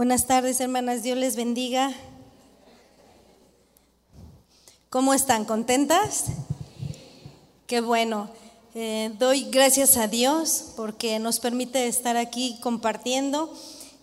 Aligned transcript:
Buenas 0.00 0.26
tardes, 0.26 0.58
hermanas. 0.60 1.02
Dios 1.02 1.18
les 1.18 1.36
bendiga. 1.36 1.92
¿Cómo 4.88 5.12
están? 5.12 5.44
¿Contentas? 5.44 6.24
Qué 7.66 7.82
bueno. 7.82 8.30
Eh, 8.74 9.12
doy 9.18 9.50
gracias 9.50 9.98
a 9.98 10.08
Dios 10.08 10.72
porque 10.74 11.18
nos 11.18 11.38
permite 11.38 11.86
estar 11.86 12.16
aquí 12.16 12.56
compartiendo 12.62 13.54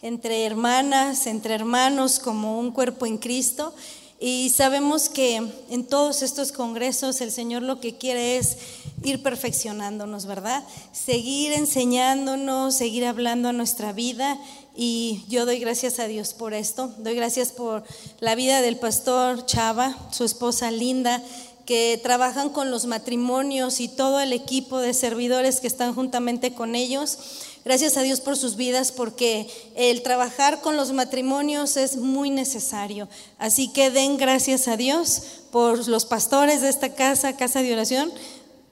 entre 0.04 0.46
hermanas, 0.46 1.26
entre 1.26 1.56
hermanos, 1.56 2.20
como 2.20 2.60
un 2.60 2.70
cuerpo 2.70 3.08
en 3.08 3.18
Cristo. 3.18 3.74
Y 4.20 4.52
sabemos 4.52 5.10
que 5.10 5.38
en 5.72 5.84
todos 5.84 6.22
estos 6.22 6.52
congresos 6.52 7.22
el 7.22 7.32
Señor 7.32 7.64
lo 7.64 7.80
que 7.80 7.98
quiere 7.98 8.38
es 8.38 8.60
ir 9.08 9.24
perfeccionándonos, 9.24 10.26
¿verdad? 10.26 10.64
Seguir 10.92 11.54
enseñándonos, 11.54 12.76
seguir 12.76 13.06
hablando 13.06 13.50
a 13.50 13.54
nuestra 13.54 13.94
vida. 13.94 14.38
Y 14.76 15.24
yo 15.28 15.46
doy 15.46 15.60
gracias 15.60 16.00
a 16.00 16.08
Dios 16.08 16.34
por 16.34 16.54
esto. 16.54 16.94
Doy 17.00 17.16
gracias 17.16 17.52
por 17.52 17.84
la 18.20 18.36
vida 18.36 18.62
del 18.62 18.78
pastor 18.78 19.46
Chava, 19.46 19.98
su 20.12 20.24
esposa 20.24 20.70
Linda, 20.70 21.24
que 21.66 22.00
trabajan 22.02 22.50
con 22.50 22.72
los 22.72 22.86
matrimonios 22.86 23.80
y 23.82 23.90
todo 23.90 24.20
el 24.20 24.32
equipo 24.34 24.80
de 24.80 24.94
servidores 24.94 25.60
que 25.60 25.68
están 25.68 25.94
juntamente 25.94 26.54
con 26.54 26.76
ellos. 26.76 27.18
Gracias 27.66 27.98
a 27.98 28.02
Dios 28.02 28.22
por 28.22 28.38
sus 28.38 28.56
vidas 28.56 28.94
porque 28.94 29.50
el 29.76 30.02
trabajar 30.02 30.62
con 30.62 30.78
los 30.78 30.94
matrimonios 30.94 31.76
es 31.76 31.98
muy 31.98 32.30
necesario. 32.30 33.10
Así 33.40 33.68
que 33.74 33.92
den 33.92 34.16
gracias 34.16 34.70
a 34.70 34.78
Dios 34.78 35.24
por 35.52 35.86
los 35.90 36.06
pastores 36.06 36.62
de 36.62 36.70
esta 36.70 36.96
casa, 36.96 37.36
casa 37.36 37.62
de 37.62 37.74
oración. 37.74 38.10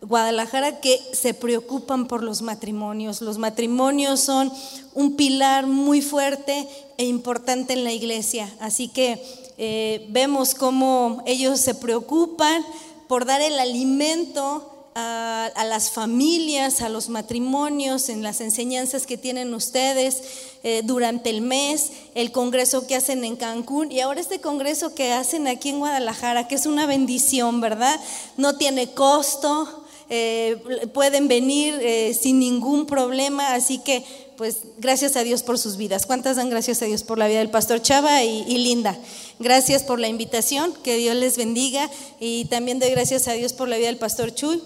Guadalajara 0.08 0.80
que 0.82 1.02
se 1.14 1.34
preocupan 1.34 2.08
por 2.08 2.24
los 2.24 2.42
matrimonios. 2.42 3.22
Los 3.22 3.38
matrimonios 3.38 4.20
son 4.20 4.52
un 4.94 5.16
pilar 5.16 5.68
muy 5.68 6.02
fuerte 6.02 6.68
e 6.98 7.06
importante 7.06 7.74
en 7.74 7.84
la 7.84 7.92
iglesia. 7.92 8.54
Así 8.60 8.88
que 8.88 9.22
eh, 9.58 10.06
vemos 10.10 10.54
cómo 10.54 11.24
ellos 11.26 11.60
se 11.60 11.76
preocupan 11.76 12.64
por 13.08 13.26
dar 13.26 13.42
el 13.42 13.60
alimento 13.60 14.72
a, 14.98 15.66
las 15.66 15.92
familias, 15.92 16.82
a 16.82 16.88
los 16.88 17.10
matrimonios, 17.10 18.08
en 18.08 18.24
las 18.24 18.40
enseñanzas 18.40 19.06
que 19.06 19.18
tienen 19.18 19.54
ustedes 19.54 20.22
eh, 20.64 20.82
durante 20.86 21.30
el 21.30 21.42
mes, 21.42 21.92
el 22.16 22.32
congreso 22.32 22.88
que 22.88 22.96
hacen 22.96 23.26
en 23.26 23.36
Cancún 23.36 23.92
y 23.92 24.00
ahora 24.00 24.22
este 24.22 24.40
congreso 24.40 24.96
que 24.96 25.12
hacen 25.12 25.48
aquí 25.48 25.70
en 25.70 25.80
Guadalajara, 25.80 26.48
que 26.48 26.56
es 26.56 26.66
una 26.66 26.86
bendición, 26.86 27.60
¿verdad? 27.60 28.00
No 28.38 28.56
tiene 28.58 28.92
costo. 28.92 29.85
Eh, 30.10 30.90
pueden 30.94 31.28
venir 31.28 31.80
eh, 31.82 32.14
sin 32.14 32.40
ningún 32.40 32.86
problema, 32.86 33.54
así 33.54 33.80
que 33.80 34.04
pues 34.38 34.58
gracias 34.78 35.16
a 35.16 35.24
Dios 35.24 35.44
por 35.44 35.58
sus 35.58 35.78
vidas. 35.78 36.06
¿Cuántas 36.06 36.36
dan 36.36 36.50
gracias 36.50 36.82
a 36.82 36.86
Dios 36.86 37.04
por 37.04 37.18
la 37.18 37.28
vida 37.28 37.40
del 37.40 37.50
pastor 37.50 37.82
Chava 37.82 38.24
y, 38.24 38.44
y, 38.48 38.58
Linda? 38.60 38.98
Gracias 39.40 39.84
por 39.84 40.00
la 40.00 40.08
invitación, 40.08 40.74
que 40.84 40.98
Dios 40.98 41.16
les 41.16 41.38
bendiga 41.38 41.90
y 42.20 42.46
también 42.46 42.80
doy 42.80 42.92
gracias 42.92 43.28
a 43.28 43.34
Dios 43.34 43.54
por 43.54 43.68
la 43.68 43.78
vida 43.78 43.88
del 43.88 43.98
pastor 43.98 44.34
Chuy 44.34 44.62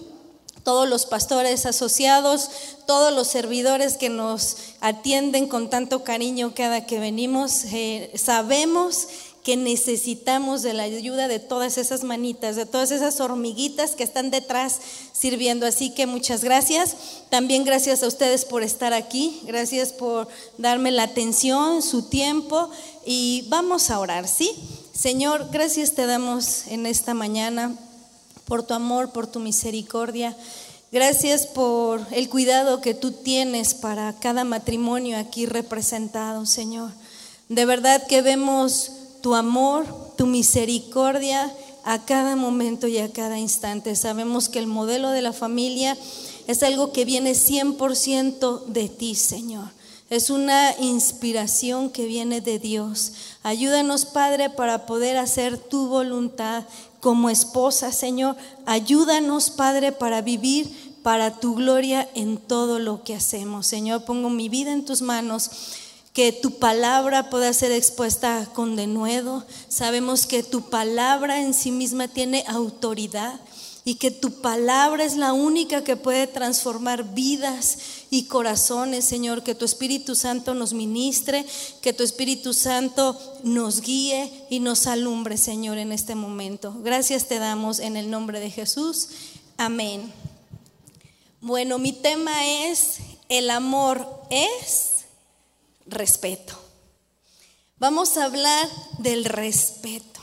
todos 0.63 0.87
los 0.87 1.05
pastores 1.05 1.65
asociados, 1.65 2.49
todos 2.85 3.13
los 3.13 3.27
servidores 3.27 3.97
que 3.97 4.09
nos 4.09 4.57
atienden 4.81 5.47
con 5.47 5.69
tanto 5.69 6.03
cariño 6.03 6.53
cada 6.53 6.85
que 6.85 6.99
venimos. 6.99 7.65
Eh, 7.65 8.11
sabemos 8.15 9.07
que 9.43 9.55
necesitamos 9.55 10.61
de 10.61 10.73
la 10.73 10.83
ayuda 10.83 11.27
de 11.27 11.39
todas 11.39 11.77
esas 11.77 12.03
manitas, 12.03 12.55
de 12.55 12.65
todas 12.65 12.91
esas 12.91 13.19
hormiguitas 13.19 13.91
que 13.91 14.03
están 14.03 14.31
detrás 14.31 14.79
sirviendo. 15.13 15.65
Así 15.65 15.91
que 15.91 16.05
muchas 16.05 16.43
gracias. 16.43 16.95
También 17.29 17.63
gracias 17.63 18.03
a 18.03 18.07
ustedes 18.07 18.45
por 18.45 18.63
estar 18.63 18.93
aquí. 18.93 19.39
Gracias 19.45 19.93
por 19.93 20.27
darme 20.57 20.91
la 20.91 21.03
atención, 21.03 21.81
su 21.81 22.03
tiempo. 22.03 22.69
Y 23.05 23.45
vamos 23.49 23.89
a 23.89 23.99
orar, 23.99 24.27
¿sí? 24.27 24.51
Señor, 24.93 25.49
gracias 25.51 25.93
te 25.93 26.05
damos 26.05 26.67
en 26.67 26.85
esta 26.85 27.13
mañana 27.13 27.75
por 28.45 28.63
tu 28.63 28.73
amor, 28.73 29.11
por 29.11 29.27
tu 29.27 29.39
misericordia. 29.39 30.35
Gracias 30.91 31.45
por 31.45 32.05
el 32.11 32.29
cuidado 32.29 32.81
que 32.81 32.95
tú 32.95 33.11
tienes 33.11 33.75
para 33.75 34.11
cada 34.19 34.43
matrimonio 34.43 35.17
aquí 35.17 35.45
representado, 35.45 36.45
Señor. 36.45 36.91
De 37.47 37.65
verdad 37.65 38.05
que 38.07 38.21
vemos 38.21 38.91
tu 39.21 39.35
amor, 39.35 39.85
tu 40.17 40.25
misericordia 40.25 41.53
a 41.83 42.05
cada 42.05 42.35
momento 42.35 42.87
y 42.87 42.97
a 42.97 43.11
cada 43.11 43.39
instante. 43.39 43.95
Sabemos 43.95 44.49
que 44.49 44.59
el 44.59 44.67
modelo 44.67 45.09
de 45.09 45.21
la 45.21 45.33
familia 45.33 45.97
es 46.47 46.63
algo 46.63 46.91
que 46.91 47.05
viene 47.05 47.31
100% 47.31 48.65
de 48.65 48.89
ti, 48.89 49.15
Señor. 49.15 49.69
Es 50.09 50.31
una 50.31 50.73
inspiración 50.79 51.91
que 51.91 52.05
viene 52.05 52.41
de 52.41 52.57
Dios. 52.57 53.13
Ayúdanos, 53.43 54.05
Padre, 54.05 54.49
para 54.49 54.87
poder 54.87 55.17
hacer 55.17 55.59
tu 55.59 55.87
voluntad 55.87 56.63
como 56.99 57.29
esposa, 57.29 57.91
Señor. 57.91 58.35
Ayúdanos, 58.65 59.51
Padre, 59.51 59.91
para 59.91 60.21
vivir 60.21 60.89
para 61.03 61.39
tu 61.39 61.55
gloria 61.55 62.09
en 62.15 62.37
todo 62.37 62.79
lo 62.79 63.03
que 63.03 63.15
hacemos. 63.15 63.67
Señor, 63.67 64.03
pongo 64.05 64.29
mi 64.29 64.49
vida 64.49 64.73
en 64.73 64.83
tus 64.83 65.01
manos. 65.01 65.51
Que 66.13 66.31
tu 66.31 66.59
palabra 66.59 67.29
pueda 67.29 67.53
ser 67.53 67.71
expuesta 67.71 68.49
con 68.53 68.75
denuedo. 68.75 69.45
Sabemos 69.67 70.25
que 70.25 70.43
tu 70.43 70.69
palabra 70.69 71.41
en 71.41 71.53
sí 71.53 71.71
misma 71.71 72.07
tiene 72.07 72.43
autoridad 72.47 73.39
y 73.85 73.95
que 73.95 74.11
tu 74.11 74.41
palabra 74.41 75.03
es 75.03 75.15
la 75.15 75.33
única 75.33 75.83
que 75.83 75.95
puede 75.95 76.27
transformar 76.27 77.15
vidas 77.15 77.77
y 78.11 78.25
corazones, 78.25 79.05
Señor, 79.05 79.41
que 79.41 79.55
tu 79.55 79.65
Espíritu 79.65 80.13
Santo 80.15 80.53
nos 80.53 80.73
ministre, 80.73 81.45
que 81.81 81.93
tu 81.93 82.03
Espíritu 82.03 82.53
Santo 82.53 83.19
nos 83.43 83.81
guíe 83.81 84.31
y 84.49 84.59
nos 84.59 84.85
alumbre, 84.85 85.37
Señor, 85.37 85.77
en 85.77 85.91
este 85.91 86.13
momento. 86.13 86.75
Gracias 86.83 87.27
te 87.27 87.39
damos 87.39 87.79
en 87.79 87.97
el 87.97 88.11
nombre 88.11 88.39
de 88.39 88.51
Jesús. 88.51 89.09
Amén. 89.57 90.13
Bueno, 91.41 91.79
mi 91.79 91.93
tema 91.93 92.45
es, 92.45 92.97
el 93.27 93.49
amor 93.49 94.07
es 94.29 94.98
respeto. 95.91 96.57
Vamos 97.77 98.17
a 98.17 98.25
hablar 98.25 98.67
del 98.97 99.25
respeto. 99.25 100.19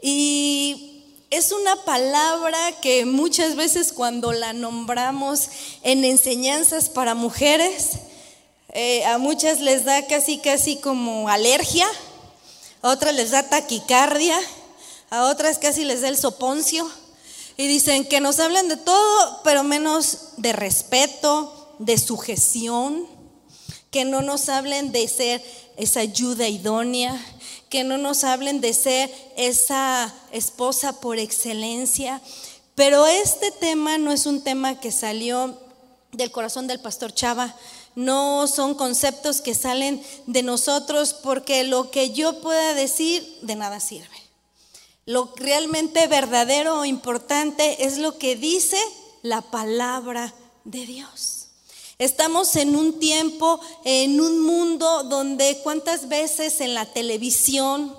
Y 0.00 1.04
es 1.30 1.52
una 1.52 1.76
palabra 1.84 2.80
que 2.80 3.04
muchas 3.04 3.56
veces 3.56 3.92
cuando 3.92 4.32
la 4.32 4.52
nombramos 4.52 5.48
en 5.82 6.04
enseñanzas 6.04 6.88
para 6.88 7.14
mujeres, 7.14 7.90
eh, 8.72 9.04
a 9.04 9.18
muchas 9.18 9.60
les 9.60 9.84
da 9.84 10.06
casi, 10.06 10.38
casi 10.38 10.76
como 10.76 11.28
alergia, 11.28 11.88
a 12.82 12.90
otras 12.90 13.14
les 13.14 13.32
da 13.32 13.48
taquicardia, 13.48 14.38
a 15.10 15.24
otras 15.24 15.58
casi 15.58 15.84
les 15.84 16.02
da 16.02 16.08
el 16.08 16.16
soponcio. 16.16 16.88
Y 17.56 17.66
dicen 17.66 18.06
que 18.06 18.20
nos 18.20 18.40
hablen 18.40 18.68
de 18.68 18.76
todo, 18.76 19.40
pero 19.44 19.62
menos 19.62 20.30
de 20.36 20.52
respeto, 20.52 21.74
de 21.78 21.98
sujeción, 21.98 23.06
que 23.90 24.04
no 24.04 24.22
nos 24.22 24.48
hablen 24.48 24.92
de 24.92 25.06
ser 25.08 25.42
esa 25.76 26.00
ayuda 26.00 26.48
idónea, 26.48 27.20
que 27.68 27.84
no 27.84 27.98
nos 27.98 28.24
hablen 28.24 28.60
de 28.60 28.72
ser 28.72 29.10
esa 29.36 30.14
esposa 30.32 31.00
por 31.00 31.18
excelencia. 31.18 32.20
Pero 32.74 33.06
este 33.06 33.50
tema 33.50 33.98
no 33.98 34.12
es 34.12 34.26
un 34.26 34.42
tema 34.42 34.80
que 34.80 34.92
salió 34.92 35.58
del 36.12 36.30
corazón 36.30 36.66
del 36.66 36.80
pastor 36.80 37.12
Chava, 37.12 37.54
no 37.94 38.46
son 38.46 38.74
conceptos 38.74 39.40
que 39.40 39.54
salen 39.54 40.02
de 40.26 40.42
nosotros 40.42 41.12
porque 41.12 41.64
lo 41.64 41.90
que 41.90 42.10
yo 42.10 42.40
pueda 42.40 42.74
decir 42.74 43.38
de 43.42 43.56
nada 43.56 43.80
sirve. 43.80 44.08
Lo 45.06 45.32
realmente 45.36 46.06
verdadero 46.06 46.80
o 46.80 46.84
importante 46.84 47.84
es 47.84 47.98
lo 47.98 48.16
que 48.16 48.36
dice 48.36 48.78
la 49.22 49.40
palabra 49.40 50.32
de 50.64 50.86
Dios. 50.86 51.39
Estamos 52.00 52.56
en 52.56 52.76
un 52.76 52.98
tiempo, 52.98 53.60
en 53.84 54.22
un 54.22 54.40
mundo 54.40 55.02
donde 55.02 55.60
cuántas 55.62 56.08
veces 56.08 56.62
en 56.62 56.72
la 56.72 56.86
televisión, 56.86 57.94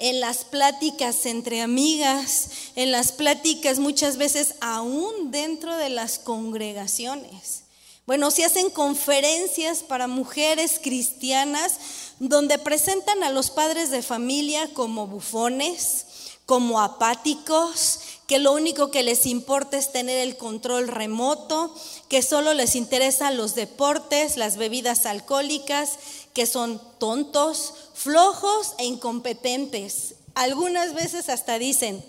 en 0.00 0.18
las 0.18 0.44
pláticas 0.44 1.24
entre 1.24 1.60
amigas, 1.60 2.48
en 2.74 2.90
las 2.90 3.12
pláticas 3.12 3.78
muchas 3.78 4.16
veces 4.16 4.56
aún 4.60 5.30
dentro 5.30 5.76
de 5.76 5.88
las 5.88 6.18
congregaciones. 6.18 7.62
Bueno, 8.06 8.32
se 8.32 8.44
hacen 8.44 8.70
conferencias 8.70 9.84
para 9.84 10.08
mujeres 10.08 10.80
cristianas 10.82 11.78
donde 12.18 12.58
presentan 12.58 13.22
a 13.22 13.30
los 13.30 13.50
padres 13.52 13.92
de 13.92 14.02
familia 14.02 14.68
como 14.74 15.06
bufones, 15.06 16.06
como 16.46 16.80
apáticos, 16.80 18.00
que 18.26 18.38
lo 18.38 18.52
único 18.52 18.90
que 18.90 19.02
les 19.02 19.26
importa 19.26 19.76
es 19.76 19.92
tener 19.92 20.18
el 20.18 20.36
control 20.36 20.88
remoto, 20.88 21.74
que 22.08 22.22
solo 22.22 22.54
les 22.54 22.74
interesan 22.74 23.36
los 23.36 23.54
deportes, 23.54 24.36
las 24.36 24.56
bebidas 24.56 25.06
alcohólicas, 25.06 25.98
que 26.32 26.46
son 26.46 26.80
tontos, 26.98 27.74
flojos 27.94 28.74
e 28.78 28.84
incompetentes. 28.84 30.16
Algunas 30.34 30.94
veces 30.94 31.28
hasta 31.28 31.58
dicen, 31.58 32.04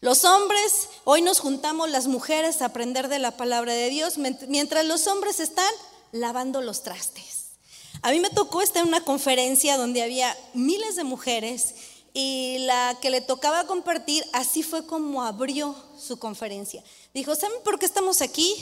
los 0.00 0.24
hombres, 0.24 0.88
hoy 1.04 1.22
nos 1.22 1.40
juntamos 1.40 1.90
las 1.90 2.06
mujeres 2.06 2.62
a 2.62 2.66
aprender 2.66 3.08
de 3.08 3.18
la 3.18 3.36
palabra 3.36 3.72
de 3.72 3.90
Dios, 3.90 4.14
mientras 4.16 4.84
los 4.84 5.06
hombres 5.06 5.40
están 5.40 5.72
lavando 6.12 6.60
los 6.60 6.82
trastes. 6.82 7.46
A 8.02 8.12
mí 8.12 8.20
me 8.20 8.30
tocó 8.30 8.62
estar 8.62 8.82
en 8.82 8.88
una 8.88 9.02
conferencia 9.02 9.76
donde 9.76 10.02
había 10.02 10.36
miles 10.54 10.94
de 10.94 11.02
mujeres 11.02 11.74
y 12.14 12.58
la 12.60 12.98
que 13.00 13.10
le 13.10 13.20
tocaba 13.20 13.66
compartir, 13.66 14.24
así 14.32 14.62
fue 14.62 14.86
como 14.86 15.22
abrió 15.22 15.74
su 15.98 16.18
conferencia. 16.18 16.82
Dijo, 17.14 17.34
¿saben 17.34 17.58
por 17.64 17.78
qué 17.78 17.86
estamos 17.86 18.22
aquí? 18.22 18.54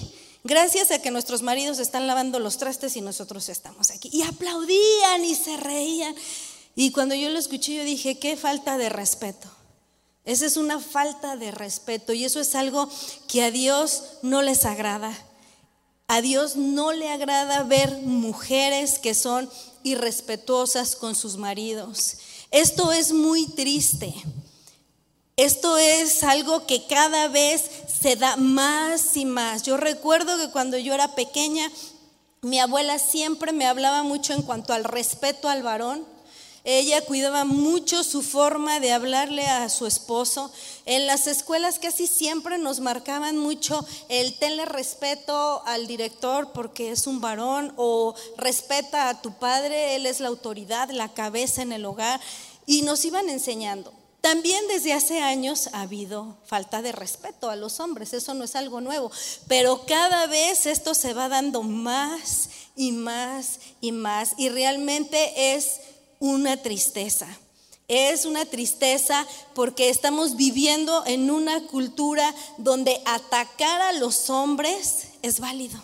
Gracias 0.45 0.91
a 0.91 1.01
que 1.01 1.11
nuestros 1.11 1.43
maridos 1.43 1.79
están 1.79 2.07
lavando 2.07 2.39
los 2.39 2.59
trastes 2.59 2.97
y 2.97 3.01
nosotros 3.01 3.49
estamos 3.49 3.91
aquí. 3.91 4.11
Y 4.13 4.23
aplaudían 4.23 5.25
y 5.25 5.35
se 5.35 5.57
reían. 5.57 6.15
Y 6.75 6.93
cuando 6.93 7.15
yo 7.15 7.31
lo 7.31 7.39
escuché, 7.39 7.75
yo 7.75 7.85
dije, 7.85 8.19
qué 8.19 8.37
falta 8.37 8.79
de 8.79 8.89
respeto. 8.89 9.49
Esa 10.25 10.45
es 10.47 10.57
una 10.57 10.81
falta 10.81 11.37
de 11.37 11.53
respeto 11.53 12.13
y 12.13 12.25
eso 12.25 12.41
es 12.41 12.55
algo 12.55 12.89
que 13.29 13.43
a 13.43 13.51
Dios 13.51 14.03
no 14.23 14.43
les 14.43 14.65
agrada. 14.65 15.17
A 16.09 16.21
Dios 16.21 16.57
no 16.57 16.93
le 16.93 17.11
agrada 17.11 17.63
ver 17.63 17.91
mujeres 18.03 18.99
que 18.99 19.15
son 19.15 19.51
irrespetuosas 19.83 20.97
con 20.97 21.15
sus 21.15 21.37
maridos. 21.37 22.19
Esto 22.57 22.91
es 22.91 23.13
muy 23.13 23.45
triste. 23.49 24.15
Esto 25.37 25.77
es 25.77 26.23
algo 26.23 26.65
que 26.67 26.87
cada 26.87 27.29
vez 27.29 27.63
se 28.01 28.17
da 28.17 28.37
más 28.39 29.15
y 29.19 29.27
más. 29.27 29.63
Yo 29.63 29.77
recuerdo 29.77 30.39
que 30.39 30.51
cuando 30.51 30.79
yo 30.79 30.95
era 30.95 31.15
pequeña, 31.15 31.71
mi 32.41 32.59
abuela 32.59 32.99
siempre 32.99 33.53
me 33.53 33.67
hablaba 33.67 34.05
mucho 34.05 34.33
en 34.33 34.41
cuanto 34.41 34.73
al 34.73 34.85
respeto 34.85 35.51
al 35.51 35.63
varón. 35.63 36.07
Ella 36.69 37.01
cuidaba 37.03 37.45
mucho 37.45 38.03
su 38.03 38.23
forma 38.23 38.81
de 38.81 38.93
hablarle 38.93 39.47
a 39.47 39.69
su 39.69 39.87
esposo. 39.87 40.51
En 40.85 41.07
las 41.07 41.29
escuelas 41.29 41.79
casi 41.79 42.09
siempre 42.09 42.59
nos 42.59 42.81
marcaban 42.81 43.39
mucho 43.39 43.87
el 44.09 44.37
tenle 44.37 44.65
respeto 44.65 45.63
al 45.65 45.87
director 45.87 46.51
porque 46.51 46.91
es 46.91 47.07
un 47.07 47.21
varón 47.21 47.73
o 47.77 48.17
respeta 48.37 49.09
a 49.09 49.23
tu 49.23 49.33
padre, 49.35 49.95
él 49.95 50.07
es 50.07 50.19
la 50.19 50.27
autoridad, 50.27 50.91
la 50.91 51.15
cabeza 51.15 51.63
en 51.63 51.71
el 51.71 51.85
hogar. 51.85 52.21
Y 52.67 52.83
nos 52.83 53.05
iban 53.05 53.29
enseñando. 53.31 53.93
También 54.21 54.67
desde 54.67 54.93
hace 54.93 55.21
años 55.21 55.69
ha 55.73 55.83
habido 55.83 56.37
falta 56.47 56.83
de 56.83 56.91
respeto 56.91 57.49
a 57.49 57.55
los 57.55 57.79
hombres, 57.79 58.13
eso 58.13 58.35
no 58.35 58.43
es 58.43 58.57
algo 58.57 58.81
nuevo, 58.81 59.13
pero 59.47 59.87
cada 59.87 60.27
vez 60.27 60.67
esto 60.67 60.95
se 60.95 61.15
va 61.15 61.29
dando 61.29 61.63
más 61.63 62.49
y 62.75 62.91
más 62.91 63.61
y 63.81 63.93
más 63.93 64.33
y 64.37 64.49
realmente 64.49 65.55
es 65.55 65.81
una 66.19 66.57
tristeza. 66.57 67.29
Es 67.89 68.25
una 68.25 68.45
tristeza 68.45 69.25
porque 69.55 69.91
estamos 69.91 70.35
viviendo 70.35 71.05
en 71.07 71.31
una 71.31 71.65
cultura 71.69 72.35
donde 72.59 73.01
atacar 73.05 73.81
a 73.81 73.93
los 73.93 74.29
hombres 74.29 75.05
es 75.23 75.39
válido. 75.39 75.81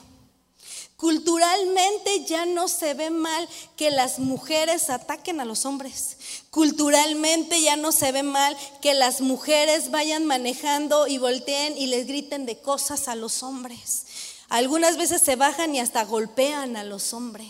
Culturalmente 1.02 2.24
ya 2.26 2.46
no 2.46 2.68
se 2.68 2.94
ve 2.94 3.10
mal 3.10 3.48
que 3.74 3.90
las 3.90 4.20
mujeres 4.20 4.88
ataquen 4.88 5.40
a 5.40 5.44
los 5.44 5.64
hombres. 5.64 6.16
Culturalmente 6.50 7.60
ya 7.60 7.74
no 7.74 7.90
se 7.90 8.12
ve 8.12 8.22
mal 8.22 8.56
que 8.80 8.94
las 8.94 9.20
mujeres 9.20 9.90
vayan 9.90 10.26
manejando 10.26 11.08
y 11.08 11.18
volteen 11.18 11.76
y 11.76 11.88
les 11.88 12.06
griten 12.06 12.46
de 12.46 12.60
cosas 12.60 13.08
a 13.08 13.16
los 13.16 13.42
hombres. 13.42 14.04
Algunas 14.48 14.96
veces 14.96 15.20
se 15.20 15.34
bajan 15.34 15.74
y 15.74 15.80
hasta 15.80 16.04
golpean 16.04 16.76
a 16.76 16.84
los 16.84 17.12
hombres. 17.14 17.48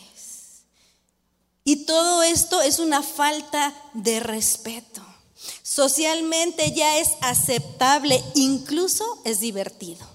Y 1.63 1.85
todo 1.85 2.23
esto 2.23 2.63
es 2.63 2.79
una 2.79 3.03
falta 3.03 3.75
de 3.93 4.21
respeto. 4.21 5.05
Socialmente 5.63 6.73
ya 6.73 6.97
es 6.97 7.11
aceptable, 7.21 8.25
incluso 8.35 9.21
es 9.27 9.41
divertido. 9.41 10.07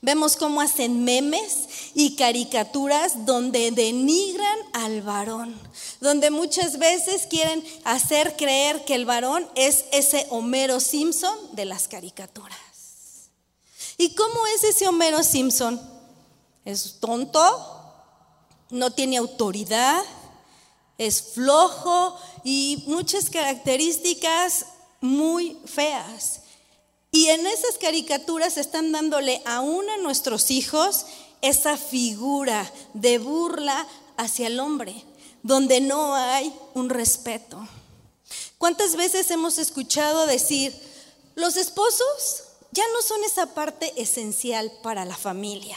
Vemos 0.00 0.36
cómo 0.36 0.60
hacen 0.60 1.04
memes 1.04 1.68
y 1.94 2.16
caricaturas 2.16 3.26
donde 3.26 3.70
denigran 3.70 4.58
al 4.72 5.02
varón, 5.02 5.58
donde 6.00 6.30
muchas 6.30 6.78
veces 6.78 7.26
quieren 7.28 7.64
hacer 7.84 8.36
creer 8.36 8.84
que 8.84 8.94
el 8.94 9.04
varón 9.04 9.48
es 9.54 9.84
ese 9.92 10.26
Homero 10.30 10.80
Simpson 10.80 11.36
de 11.52 11.64
las 11.64 11.88
caricaturas. 11.88 12.58
¿Y 13.98 14.14
cómo 14.14 14.46
es 14.54 14.64
ese 14.64 14.88
Homero 14.88 15.22
Simpson? 15.22 15.80
Es 16.64 16.98
tonto, 17.00 17.40
no 18.70 18.90
tiene 18.92 19.18
autoridad, 19.18 20.02
es 20.98 21.22
flojo 21.34 22.16
y 22.44 22.84
muchas 22.86 23.28
características 23.28 24.66
muy 25.00 25.58
feas. 25.66 26.40
Y 27.10 27.28
en 27.28 27.46
esas 27.46 27.76
caricaturas 27.78 28.56
están 28.56 28.90
dándole 28.90 29.42
aún 29.44 29.88
a 29.90 29.98
nuestros 29.98 30.50
hijos 30.50 31.04
esa 31.42 31.76
figura 31.76 32.70
de 32.94 33.18
burla 33.18 33.86
hacia 34.16 34.46
el 34.46 34.58
hombre, 34.60 35.04
donde 35.42 35.80
no 35.80 36.14
hay 36.14 36.54
un 36.74 36.88
respeto. 36.88 37.68
¿Cuántas 38.58 38.96
veces 38.96 39.30
hemos 39.30 39.58
escuchado 39.58 40.26
decir, 40.26 40.72
los 41.34 41.56
esposos 41.56 42.44
ya 42.70 42.84
no 42.94 43.02
son 43.02 43.22
esa 43.24 43.54
parte 43.54 43.92
esencial 44.00 44.72
para 44.82 45.04
la 45.04 45.16
familia? 45.16 45.76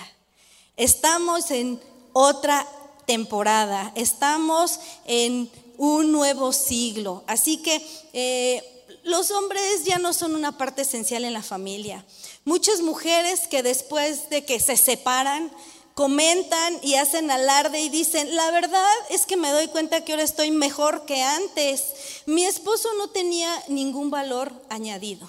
Estamos 0.78 1.52
en 1.52 1.82
otra 2.14 2.68
temporada, 3.06 3.92
estamos 3.96 4.80
en 5.06 5.50
un 5.78 6.12
nuevo 6.12 6.54
siglo. 6.54 7.24
Así 7.28 7.58
que 7.58 7.86
eh, 8.14 8.64
los 9.04 9.32
hombres 9.32 9.84
ya 9.86 9.98
no 9.98 10.14
son 10.14 10.36
una 10.36 10.58
parte 10.58 10.84
esencial 10.84 11.26
en 11.26 11.34
la 11.34 11.44
familia. 11.44 12.06
Muchas 12.46 12.82
mujeres 12.82 13.48
que 13.48 13.64
después 13.64 14.30
de 14.30 14.46
que 14.46 14.60
se 14.60 14.78
separan, 14.78 15.52
comentan 15.96 16.78
y 16.84 16.96
hacen 16.96 17.32
alarde 17.32 17.80
y 17.82 17.90
dicen, 17.90 18.36
la 18.36 18.52
verdad 18.52 18.94
es 19.10 19.26
que 19.26 19.36
me 19.36 19.50
doy 19.50 19.68
cuenta 19.70 20.06
que 20.06 20.12
ahora 20.12 20.24
estoy 20.24 20.52
mejor 20.52 21.06
que 21.06 21.24
antes. 21.24 22.22
Mi 22.28 22.46
esposo 22.46 22.88
no 22.98 23.10
tenía 23.10 23.64
ningún 23.70 24.12
valor 24.12 24.54
añadido. 24.70 25.28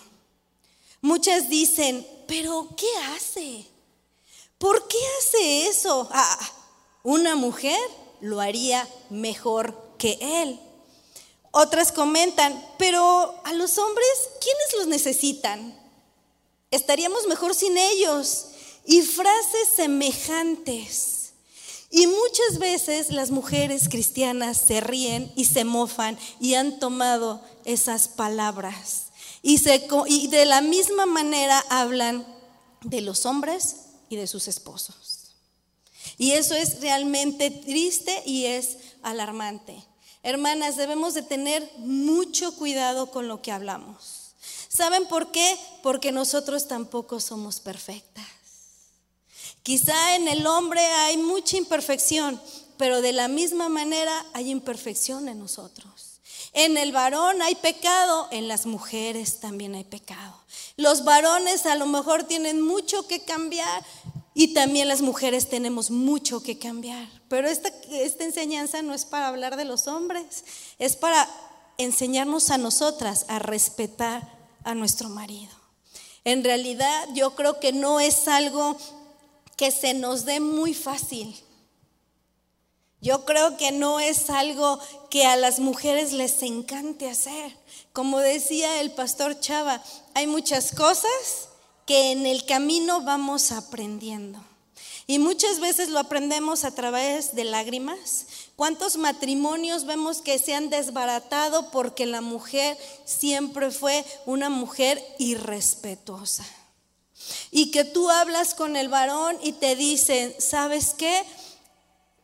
Muchas 1.00 1.48
dicen, 1.48 2.06
pero 2.26 2.68
¿qué 2.76 2.88
hace? 3.14 3.64
¿Por 4.58 4.86
qué 4.88 4.98
hace 5.18 5.68
eso? 5.68 6.08
Ah, 6.12 6.38
una 7.02 7.34
mujer 7.36 7.80
lo 8.20 8.40
haría 8.40 8.86
mejor 9.08 9.94
que 9.98 10.18
él. 10.20 10.60
Otras 11.50 11.92
comentan, 11.92 12.62
pero 12.76 13.40
a 13.44 13.52
los 13.52 13.78
hombres, 13.78 14.08
¿quiénes 14.40 14.74
los 14.76 14.86
necesitan? 14.88 15.86
Estaríamos 16.70 17.26
mejor 17.26 17.54
sin 17.54 17.76
ellos. 17.76 18.46
Y 18.84 19.02
frases 19.02 19.68
semejantes. 19.74 21.16
Y 21.90 22.06
muchas 22.06 22.58
veces 22.58 23.10
las 23.10 23.30
mujeres 23.30 23.88
cristianas 23.88 24.60
se 24.60 24.80
ríen 24.80 25.32
y 25.36 25.44
se 25.44 25.64
mofan 25.64 26.18
y 26.40 26.54
han 26.54 26.78
tomado 26.78 27.40
esas 27.64 28.08
palabras. 28.08 29.06
Y, 29.42 29.61
y 30.08 30.26
de 30.28 30.44
la 30.44 30.61
misma 30.61 31.06
manera 31.06 31.64
hablan 31.68 32.26
de 32.82 33.00
los 33.00 33.26
hombres 33.26 33.76
y 34.08 34.16
de 34.16 34.26
sus 34.26 34.49
esposos. 34.49 35.32
Y 36.18 36.32
eso 36.32 36.54
es 36.54 36.80
realmente 36.80 37.50
triste 37.50 38.23
y 38.25 38.46
es 38.46 38.78
alarmante. 39.02 39.85
Hermanas, 40.23 40.76
debemos 40.76 41.14
de 41.14 41.23
tener 41.23 41.68
mucho 41.78 42.54
cuidado 42.56 43.11
con 43.11 43.28
lo 43.28 43.42
que 43.42 43.52
hablamos. 43.52 44.15
¿Saben 44.76 45.06
por 45.06 45.33
qué? 45.33 45.59
Porque 45.83 46.12
nosotros 46.12 46.68
tampoco 46.68 47.18
somos 47.18 47.61
perfectas. 47.61 48.26
Quizá 49.62 50.16
en 50.16 50.28
el 50.28 50.47
hombre 50.47 50.80
hay 50.80 51.16
mucha 51.16 51.56
imperfección, 51.56 52.38
pero 52.76 53.00
de 53.00 53.14
la 53.14 53.26
misma 53.26 53.71
manera 53.71 54.26
hay 54.35 54.50
imperfección 54.50 55.28
en 55.28 55.38
nosotros. 55.38 56.21
En 56.52 56.76
el 56.76 56.92
varón 56.92 57.40
hay 57.40 57.54
pecado, 57.54 58.28
en 58.30 58.49
las 58.49 58.66
mujeres 58.66 59.40
también 59.40 59.75
hay 59.75 59.85
pecado. 59.85 60.35
Los 60.76 61.04
varones 61.04 61.64
a 61.64 61.75
lo 61.75 61.87
mejor 61.87 62.25
tienen 62.25 62.61
mucho 62.61 63.09
que 63.09 63.25
cambiar, 63.25 63.83
y 64.35 64.52
también 64.52 64.88
las 64.88 65.00
mujeres 65.00 65.49
tenemos 65.49 65.90
mucho 65.90 66.42
que 66.42 66.59
cambiar. 66.59 67.09
Pero 67.30 67.49
esta, 67.49 67.71
esta 67.90 68.25
enseñanza 68.25 68.83
no 68.83 68.92
es 68.92 69.06
para 69.06 69.28
hablar 69.28 69.56
de 69.56 69.64
los 69.64 69.87
hombres, 69.88 70.45
es 70.78 70.97
para 70.97 71.26
enseñarnos 71.78 72.50
a 72.50 72.59
nosotras 72.59 73.25
a 73.28 73.38
respetar 73.38 74.36
a 74.66 74.75
nuestro 74.75 75.08
marido. 75.08 75.54
En 76.25 76.42
realidad 76.42 77.08
yo 77.14 77.37
creo 77.37 77.61
que 77.61 77.73
no 77.73 78.00
es 78.00 78.26
algo 78.26 78.76
que 79.56 79.70
se 79.70 79.94
nos 79.94 80.25
dé 80.25 80.40
muy 80.40 80.75
fácil. 80.75 81.35
Yo 83.00 83.25
creo 83.25 83.56
que 83.56 83.70
no 83.70 84.00
es 84.00 84.28
algo 84.28 84.80
que 85.08 85.25
a 85.25 85.37
las 85.37 85.61
mujeres 85.61 86.12
les 86.12 86.42
encante 86.42 87.08
hacer. 87.08 87.56
Como 87.92 88.18
decía 88.18 88.80
el 88.80 88.90
pastor 88.90 89.38
Chava, 89.38 89.80
hay 90.14 90.26
muchas 90.26 90.73
cosas 90.73 91.49
que 91.87 92.11
en 92.11 92.26
el 92.26 92.44
camino 92.44 93.02
vamos 93.02 93.52
aprendiendo. 93.52 94.40
Y 95.06 95.20
muchas 95.20 95.61
veces 95.61 95.90
lo 95.90 96.00
aprendemos 96.00 96.64
a 96.64 96.75
través 96.75 97.37
de 97.37 97.44
lágrimas. 97.44 98.26
¿Cuántos 98.56 98.96
matrimonios 98.96 99.84
vemos 99.84 100.22
que 100.22 100.38
se 100.38 100.54
han 100.54 100.70
desbaratado 100.70 101.70
porque 101.70 102.06
la 102.06 102.22
mujer 102.22 102.78
siempre 103.04 103.70
fue 103.70 104.02
una 104.25 104.48
mujer 104.48 105.02
irrespetuosa? 105.18 106.44
Y 107.50 107.70
que 107.70 107.84
tú 107.84 108.08
hablas 108.08 108.54
con 108.54 108.76
el 108.76 108.88
varón 108.88 109.36
y 109.42 109.52
te 109.52 109.76
dicen, 109.76 110.34
¿sabes 110.38 110.94
qué? 110.94 111.22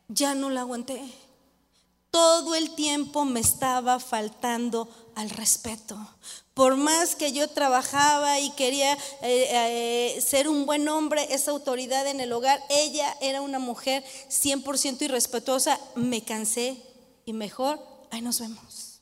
Ya 0.08 0.34
no 0.34 0.48
la 0.48 0.62
aguanté. 0.62 1.02
todo 2.10 2.54
el 2.54 2.74
tiempo 2.74 3.24
me 3.24 3.40
estaba 3.40 3.98
faltando 3.98 4.86
al 5.14 5.30
respeto. 5.30 5.96
Por 6.54 6.76
más 6.76 7.16
que 7.16 7.32
yo 7.32 7.48
trabajaba 7.48 8.38
y 8.40 8.50
quería 8.50 8.92
eh, 9.22 10.16
eh, 10.16 10.20
ser 10.20 10.48
un 10.48 10.66
buen 10.66 10.86
hombre, 10.88 11.26
esa 11.30 11.50
autoridad 11.50 12.06
en 12.06 12.20
el 12.20 12.32
hogar, 12.32 12.62
ella 12.68 13.16
era 13.20 13.40
una 13.40 13.58
mujer 13.58 14.04
100% 14.28 15.02
irrespetuosa, 15.02 15.80
me 15.94 16.22
cansé 16.22 16.76
y 17.24 17.32
mejor, 17.32 17.80
ahí 18.10 18.20
nos 18.20 18.40
vemos. 18.40 19.00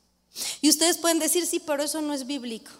Y 0.60 0.68
ustedes 0.68 0.98
pueden 0.98 1.18
decir, 1.18 1.44
sí, 1.44 1.58
pero 1.58 1.82
eso 1.82 2.00
no 2.00 2.14
es 2.14 2.26
bíblico. 2.26 2.70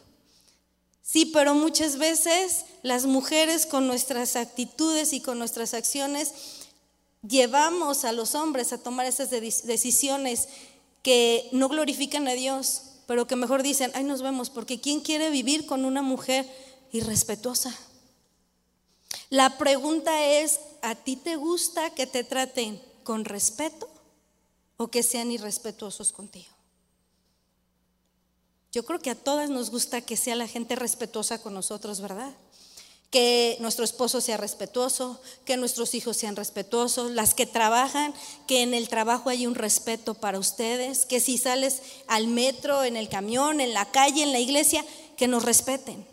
Sí, 1.02 1.26
pero 1.26 1.56
muchas 1.56 1.96
veces 1.98 2.66
las 2.82 3.06
mujeres 3.06 3.66
con 3.66 3.88
nuestras 3.88 4.36
actitudes 4.36 5.12
y 5.12 5.20
con 5.20 5.40
nuestras 5.40 5.74
acciones 5.74 6.32
llevamos 7.26 8.04
a 8.04 8.12
los 8.12 8.36
hombres 8.36 8.72
a 8.72 8.78
tomar 8.78 9.06
esas 9.06 9.30
decisiones 9.30 10.48
que 11.02 11.48
no 11.50 11.68
glorifican 11.68 12.28
a 12.28 12.32
Dios, 12.32 12.82
pero 13.10 13.26
que 13.26 13.34
mejor 13.34 13.64
dicen, 13.64 13.90
ay, 13.94 14.04
nos 14.04 14.22
vemos, 14.22 14.50
porque 14.50 14.80
¿quién 14.80 15.00
quiere 15.00 15.30
vivir 15.30 15.66
con 15.66 15.84
una 15.84 16.00
mujer 16.00 16.48
irrespetuosa? 16.92 17.76
La 19.30 19.58
pregunta 19.58 20.26
es, 20.26 20.60
¿a 20.80 20.94
ti 20.94 21.16
te 21.16 21.34
gusta 21.34 21.90
que 21.90 22.06
te 22.06 22.22
traten 22.22 22.80
con 23.02 23.24
respeto 23.24 23.90
o 24.76 24.86
que 24.86 25.02
sean 25.02 25.32
irrespetuosos 25.32 26.12
contigo? 26.12 26.54
Yo 28.70 28.84
creo 28.84 29.00
que 29.00 29.10
a 29.10 29.16
todas 29.16 29.50
nos 29.50 29.70
gusta 29.70 30.02
que 30.02 30.16
sea 30.16 30.36
la 30.36 30.46
gente 30.46 30.76
respetuosa 30.76 31.42
con 31.42 31.52
nosotros, 31.52 32.00
¿verdad? 32.00 32.32
Que 33.10 33.56
nuestro 33.58 33.84
esposo 33.84 34.20
sea 34.20 34.36
respetuoso, 34.36 35.20
que 35.44 35.56
nuestros 35.56 35.94
hijos 35.94 36.16
sean 36.16 36.36
respetuosos, 36.36 37.10
las 37.10 37.34
que 37.34 37.44
trabajan, 37.44 38.14
que 38.46 38.62
en 38.62 38.72
el 38.72 38.88
trabajo 38.88 39.30
hay 39.30 39.48
un 39.48 39.56
respeto 39.56 40.14
para 40.14 40.38
ustedes, 40.38 41.06
que 41.06 41.18
si 41.18 41.36
sales 41.36 41.82
al 42.06 42.28
metro, 42.28 42.84
en 42.84 42.96
el 42.96 43.08
camión, 43.08 43.60
en 43.60 43.74
la 43.74 43.90
calle, 43.90 44.22
en 44.22 44.30
la 44.30 44.38
iglesia, 44.38 44.84
que 45.16 45.26
nos 45.26 45.44
respeten. 45.44 46.06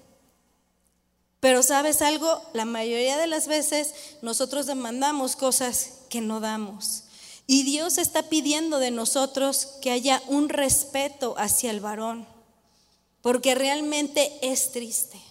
Pero 1.40 1.62
sabes 1.62 2.02
algo, 2.02 2.42
la 2.54 2.66
mayoría 2.66 3.18
de 3.18 3.28
las 3.28 3.48
veces 3.48 3.94
nosotros 4.24 4.66
demandamos 4.66 5.36
cosas 5.36 5.92
que 6.10 6.20
no 6.20 6.40
damos. 6.40 7.04
Y 7.46 7.62
Dios 7.62 8.00
está 8.00 8.24
pidiendo 8.24 8.80
de 8.80 8.90
nosotros 8.90 9.68
que 9.84 9.92
haya 9.92 10.24
un 10.28 10.50
respeto 10.50 11.36
hacia 11.38 11.70
el 11.70 11.80
varón, 11.80 12.28
porque 13.22 13.54
realmente 13.54 14.36
es 14.42 14.72
triste 14.72 15.27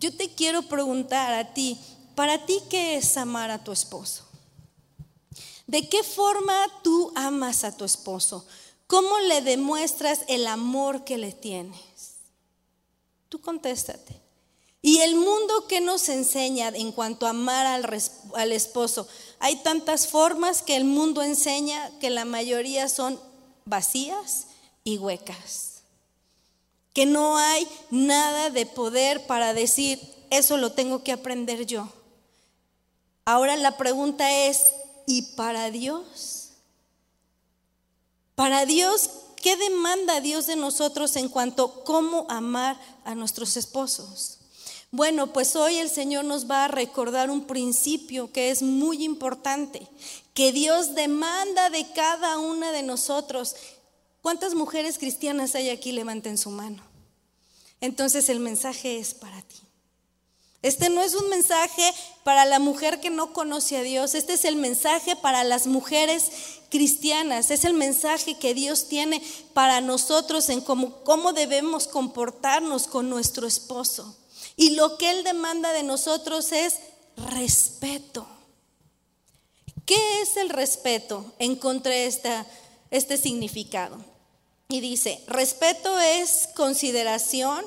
yo 0.00 0.16
te 0.16 0.30
quiero 0.30 0.62
preguntar 0.62 1.34
a 1.34 1.52
ti, 1.52 1.78
¿para 2.14 2.46
ti 2.46 2.58
qué 2.70 2.96
es 2.96 3.18
amar 3.18 3.50
a 3.50 3.62
tu 3.62 3.70
esposo? 3.70 4.24
¿De 5.66 5.88
qué 5.90 6.02
forma 6.02 6.54
tú 6.82 7.12
amas 7.14 7.64
a 7.64 7.76
tu 7.76 7.84
esposo? 7.84 8.46
¿Cómo 8.86 9.18
le 9.20 9.42
demuestras 9.42 10.22
el 10.26 10.46
amor 10.46 11.04
que 11.04 11.18
le 11.18 11.32
tienes? 11.32 12.16
Tú 13.28 13.42
contéstate. 13.42 14.18
Y 14.80 15.00
el 15.00 15.16
mundo 15.16 15.66
que 15.68 15.82
nos 15.82 16.08
enseña 16.08 16.68
en 16.68 16.92
cuanto 16.92 17.26
a 17.26 17.30
amar 17.30 17.66
al, 17.66 17.86
al, 18.34 18.52
esposo, 18.52 19.06
hay 19.38 19.56
tantas 19.56 20.08
formas 20.08 20.62
que 20.62 20.76
el 20.76 20.84
mundo 20.84 21.22
enseña 21.22 21.90
que 22.00 22.08
la 22.08 22.24
mayoría 22.24 22.88
son 22.88 23.20
vacías 23.66 24.46
y 24.82 24.96
huecas 24.96 25.69
que 26.92 27.06
no 27.06 27.38
hay 27.38 27.66
nada 27.90 28.50
de 28.50 28.66
poder 28.66 29.26
para 29.26 29.54
decir, 29.54 30.00
eso 30.30 30.56
lo 30.56 30.72
tengo 30.72 31.02
que 31.02 31.12
aprender 31.12 31.66
yo. 31.66 31.88
Ahora 33.24 33.56
la 33.56 33.76
pregunta 33.76 34.30
es, 34.46 34.72
¿y 35.06 35.22
para 35.34 35.70
Dios? 35.70 36.50
Para 38.34 38.64
Dios, 38.64 39.10
¿qué 39.36 39.56
demanda 39.56 40.20
Dios 40.20 40.46
de 40.46 40.56
nosotros 40.56 41.14
en 41.16 41.28
cuanto 41.28 41.64
a 41.64 41.84
cómo 41.84 42.26
amar 42.28 42.80
a 43.04 43.14
nuestros 43.14 43.56
esposos? 43.56 44.38
Bueno, 44.92 45.32
pues 45.32 45.54
hoy 45.54 45.76
el 45.76 45.88
Señor 45.88 46.24
nos 46.24 46.50
va 46.50 46.64
a 46.64 46.68
recordar 46.68 47.30
un 47.30 47.46
principio 47.46 48.32
que 48.32 48.50
es 48.50 48.62
muy 48.62 49.04
importante, 49.04 49.86
que 50.34 50.50
Dios 50.50 50.96
demanda 50.96 51.70
de 51.70 51.92
cada 51.92 52.38
una 52.38 52.72
de 52.72 52.82
nosotros 52.82 53.54
¿Cuántas 54.22 54.54
mujeres 54.54 54.98
cristianas 54.98 55.54
hay 55.54 55.70
aquí? 55.70 55.92
Levanten 55.92 56.36
su 56.36 56.50
mano. 56.50 56.82
Entonces 57.80 58.28
el 58.28 58.40
mensaje 58.40 58.98
es 58.98 59.14
para 59.14 59.40
ti. 59.42 59.56
Este 60.62 60.90
no 60.90 61.00
es 61.00 61.14
un 61.14 61.30
mensaje 61.30 61.82
para 62.22 62.44
la 62.44 62.58
mujer 62.58 63.00
que 63.00 63.08
no 63.08 63.32
conoce 63.32 63.78
a 63.78 63.82
Dios, 63.82 64.14
este 64.14 64.34
es 64.34 64.44
el 64.44 64.56
mensaje 64.56 65.16
para 65.16 65.42
las 65.42 65.66
mujeres 65.66 66.30
cristianas, 66.68 67.50
es 67.50 67.64
el 67.64 67.72
mensaje 67.72 68.38
que 68.38 68.52
Dios 68.52 68.86
tiene 68.86 69.22
para 69.54 69.80
nosotros 69.80 70.50
en 70.50 70.60
cómo, 70.60 71.02
cómo 71.02 71.32
debemos 71.32 71.86
comportarnos 71.86 72.88
con 72.88 73.08
nuestro 73.08 73.46
esposo. 73.46 74.14
Y 74.54 74.70
lo 74.70 74.98
que 74.98 75.10
Él 75.10 75.24
demanda 75.24 75.72
de 75.72 75.82
nosotros 75.82 76.52
es 76.52 76.80
respeto. 77.16 78.26
¿Qué 79.86 80.20
es 80.20 80.36
el 80.36 80.50
respeto? 80.50 81.24
Encontré 81.38 82.04
esta, 82.04 82.46
este 82.90 83.16
significado. 83.16 84.09
Y 84.70 84.80
dice, 84.80 85.20
respeto 85.26 85.98
es 85.98 86.48
consideración 86.54 87.64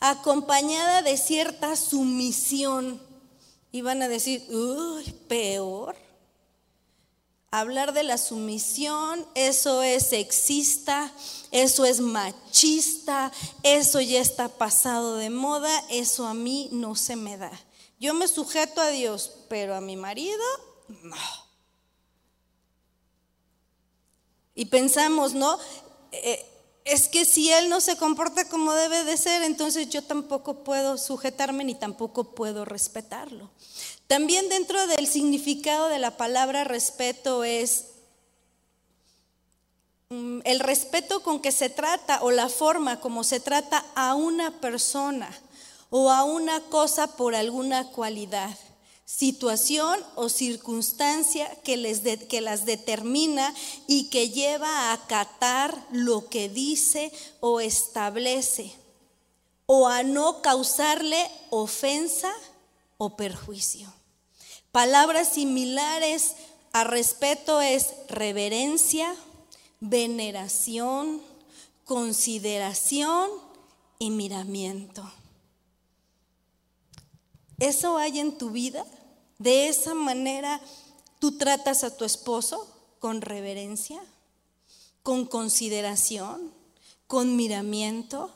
acompañada 0.00 1.00
de 1.00 1.16
cierta 1.16 1.74
sumisión. 1.76 3.00
Y 3.72 3.80
van 3.80 4.02
a 4.02 4.08
decir, 4.08 4.46
uy, 4.50 5.10
peor. 5.28 5.96
Hablar 7.50 7.94
de 7.94 8.02
la 8.02 8.18
sumisión, 8.18 9.26
eso 9.34 9.82
es 9.82 10.08
sexista, 10.08 11.10
eso 11.52 11.86
es 11.86 12.00
machista, 12.00 13.32
eso 13.62 14.02
ya 14.02 14.20
está 14.20 14.50
pasado 14.50 15.16
de 15.16 15.30
moda, 15.30 15.70
eso 15.88 16.26
a 16.26 16.34
mí 16.34 16.68
no 16.70 16.96
se 16.96 17.16
me 17.16 17.38
da. 17.38 17.52
Yo 17.98 18.12
me 18.12 18.28
sujeto 18.28 18.82
a 18.82 18.88
Dios, 18.88 19.32
pero 19.48 19.74
a 19.74 19.80
mi 19.80 19.96
marido, 19.96 20.44
no. 21.02 21.16
Y 24.54 24.66
pensamos, 24.66 25.32
¿no? 25.32 25.58
Eh, 26.22 26.46
es 26.86 27.08
que 27.08 27.24
si 27.24 27.50
él 27.50 27.68
no 27.68 27.80
se 27.80 27.96
comporta 27.96 28.48
como 28.48 28.72
debe 28.72 29.02
de 29.02 29.16
ser, 29.16 29.42
entonces 29.42 29.88
yo 29.88 30.02
tampoco 30.02 30.62
puedo 30.62 30.98
sujetarme 30.98 31.64
ni 31.64 31.74
tampoco 31.74 32.34
puedo 32.34 32.64
respetarlo. 32.64 33.50
También 34.06 34.48
dentro 34.48 34.86
del 34.86 35.08
significado 35.08 35.88
de 35.88 35.98
la 35.98 36.16
palabra 36.16 36.62
respeto 36.62 37.42
es 37.42 37.86
mm, 40.10 40.40
el 40.44 40.60
respeto 40.60 41.24
con 41.24 41.40
que 41.40 41.50
se 41.50 41.70
trata 41.70 42.22
o 42.22 42.30
la 42.30 42.48
forma 42.48 43.00
como 43.00 43.24
se 43.24 43.40
trata 43.40 43.84
a 43.96 44.14
una 44.14 44.60
persona 44.60 45.28
o 45.90 46.10
a 46.10 46.22
una 46.22 46.60
cosa 46.60 47.16
por 47.16 47.34
alguna 47.34 47.90
cualidad 47.90 48.56
situación 49.06 50.00
o 50.16 50.28
circunstancia 50.28 51.48
que, 51.62 51.76
les 51.76 52.02
que 52.26 52.40
las 52.40 52.66
determina 52.66 53.54
y 53.86 54.10
que 54.10 54.30
lleva 54.30 54.68
a 54.68 54.92
acatar 54.92 55.86
lo 55.92 56.28
que 56.28 56.48
dice 56.48 57.12
o 57.40 57.60
establece, 57.60 58.74
o 59.64 59.86
a 59.86 60.02
no 60.02 60.42
causarle 60.42 61.24
ofensa 61.50 62.32
o 62.98 63.16
perjuicio. 63.16 63.92
Palabras 64.72 65.32
similares 65.34 66.34
a 66.72 66.82
respeto 66.82 67.60
es 67.60 67.94
reverencia, 68.08 69.14
veneración, 69.78 71.22
consideración 71.84 73.30
y 74.00 74.10
miramiento. 74.10 75.08
¿Eso 77.58 77.96
hay 77.96 78.18
en 78.18 78.36
tu 78.36 78.50
vida? 78.50 78.84
¿De 79.38 79.68
esa 79.68 79.94
manera 79.94 80.60
tú 81.18 81.36
tratas 81.36 81.84
a 81.84 81.96
tu 81.96 82.04
esposo 82.04 82.68
con 82.98 83.20
reverencia, 83.20 84.00
con 85.02 85.26
consideración, 85.26 86.52
con 87.06 87.36
miramiento? 87.36 88.30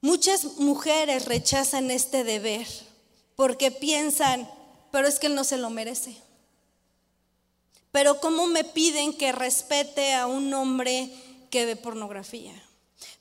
Muchas 0.00 0.58
mujeres 0.58 1.24
rechazan 1.24 1.90
este 1.90 2.24
deber 2.24 2.66
porque 3.36 3.70
piensan, 3.70 4.48
pero 4.90 5.08
es 5.08 5.18
que 5.18 5.28
él 5.28 5.34
no 5.34 5.44
se 5.44 5.56
lo 5.56 5.70
merece. 5.70 6.16
Pero 7.92 8.20
¿cómo 8.20 8.46
me 8.46 8.64
piden 8.64 9.12
que 9.12 9.32
respete 9.32 10.14
a 10.14 10.26
un 10.26 10.52
hombre 10.54 11.10
que 11.50 11.66
ve 11.66 11.76
pornografía? 11.76 12.54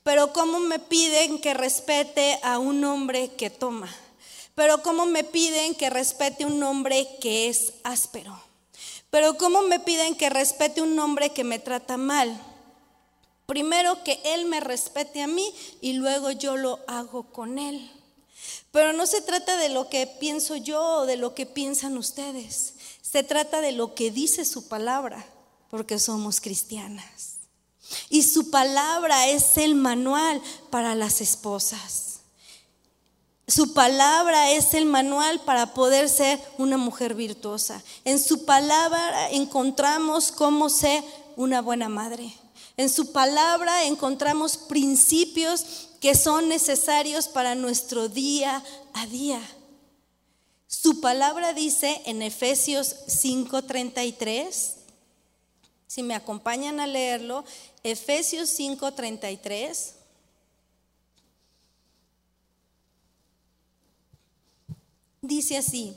Pero 0.03 0.33
¿cómo 0.33 0.59
me 0.59 0.79
piden 0.79 1.39
que 1.39 1.53
respete 1.53 2.39
a 2.43 2.57
un 2.57 2.83
hombre 2.83 3.31
que 3.35 3.49
toma? 3.49 3.93
Pero 4.55 4.81
¿cómo 4.83 5.05
me 5.05 5.23
piden 5.23 5.75
que 5.75 5.89
respete 5.89 6.45
un 6.45 6.61
hombre 6.63 7.07
que 7.19 7.49
es 7.49 7.73
áspero? 7.83 8.39
Pero 9.09 9.37
¿cómo 9.37 9.61
me 9.61 9.79
piden 9.79 10.15
que 10.15 10.29
respete 10.29 10.81
un 10.81 10.97
hombre 10.99 11.31
que 11.31 11.43
me 11.43 11.59
trata 11.59 11.97
mal? 11.97 12.39
Primero 13.45 14.03
que 14.03 14.21
él 14.23 14.45
me 14.45 14.61
respete 14.61 15.21
a 15.21 15.27
mí 15.27 15.53
y 15.81 15.93
luego 15.93 16.31
yo 16.31 16.55
lo 16.55 16.79
hago 16.87 17.23
con 17.31 17.59
él. 17.59 17.91
Pero 18.71 18.93
no 18.93 19.05
se 19.05 19.21
trata 19.21 19.57
de 19.57 19.69
lo 19.69 19.89
que 19.89 20.07
pienso 20.07 20.55
yo 20.55 20.81
o 20.81 21.05
de 21.05 21.17
lo 21.17 21.35
que 21.35 21.45
piensan 21.45 21.97
ustedes. 21.97 22.75
Se 23.01 23.23
trata 23.23 23.59
de 23.59 23.73
lo 23.73 23.93
que 23.93 24.11
dice 24.11 24.45
su 24.45 24.67
palabra. 24.67 25.25
porque 25.69 25.99
somos 25.99 26.41
cristianas. 26.41 27.37
Y 28.09 28.23
su 28.23 28.51
palabra 28.51 29.27
es 29.29 29.57
el 29.57 29.73
manual 29.73 30.41
para 30.69 30.95
las 30.95 31.21
esposas. 31.21 32.10
Su 33.51 33.73
palabra 33.73 34.51
es 34.51 34.73
el 34.75 34.85
manual 34.85 35.41
para 35.41 35.73
poder 35.73 36.07
ser 36.07 36.39
una 36.57 36.77
mujer 36.77 37.15
virtuosa. 37.15 37.83
En 38.05 38.17
su 38.17 38.45
palabra 38.45 39.29
encontramos 39.31 40.31
cómo 40.31 40.69
ser 40.69 41.03
una 41.35 41.61
buena 41.61 41.89
madre. 41.89 42.33
En 42.77 42.89
su 42.89 43.11
palabra 43.11 43.83
encontramos 43.83 44.55
principios 44.55 45.89
que 45.99 46.15
son 46.15 46.47
necesarios 46.47 47.27
para 47.27 47.53
nuestro 47.53 48.07
día 48.07 48.63
a 48.93 49.05
día. 49.07 49.41
Su 50.67 51.01
palabra 51.01 51.51
dice 51.51 52.01
en 52.05 52.21
Efesios 52.21 52.95
5:33, 53.07 54.75
si 55.87 56.03
me 56.03 56.15
acompañan 56.15 56.79
a 56.79 56.87
leerlo, 56.87 57.43
Efesios 57.83 58.49
5:33. 58.57 59.95
Dice 65.21 65.57
así, 65.57 65.95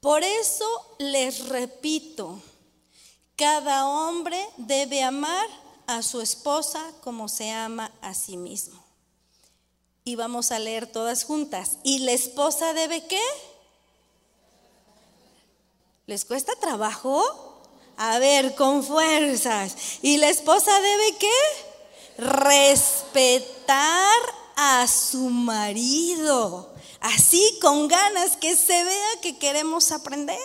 por 0.00 0.24
eso 0.24 0.64
les 0.98 1.48
repito, 1.48 2.40
cada 3.36 3.86
hombre 3.86 4.48
debe 4.56 5.02
amar 5.02 5.46
a 5.86 6.02
su 6.02 6.22
esposa 6.22 6.82
como 7.02 7.28
se 7.28 7.50
ama 7.50 7.92
a 8.00 8.14
sí 8.14 8.38
mismo. 8.38 8.82
Y 10.04 10.16
vamos 10.16 10.52
a 10.52 10.58
leer 10.58 10.90
todas 10.90 11.24
juntas. 11.24 11.76
¿Y 11.84 11.98
la 12.00 12.12
esposa 12.12 12.72
debe 12.72 13.06
qué? 13.06 13.22
¿Les 16.06 16.24
cuesta 16.24 16.54
trabajo? 16.56 17.22
A 17.96 18.18
ver, 18.18 18.54
con 18.54 18.82
fuerzas. 18.82 19.76
¿Y 20.02 20.16
la 20.16 20.30
esposa 20.30 20.72
debe 20.80 21.16
qué? 21.18 21.28
Respetar 22.18 24.20
a 24.56 24.88
su 24.88 25.28
marido. 25.28 26.71
Así, 27.02 27.58
con 27.60 27.88
ganas, 27.88 28.36
que 28.36 28.56
se 28.56 28.84
vea 28.84 29.20
que 29.22 29.36
queremos 29.36 29.90
aprender. 29.90 30.38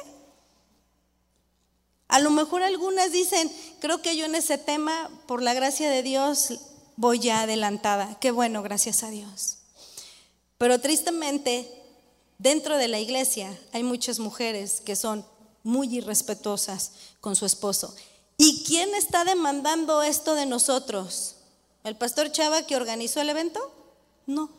A 2.07 2.19
lo 2.19 2.31
mejor 2.31 2.63
algunas 2.63 3.11
dicen, 3.11 3.51
creo 3.79 4.01
que 4.01 4.17
yo 4.17 4.25
en 4.25 4.33
ese 4.33 4.57
tema, 4.57 5.11
por 5.27 5.43
la 5.43 5.53
gracia 5.53 5.87
de 5.87 6.01
Dios, 6.01 6.59
voy 6.95 7.19
ya 7.19 7.41
adelantada. 7.41 8.17
Qué 8.19 8.31
bueno, 8.31 8.63
gracias 8.63 9.03
a 9.03 9.11
Dios. 9.11 9.59
Pero 10.57 10.81
tristemente, 10.81 11.71
dentro 12.39 12.77
de 12.77 12.87
la 12.87 12.99
iglesia 12.99 13.55
hay 13.71 13.83
muchas 13.83 14.17
mujeres 14.17 14.81
que 14.81 14.95
son 14.95 15.23
muy 15.61 15.95
irrespetuosas 15.95 16.93
con 17.21 17.35
su 17.35 17.45
esposo. 17.45 17.95
¿Y 18.39 18.63
quién 18.63 18.95
está 18.95 19.25
demandando 19.25 20.01
esto 20.01 20.33
de 20.33 20.47
nosotros? 20.47 21.35
¿El 21.83 21.95
pastor 21.97 22.31
Chava 22.31 22.63
que 22.63 22.75
organizó 22.75 23.21
el 23.21 23.29
evento? 23.29 23.59
No, 24.25 24.49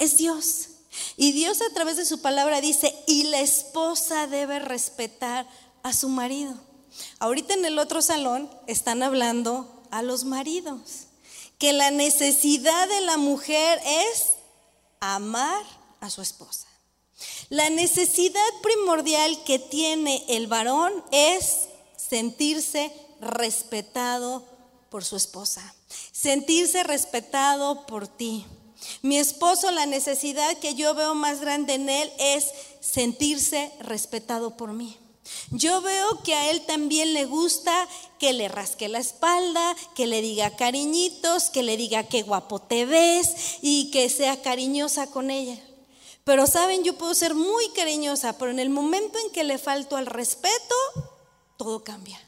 es 0.00 0.16
Dios. 0.16 0.70
Y 1.16 1.32
Dios 1.32 1.60
a 1.60 1.74
través 1.74 1.96
de 1.96 2.04
su 2.04 2.20
palabra 2.20 2.60
dice, 2.60 2.94
y 3.06 3.24
la 3.24 3.40
esposa 3.40 4.26
debe 4.26 4.58
respetar 4.58 5.48
a 5.82 5.92
su 5.92 6.08
marido. 6.08 6.54
Ahorita 7.18 7.54
en 7.54 7.64
el 7.64 7.78
otro 7.78 8.02
salón 8.02 8.50
están 8.66 9.02
hablando 9.02 9.82
a 9.90 10.02
los 10.02 10.24
maridos, 10.24 11.06
que 11.58 11.72
la 11.72 11.90
necesidad 11.90 12.88
de 12.88 13.00
la 13.00 13.16
mujer 13.16 13.80
es 13.84 14.30
amar 15.00 15.64
a 16.00 16.10
su 16.10 16.22
esposa. 16.22 16.66
La 17.48 17.70
necesidad 17.70 18.40
primordial 18.62 19.44
que 19.44 19.58
tiene 19.58 20.24
el 20.28 20.46
varón 20.46 20.92
es 21.12 21.68
sentirse 21.96 22.92
respetado 23.20 24.44
por 24.90 25.04
su 25.04 25.16
esposa, 25.16 25.74
sentirse 26.12 26.82
respetado 26.82 27.86
por 27.86 28.08
ti. 28.08 28.44
Mi 29.02 29.18
esposo, 29.18 29.70
la 29.70 29.86
necesidad 29.86 30.58
que 30.58 30.74
yo 30.74 30.94
veo 30.94 31.14
más 31.14 31.40
grande 31.40 31.74
en 31.74 31.88
él 31.88 32.12
es 32.18 32.46
sentirse 32.80 33.72
respetado 33.80 34.56
por 34.56 34.72
mí. 34.72 34.96
Yo 35.50 35.80
veo 35.80 36.22
que 36.22 36.34
a 36.34 36.50
él 36.50 36.66
también 36.66 37.14
le 37.14 37.24
gusta 37.24 37.88
que 38.18 38.32
le 38.32 38.48
rasque 38.48 38.88
la 38.88 38.98
espalda, 38.98 39.74
que 39.94 40.06
le 40.06 40.20
diga 40.20 40.56
cariñitos, 40.56 41.50
que 41.50 41.62
le 41.62 41.76
diga 41.76 42.08
qué 42.08 42.22
guapo 42.22 42.60
te 42.60 42.84
ves 42.84 43.58
y 43.62 43.90
que 43.90 44.10
sea 44.10 44.42
cariñosa 44.42 45.10
con 45.10 45.30
ella. 45.30 45.58
Pero 46.24 46.46
saben, 46.46 46.84
yo 46.84 46.96
puedo 46.96 47.14
ser 47.14 47.34
muy 47.34 47.68
cariñosa, 47.70 48.38
pero 48.38 48.50
en 48.50 48.58
el 48.58 48.70
momento 48.70 49.18
en 49.18 49.30
que 49.30 49.44
le 49.44 49.58
falto 49.58 49.96
al 49.96 50.06
respeto, 50.06 50.74
todo 51.56 51.84
cambia. 51.84 52.20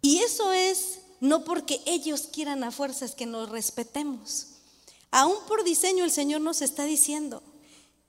Y 0.00 0.18
eso 0.18 0.52
es 0.52 1.01
no 1.22 1.44
porque 1.44 1.80
ellos 1.86 2.22
quieran 2.32 2.64
a 2.64 2.72
fuerzas 2.72 3.14
que 3.14 3.26
nos 3.26 3.48
respetemos. 3.48 4.48
Aún 5.12 5.36
por 5.46 5.62
diseño 5.62 6.02
el 6.02 6.10
Señor 6.10 6.40
nos 6.40 6.62
está 6.62 6.82
diciendo, 6.82 7.44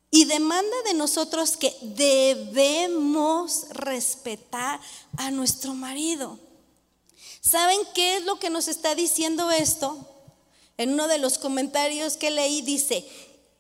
y 0.10 0.26
demanda 0.26 0.76
de 0.88 0.96
nosotros 0.96 1.56
que 1.56 1.76
debemos 1.82 3.68
respetar 3.70 4.82
a 5.18 5.30
nuestro 5.30 5.76
marido. 5.76 6.40
¿Saben 7.40 7.78
qué 7.94 8.18
es 8.18 8.24
lo 8.24 8.40
que 8.40 8.50
nos 8.50 8.68
está 8.68 8.96
diciendo 8.96 9.52
esto? 9.52 9.96
En 10.78 10.94
uno 10.94 11.08
de 11.08 11.20
los 11.20 11.38
comentarios 11.38 12.18
que 12.18 12.32
leí 12.32 12.64
dice, 12.64 13.08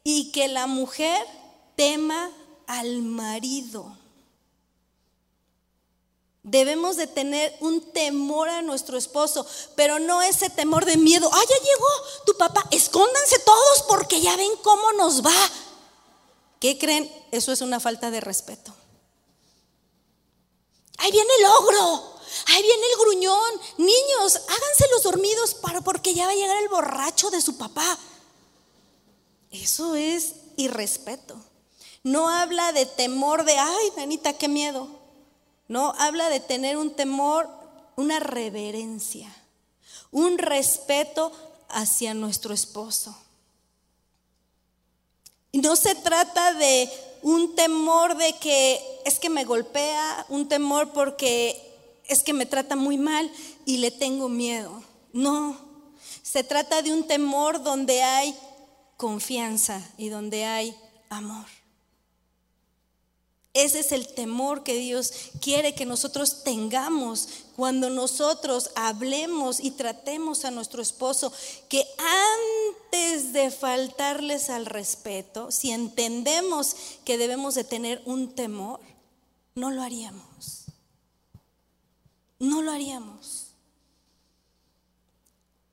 y 0.03 0.31
que 0.31 0.47
la 0.47 0.65
mujer 0.65 1.23
tema 1.75 2.31
al 2.65 3.03
marido. 3.03 4.02
Debemos 6.43 6.97
de 6.97 7.08
tener 7.08 7.56
un 7.62 7.82
temor 7.93 8.49
a 8.49 8.62
nuestro 8.62 8.97
esposo, 8.97 9.47
pero 9.75 9.99
no 9.99 10.21
ese 10.21 10.49
temor 10.49 10.84
de 10.84 10.97
miedo. 10.97 11.29
Ah, 11.32 11.41
ya 11.49 11.56
llegó 11.65 11.88
tu 12.25 12.38
papá, 12.38 12.67
escóndanse 12.69 13.39
todos 13.39 13.84
porque 13.88 14.19
ya 14.19 14.36
ven 14.36 14.51
cómo 14.62 14.91
nos 14.91 15.25
va. 15.25 15.51
¿Qué 16.60 16.77
creen? 16.77 17.10
Eso 17.32 17.53
es 17.53 17.62
una 17.62 17.79
falta 17.79 18.12
de 18.12 18.19
respeto. 18.19 18.73
Ahí 20.97 21.12
viene 21.12 21.29
el 21.39 21.45
ogro, 21.45 22.19
ahí 22.47 22.62
viene 22.62 22.88
el 22.91 22.99
gruñón. 22.99 23.62
Niños, 23.77 24.36
háganse 24.36 24.88
los 24.91 25.03
dormidos 25.03 25.53
para 25.56 25.79
porque 25.79 26.13
ya 26.13 26.25
va 26.25 26.32
a 26.32 26.36
llegar 26.36 26.62
el 26.62 26.67
borracho 26.67 27.32
de 27.32 27.41
su 27.41 27.58
papá. 27.58 27.97
Eso 29.49 29.95
es 29.95 30.34
irrespeto. 30.58 31.36
No 32.03 32.27
habla 32.27 32.73
de 32.73 32.86
temor 32.86 33.45
de, 33.45 33.58
ay, 33.58 33.93
nanita, 33.95 34.34
qué 34.34 34.49
miedo. 34.49 35.02
No, 35.67 35.93
habla 35.97 36.30
de 36.30 36.39
tener 36.39 36.78
un 36.78 36.95
temor, 36.95 37.49
una 37.95 38.19
reverencia, 38.19 39.34
un 40.12 40.38
respeto 40.38 41.32
hacia 41.69 42.13
nuestro 42.13 42.54
esposo. 42.54 43.15
No 45.54 45.76
se 45.76 45.95
trata 45.95 46.54
de 46.54 46.89
un 47.21 47.56
temor 47.56 48.17
de 48.17 48.34
que 48.34 48.82
es 49.06 49.19
que 49.19 49.30
me 49.30 49.45
golpea, 49.45 50.26
un 50.30 50.47
temor 50.47 50.91
porque 50.91 51.73
es 52.08 52.23
que 52.23 52.34
me 52.34 52.45
trata 52.45 52.76
muy 52.76 52.97
mal 52.97 53.32
y 53.65 53.78
le 53.78 53.91
tengo 53.91 54.30
miedo. 54.30 54.84
No, 55.13 55.58
se 56.21 56.43
trata 56.43 56.82
de 56.82 56.91
un 56.91 57.08
temor 57.08 57.63
donde 57.63 58.02
hay 58.02 58.36
confianza 58.97 59.82
y 59.97 60.10
donde 60.10 60.45
hay 60.45 60.76
amor. 61.10 61.45
Ese 63.53 63.81
es 63.81 63.91
el 63.91 64.07
temor 64.07 64.63
que 64.63 64.73
Dios 64.75 65.13
quiere 65.39 65.75
que 65.75 65.85
nosotros 65.85 66.43
tengamos 66.43 67.27
cuando 67.55 67.91
nosotros 67.91 68.71
hablemos 68.75 69.59
y 69.59 69.69
tratemos 69.69 70.43
a 70.43 70.49
nuestro 70.49 70.81
esposo, 70.81 71.31
que 71.69 71.85
antes 72.89 73.31
de 73.31 73.51
faltarles 73.51 74.49
al 74.49 74.65
respeto, 74.65 75.51
si 75.51 75.69
entendemos 75.69 76.75
que 77.05 77.19
debemos 77.19 77.53
de 77.53 77.63
tener 77.63 78.01
un 78.05 78.33
temor, 78.33 78.79
no 79.53 79.69
lo 79.69 79.83
haríamos. 79.83 80.63
No 82.39 82.63
lo 82.63 82.71
haríamos. 82.71 83.49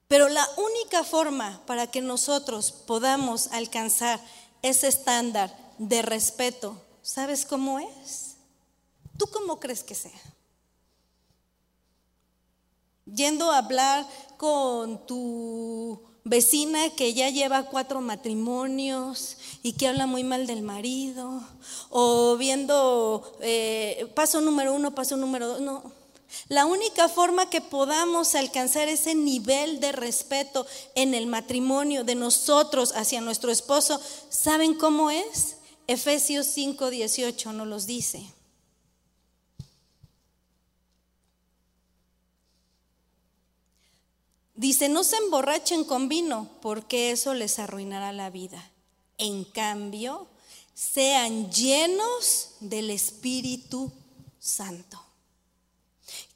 Pero 0.06 0.28
la 0.28 0.46
única 0.58 1.02
forma 1.02 1.62
para 1.64 1.90
que 1.90 2.02
nosotros 2.02 2.72
podamos 2.72 3.46
alcanzar 3.52 4.20
ese 4.60 4.88
estándar 4.88 5.56
de 5.78 6.02
respeto 6.02 6.76
¿Sabes 7.12 7.44
cómo 7.44 7.80
es? 7.80 8.36
¿Tú 9.18 9.26
cómo 9.26 9.58
crees 9.58 9.82
que 9.82 9.96
sea? 9.96 10.22
Yendo 13.04 13.50
a 13.50 13.58
hablar 13.58 14.06
con 14.36 15.04
tu 15.08 16.00
vecina 16.22 16.88
que 16.90 17.12
ya 17.12 17.28
lleva 17.28 17.64
cuatro 17.64 18.00
matrimonios 18.00 19.38
y 19.64 19.72
que 19.72 19.88
habla 19.88 20.06
muy 20.06 20.22
mal 20.22 20.46
del 20.46 20.62
marido, 20.62 21.42
o 21.88 22.36
viendo 22.36 23.36
eh, 23.40 24.08
paso 24.14 24.40
número 24.40 24.72
uno, 24.72 24.94
paso 24.94 25.16
número 25.16 25.48
dos, 25.48 25.60
no. 25.60 25.92
La 26.46 26.64
única 26.64 27.08
forma 27.08 27.50
que 27.50 27.60
podamos 27.60 28.36
alcanzar 28.36 28.86
ese 28.86 29.16
nivel 29.16 29.80
de 29.80 29.90
respeto 29.90 30.64
en 30.94 31.14
el 31.14 31.26
matrimonio 31.26 32.04
de 32.04 32.14
nosotros 32.14 32.92
hacia 32.94 33.20
nuestro 33.20 33.50
esposo, 33.50 34.00
¿saben 34.28 34.74
cómo 34.74 35.10
es? 35.10 35.56
Efesios 35.90 36.46
5:18 36.56 37.52
nos 37.52 37.66
los 37.66 37.84
dice. 37.84 38.24
Dice, 44.54 44.88
no 44.88 45.02
se 45.02 45.16
emborrachen 45.16 45.82
con 45.82 46.08
vino, 46.08 46.48
porque 46.62 47.10
eso 47.10 47.34
les 47.34 47.58
arruinará 47.58 48.12
la 48.12 48.30
vida. 48.30 48.70
En 49.18 49.42
cambio, 49.42 50.28
sean 50.74 51.50
llenos 51.50 52.50
del 52.60 52.90
Espíritu 52.90 53.90
Santo. 54.38 55.02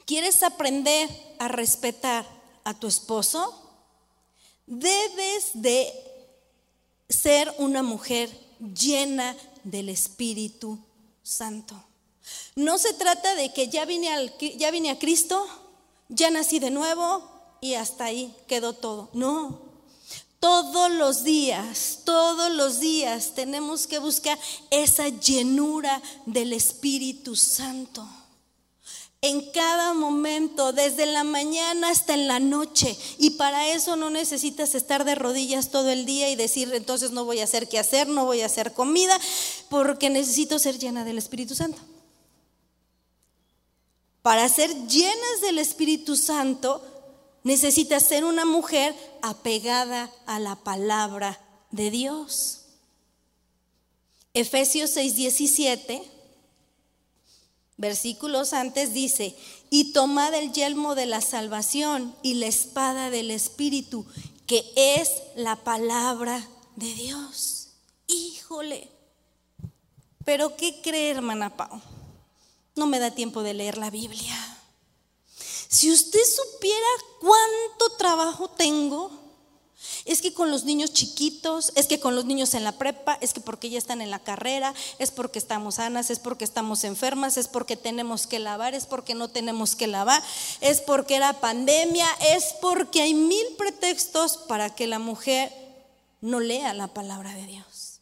¿Quieres 0.05 0.43
aprender 0.43 1.09
a 1.39 1.47
respetar 1.47 2.27
a 2.65 2.75
tu 2.75 2.89
esposo? 2.89 3.55
Debes 4.67 5.51
de 5.55 5.93
ser 7.09 7.55
una 7.59 7.85
mujer 7.85 8.44
llena 8.59 9.37
del 9.63 9.89
Espíritu 9.89 10.79
Santo. 11.23 11.75
No 12.57 12.79
se 12.79 12.95
trata 12.95 13.35
de 13.35 13.53
que 13.53 13.69
ya 13.69 13.85
vine, 13.85 14.13
al, 14.13 14.37
ya 14.39 14.71
vine 14.71 14.91
a 14.91 14.99
Cristo, 14.99 15.47
ya 16.09 16.31
nací 16.31 16.59
de 16.59 16.71
nuevo 16.71 17.23
y 17.61 17.75
hasta 17.75 18.05
ahí 18.05 18.35
quedó 18.47 18.73
todo. 18.73 19.11
No. 19.13 19.63
Todos 20.41 20.91
los 20.91 21.25
días, 21.25 22.01
todos 22.05 22.53
los 22.53 22.79
días 22.81 23.35
tenemos 23.35 23.87
que 23.87 23.99
buscar 23.99 24.39
esa 24.71 25.09
llenura 25.09 26.03
del 26.27 26.53
Espíritu 26.53 27.35
Santo 27.35 28.07
en 29.25 29.41
cada 29.53 29.95
momento, 29.95 30.75
desde 30.75 31.07
la 31.07 31.25
mañana 31.25 31.89
hasta 31.89 32.13
en 32.13 32.29
la 32.29 32.41
noche. 32.41 32.95
Y 33.17 33.31
para 33.31 33.69
eso 33.69 33.97
no 33.97 34.11
necesitas 34.11 34.75
estar 34.75 35.07
de 35.07 35.15
rodillas 35.15 35.71
todo 35.71 35.89
el 35.89 36.05
día 36.05 36.29
y 36.29 36.37
decir, 36.37 36.71
entonces 36.75 37.11
no 37.11 37.25
voy 37.25 37.41
a 37.41 37.45
hacer 37.45 37.67
qué 37.67 37.79
hacer, 37.79 38.07
no 38.07 38.27
voy 38.27 38.43
a 38.43 38.47
hacer 38.47 38.75
comida, 38.75 39.19
porque 39.71 40.11
necesito 40.11 40.59
ser 40.59 40.79
llena 40.79 41.07
del 41.07 41.17
Espíritu 41.17 41.55
Santo. 41.55 41.81
Para 44.21 44.47
ser 44.51 44.69
llenas 44.89 45.41
del 45.41 45.59
Espíritu 45.59 46.17
Santo, 46.17 46.85
necesitas 47.45 48.03
ser 48.03 48.27
una 48.27 48.45
mujer 48.45 48.95
apegada 49.23 50.13
a 50.27 50.39
la 50.39 50.57
palabra 50.57 51.41
de 51.71 51.91
Dios. 51.91 52.61
Efesios 54.35 54.95
6:17 54.95 56.14
Versículos 57.77 58.53
antes 58.53 58.95
dice, 58.95 59.37
y 59.69 59.93
tomad 59.93 60.33
el 60.35 60.53
yelmo 60.53 60.95
de 60.95 61.07
la 61.07 61.21
salvación 61.21 62.15
y 62.23 62.35
la 62.35 62.47
espada 62.47 63.11
del 63.11 63.31
Espíritu, 63.31 64.07
que 64.47 64.73
es 64.77 65.11
la 65.35 65.57
palabra 65.57 66.49
de 66.77 66.95
Dios. 66.95 67.69
Híjole. 68.07 68.91
Pero 70.25 70.57
¿qué 70.57 70.81
cree, 70.83 71.11
hermana 71.11 71.57
Pau? 71.57 71.81
No 72.77 72.87
me 72.87 72.99
da 72.99 73.11
tiempo 73.11 73.43
de 73.43 73.55
leer 73.55 73.77
la 73.77 73.91
Biblia. 73.91 74.37
Si 75.69 75.91
usted 75.91 76.21
supiera 76.25 76.87
cuánto 77.21 77.97
trabajo 77.97 78.49
tengo, 78.49 79.11
es 80.05 80.21
que 80.21 80.33
con 80.33 80.51
los 80.51 80.65
niños 80.65 80.93
chiquitos, 80.93 81.73
es 81.75 81.87
que 81.87 82.01
con 82.01 82.15
los 82.15 82.25
niños 82.25 82.55
en 82.55 82.65
la 82.65 82.73
prepa, 82.73 83.19
es 83.21 83.33
que 83.33 83.41
porque 83.41 83.71
ya 83.71 83.79
están 83.79 84.01
en 84.01 84.11
la 84.11 84.19
carrera, 84.19 84.75
es 84.99 85.11
porque 85.11 85.39
estamos 85.39 85.77
sanas, 85.77 86.11
es 86.11 86.19
porque 86.19 86.45
estamos 86.45 86.85
enfermas, 86.85 87.37
es 87.37 87.49
porque 87.49 87.77
tenemos 87.77 88.27
que 88.27 88.39
lavar, 88.39 88.75
es 88.75 88.87
porque 88.87 89.15
no 89.15 89.29
tenemos 89.29 89.77
que 89.77 89.87
lavar, 89.87 90.23
es 90.61 90.81
porque 90.81 91.17
era 91.17 91.41
pandemia, 91.41 92.07
es 92.35 92.55
porque 92.61 93.03
hay 93.03 93.15
mil 93.15 93.47
pretextos 93.59 94.37
para 94.37 94.75
que 94.75 94.87
la 94.87 94.99
mujer 94.99 95.53
no 96.21 96.41
lea 96.41 96.73
la 96.75 96.89
palabra 96.89 97.35
de 97.35 97.47
Dios. 97.47 98.01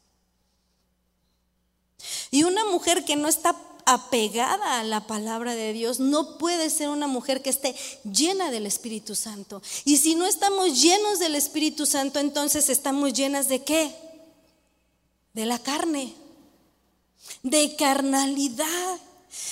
Y 2.31 2.45
una 2.45 2.65
mujer 2.65 3.05
que 3.05 3.17
no 3.17 3.29
está 3.29 3.55
apegada 3.87 4.81
a 4.81 4.85
la 4.85 5.07
palabra 5.07 5.55
de 5.55 5.73
Dios, 5.73 6.01
no 6.01 6.39
puede 6.39 6.71
ser 6.71 6.89
una 6.89 7.07
mujer 7.07 7.43
que 7.43 7.51
esté 7.51 7.75
llena 8.05 8.51
del 8.51 8.67
Espíritu 8.67 9.15
Santo. 9.15 9.63
Y 9.85 9.99
si 9.99 10.15
no 10.15 10.27
estamos 10.27 10.81
llenos 10.81 11.19
del 11.19 11.35
Espíritu 11.35 11.87
Santo, 11.87 12.19
entonces 12.19 12.69
estamos 12.69 13.13
llenas 13.13 13.49
de 13.49 13.63
qué? 13.63 13.95
De 15.35 15.47
la 15.47 15.59
carne, 15.59 16.15
de 17.43 17.75
carnalidad. 17.77 18.99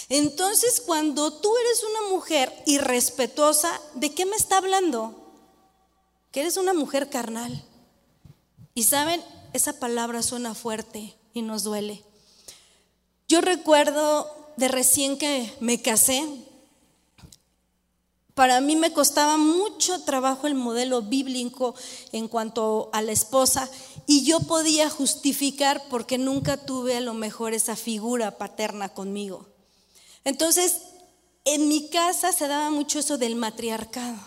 Entonces, 0.09 0.83
cuando 0.85 1.33
tú 1.33 1.57
eres 1.57 1.83
una 1.85 2.11
mujer 2.11 2.53
irrespetuosa, 2.67 3.81
¿de 3.95 4.13
qué 4.15 4.27
me 4.27 4.37
está 4.37 4.59
hablando? 4.59 5.33
Que 6.33 6.41
eres 6.41 6.57
una 6.57 6.75
mujer 6.75 7.09
carnal. 7.09 7.65
Y 8.75 8.85
saben, 8.85 9.23
esa 9.53 9.79
palabra 9.79 10.23
suena 10.23 10.55
fuerte 10.55 11.17
y 11.33 11.43
nos 11.43 11.65
duele. 11.65 12.05
Yo 13.31 13.41
recuerdo 13.41 14.29
de 14.57 14.67
recién 14.67 15.17
que 15.17 15.55
me 15.61 15.81
casé, 15.81 16.27
para 18.35 18.61
mí 18.61 18.75
me 18.75 18.93
costaba 18.93 19.37
mucho 19.37 20.03
trabajo 20.03 20.49
el 20.49 20.57
modelo 20.57 21.03
bíblico 21.03 21.77
en 22.11 22.27
cuanto 22.27 22.91
a 22.93 23.03
la 23.03 23.13
esposa 23.13 23.71
y 24.09 24.25
yo 24.25 24.41
podía 24.41 24.91
justificar 24.91 25.85
porque 25.89 26.19
nunca 26.19 26.57
tuve 26.57 26.97
a 26.97 27.01
lo 27.01 27.15
mejor 27.15 27.55
esa 27.55 27.77
figura 27.77 28.37
paterna 28.37 28.89
conmigo. 28.89 29.47
Entonces, 30.25 30.79
en 31.45 31.69
mi 31.69 31.89
casa 31.89 32.33
se 32.33 32.49
daba 32.49 32.71
mucho 32.71 32.99
eso 32.99 33.17
del 33.17 33.37
matriarcado. 33.37 34.19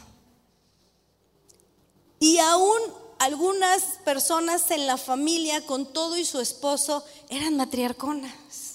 Y 2.21 2.37
aún 2.37 2.79
algunas 3.19 3.83
personas 4.05 4.71
en 4.71 4.87
la 4.87 4.95
familia, 4.95 5.65
con 5.65 5.91
todo 5.91 6.15
y 6.15 6.23
su 6.23 6.39
esposo, 6.39 7.03
eran 7.27 7.57
matriarconas. 7.57 8.72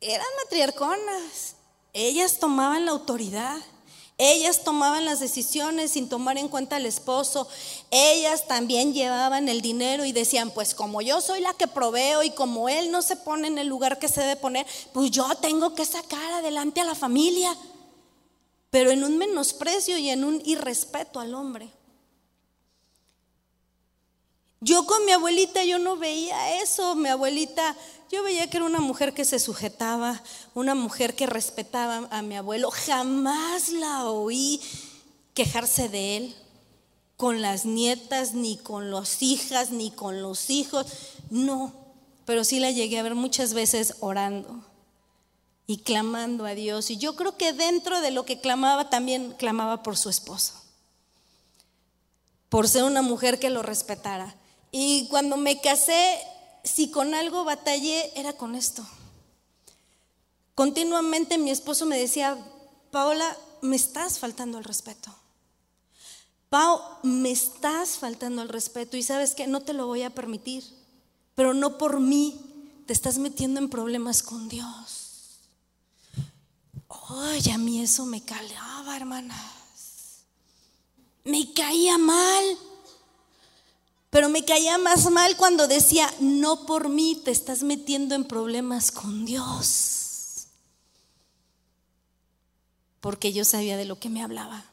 Eran 0.00 0.26
matriarconas. 0.44 1.56
Ellas 1.92 2.38
tomaban 2.38 2.86
la 2.86 2.92
autoridad. 2.92 3.58
Ellas 4.22 4.64
tomaban 4.64 5.06
las 5.06 5.18
decisiones 5.18 5.92
sin 5.92 6.10
tomar 6.10 6.36
en 6.36 6.48
cuenta 6.48 6.76
al 6.76 6.84
esposo. 6.84 7.48
Ellas 7.90 8.46
también 8.46 8.92
llevaban 8.92 9.48
el 9.48 9.62
dinero 9.62 10.04
y 10.04 10.12
decían, 10.12 10.50
pues 10.50 10.74
como 10.74 11.00
yo 11.00 11.22
soy 11.22 11.40
la 11.40 11.54
que 11.54 11.66
proveo 11.66 12.22
y 12.22 12.30
como 12.30 12.68
él 12.68 12.90
no 12.90 13.00
se 13.00 13.16
pone 13.16 13.48
en 13.48 13.56
el 13.56 13.66
lugar 13.66 13.98
que 13.98 14.08
se 14.08 14.20
debe 14.20 14.36
poner, 14.36 14.66
pues 14.92 15.10
yo 15.10 15.26
tengo 15.36 15.74
que 15.74 15.86
sacar 15.86 16.32
adelante 16.34 16.82
a 16.82 16.84
la 16.84 16.94
familia. 16.94 17.56
Pero 18.68 18.90
en 18.90 19.04
un 19.04 19.16
menosprecio 19.16 19.96
y 19.96 20.10
en 20.10 20.22
un 20.22 20.42
irrespeto 20.44 21.18
al 21.18 21.34
hombre. 21.34 21.70
Yo 24.60 24.84
con 24.84 25.02
mi 25.06 25.12
abuelita 25.12 25.64
yo 25.64 25.78
no 25.78 25.96
veía 25.96 26.60
eso. 26.60 26.94
Mi 26.94 27.08
abuelita 27.08 27.74
yo 28.10 28.24
veía 28.24 28.50
que 28.50 28.56
era 28.56 28.66
una 28.66 28.80
mujer 28.80 29.14
que 29.14 29.24
se 29.24 29.38
sujetaba, 29.38 30.20
una 30.54 30.74
mujer 30.74 31.14
que 31.14 31.26
respetaba 31.26 32.08
a 32.10 32.22
mi 32.22 32.36
abuelo. 32.36 32.70
Jamás 32.70 33.68
la 33.68 34.06
oí 34.06 34.60
quejarse 35.32 35.88
de 35.88 36.16
él 36.16 36.36
con 37.16 37.40
las 37.40 37.66
nietas, 37.66 38.34
ni 38.34 38.56
con 38.56 38.90
las 38.90 39.22
hijas, 39.22 39.70
ni 39.70 39.92
con 39.92 40.22
los 40.22 40.50
hijos. 40.50 40.86
No, 41.30 41.72
pero 42.24 42.42
sí 42.42 42.58
la 42.58 42.72
llegué 42.72 42.98
a 42.98 43.04
ver 43.04 43.14
muchas 43.14 43.54
veces 43.54 43.94
orando 44.00 44.64
y 45.68 45.78
clamando 45.78 46.46
a 46.46 46.56
Dios. 46.56 46.90
Y 46.90 46.96
yo 46.96 47.14
creo 47.14 47.36
que 47.36 47.52
dentro 47.52 48.00
de 48.00 48.10
lo 48.10 48.24
que 48.24 48.40
clamaba 48.40 48.90
también 48.90 49.34
clamaba 49.38 49.84
por 49.84 49.96
su 49.96 50.10
esposo, 50.10 50.54
por 52.48 52.68
ser 52.68 52.82
una 52.82 53.02
mujer 53.02 53.38
que 53.38 53.50
lo 53.50 53.62
respetara. 53.62 54.34
Y 54.72 55.06
cuando 55.08 55.36
me 55.36 55.60
casé, 55.60 56.18
si 56.64 56.90
con 56.90 57.14
algo 57.14 57.44
batallé, 57.44 58.12
era 58.18 58.32
con 58.32 58.54
esto. 58.54 58.86
Continuamente 60.54 61.38
mi 61.38 61.50
esposo 61.50 61.86
me 61.86 61.98
decía, 61.98 62.36
Paola, 62.90 63.36
me 63.62 63.76
estás 63.76 64.18
faltando 64.18 64.58
el 64.58 64.64
respeto. 64.64 65.14
Pau, 66.48 66.80
me 67.02 67.30
estás 67.30 67.98
faltando 67.98 68.42
el 68.42 68.48
respeto 68.48 68.96
y 68.96 69.02
sabes 69.02 69.34
que 69.34 69.46
no 69.46 69.60
te 69.60 69.72
lo 69.72 69.86
voy 69.86 70.02
a 70.02 70.14
permitir, 70.14 70.64
pero 71.34 71.54
no 71.54 71.78
por 71.78 72.00
mí, 72.00 72.82
te 72.86 72.92
estás 72.92 73.18
metiendo 73.18 73.60
en 73.60 73.70
problemas 73.70 74.22
con 74.22 74.48
Dios. 74.48 75.38
Oye, 76.88 77.52
a 77.52 77.58
mí 77.58 77.80
eso 77.80 78.04
me 78.04 78.24
calaba, 78.24 78.96
hermanas. 78.96 80.24
Me 81.24 81.52
caía 81.52 81.98
mal. 81.98 82.44
Pero 84.10 84.28
me 84.28 84.44
caía 84.44 84.76
más 84.76 85.08
mal 85.10 85.36
cuando 85.36 85.68
decía, 85.68 86.12
no 86.18 86.66
por 86.66 86.88
mí 86.88 87.20
te 87.24 87.30
estás 87.30 87.62
metiendo 87.62 88.16
en 88.16 88.24
problemas 88.24 88.90
con 88.90 89.24
Dios. 89.24 90.48
Porque 93.00 93.32
yo 93.32 93.44
sabía 93.44 93.76
de 93.76 93.84
lo 93.84 93.98
que 94.00 94.10
me 94.10 94.22
hablaba. 94.22 94.64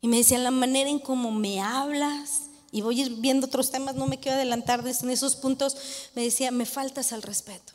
Y 0.00 0.08
me 0.08 0.16
decía, 0.16 0.38
la 0.38 0.50
manera 0.50 0.88
en 0.88 0.98
cómo 0.98 1.30
me 1.30 1.60
hablas, 1.60 2.42
y 2.72 2.80
voy 2.80 3.06
viendo 3.18 3.46
otros 3.46 3.70
temas, 3.70 3.96
no 3.96 4.06
me 4.06 4.18
quiero 4.18 4.36
adelantar 4.36 4.82
en 4.86 5.10
esos 5.10 5.36
puntos, 5.36 5.76
me 6.14 6.22
decía, 6.22 6.50
me 6.50 6.64
faltas 6.64 7.12
al 7.12 7.20
respeto. 7.20 7.74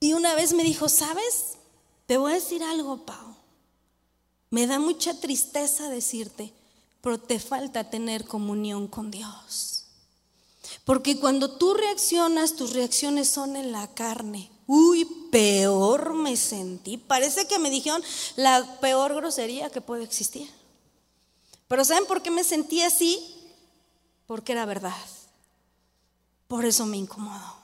Y 0.00 0.14
una 0.14 0.34
vez 0.34 0.54
me 0.54 0.64
dijo, 0.64 0.88
¿sabes? 0.88 1.58
Te 2.06 2.16
voy 2.16 2.32
a 2.32 2.36
decir 2.36 2.62
algo, 2.62 3.04
Pau. 3.04 3.36
Me 4.50 4.66
da 4.66 4.78
mucha 4.78 5.20
tristeza 5.20 5.88
decirte, 5.88 6.52
pero 7.04 7.18
te 7.18 7.38
falta 7.38 7.90
tener 7.90 8.24
comunión 8.24 8.88
con 8.88 9.10
Dios. 9.10 9.84
Porque 10.86 11.20
cuando 11.20 11.58
tú 11.58 11.74
reaccionas, 11.74 12.56
tus 12.56 12.72
reacciones 12.72 13.28
son 13.28 13.56
en 13.56 13.72
la 13.72 13.92
carne. 13.92 14.50
Uy, 14.66 15.04
peor 15.30 16.14
me 16.14 16.34
sentí. 16.34 16.96
Parece 16.96 17.46
que 17.46 17.58
me 17.58 17.68
dijeron 17.68 18.02
la 18.36 18.80
peor 18.80 19.14
grosería 19.14 19.68
que 19.68 19.82
puede 19.82 20.02
existir. 20.02 20.50
Pero 21.68 21.84
¿saben 21.84 22.06
por 22.06 22.22
qué 22.22 22.30
me 22.30 22.42
sentí 22.42 22.80
así? 22.80 23.22
Porque 24.26 24.52
era 24.52 24.64
verdad. 24.64 24.96
Por 26.48 26.64
eso 26.64 26.86
me 26.86 26.96
incomodó. 26.96 27.58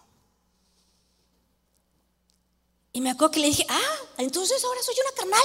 Y 2.92 3.00
me 3.00 3.08
acuerdo 3.08 3.32
que 3.32 3.40
le 3.40 3.46
dije, 3.46 3.64
ah, 3.70 3.96
entonces 4.18 4.62
ahora 4.62 4.82
soy 4.82 4.96
una 5.02 5.16
carnal. 5.16 5.40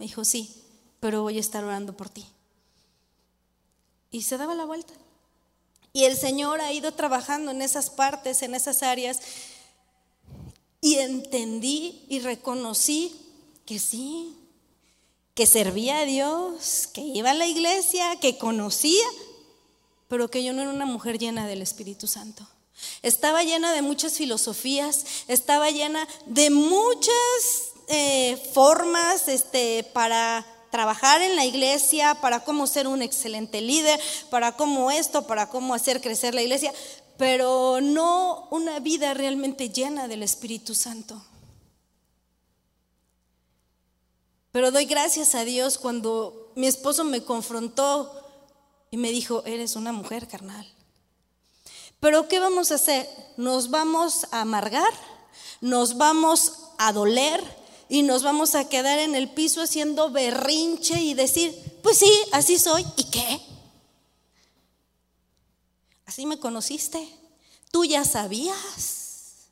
Me 0.00 0.06
dijo, 0.06 0.24
sí, 0.24 0.61
pero 1.02 1.22
voy 1.22 1.36
a 1.36 1.40
estar 1.40 1.64
orando 1.64 1.96
por 1.96 2.08
ti. 2.08 2.24
Y 4.12 4.22
se 4.22 4.36
daba 4.36 4.54
la 4.54 4.66
vuelta. 4.66 4.94
Y 5.92 6.04
el 6.04 6.16
Señor 6.16 6.60
ha 6.60 6.72
ido 6.72 6.92
trabajando 6.92 7.50
en 7.50 7.60
esas 7.60 7.90
partes, 7.90 8.40
en 8.42 8.54
esas 8.54 8.84
áreas. 8.84 9.18
Y 10.80 10.98
entendí 10.98 12.04
y 12.08 12.20
reconocí 12.20 13.16
que 13.66 13.80
sí, 13.80 14.36
que 15.34 15.44
servía 15.44 15.98
a 15.98 16.04
Dios, 16.04 16.86
que 16.94 17.00
iba 17.00 17.32
a 17.32 17.34
la 17.34 17.48
iglesia, 17.48 18.20
que 18.20 18.38
conocía, 18.38 19.06
pero 20.06 20.30
que 20.30 20.44
yo 20.44 20.52
no 20.52 20.62
era 20.62 20.70
una 20.70 20.86
mujer 20.86 21.18
llena 21.18 21.48
del 21.48 21.62
Espíritu 21.62 22.06
Santo. 22.06 22.46
Estaba 23.02 23.42
llena 23.42 23.72
de 23.72 23.82
muchas 23.82 24.12
filosofías, 24.12 25.04
estaba 25.26 25.68
llena 25.72 26.06
de 26.26 26.50
muchas 26.50 27.72
eh, 27.88 28.36
formas 28.54 29.26
este, 29.26 29.82
para 29.92 30.46
trabajar 30.72 31.20
en 31.20 31.36
la 31.36 31.44
iglesia, 31.44 32.16
para 32.22 32.40
cómo 32.40 32.66
ser 32.66 32.88
un 32.88 33.02
excelente 33.02 33.60
líder, 33.60 34.00
para 34.30 34.56
cómo 34.56 34.90
esto, 34.90 35.26
para 35.26 35.50
cómo 35.50 35.74
hacer 35.74 36.00
crecer 36.00 36.34
la 36.34 36.40
iglesia, 36.40 36.72
pero 37.18 37.80
no 37.82 38.48
una 38.50 38.80
vida 38.80 39.12
realmente 39.12 39.68
llena 39.68 40.08
del 40.08 40.22
Espíritu 40.22 40.74
Santo. 40.74 41.22
Pero 44.50 44.70
doy 44.70 44.86
gracias 44.86 45.34
a 45.34 45.44
Dios 45.44 45.76
cuando 45.76 46.50
mi 46.56 46.66
esposo 46.66 47.04
me 47.04 47.22
confrontó 47.22 48.10
y 48.90 48.96
me 48.96 49.10
dijo, 49.10 49.42
eres 49.44 49.76
una 49.76 49.92
mujer 49.92 50.26
carnal. 50.26 50.66
Pero 52.00 52.28
¿qué 52.28 52.40
vamos 52.40 52.72
a 52.72 52.76
hacer? 52.76 53.06
¿Nos 53.36 53.68
vamos 53.68 54.26
a 54.30 54.40
amargar? 54.40 54.92
¿Nos 55.60 55.98
vamos 55.98 56.70
a 56.78 56.94
doler? 56.94 57.61
¿Y 57.92 58.00
nos 58.00 58.22
vamos 58.22 58.54
a 58.54 58.70
quedar 58.70 59.00
en 59.00 59.14
el 59.14 59.28
piso 59.28 59.60
haciendo 59.60 60.10
berrinche 60.10 60.98
y 61.02 61.12
decir, 61.12 61.78
pues 61.82 61.98
sí, 61.98 62.10
así 62.32 62.58
soy? 62.58 62.86
¿Y 62.96 63.10
qué? 63.10 63.38
Así 66.06 66.24
me 66.24 66.38
conociste. 66.38 67.06
Tú 67.70 67.84
ya 67.84 68.06
sabías. 68.06 69.50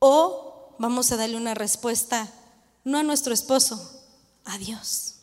O 0.00 0.74
vamos 0.80 1.12
a 1.12 1.16
darle 1.16 1.36
una 1.36 1.54
respuesta, 1.54 2.28
no 2.82 2.98
a 2.98 3.04
nuestro 3.04 3.32
esposo, 3.32 4.02
a 4.44 4.58
Dios. 4.58 5.14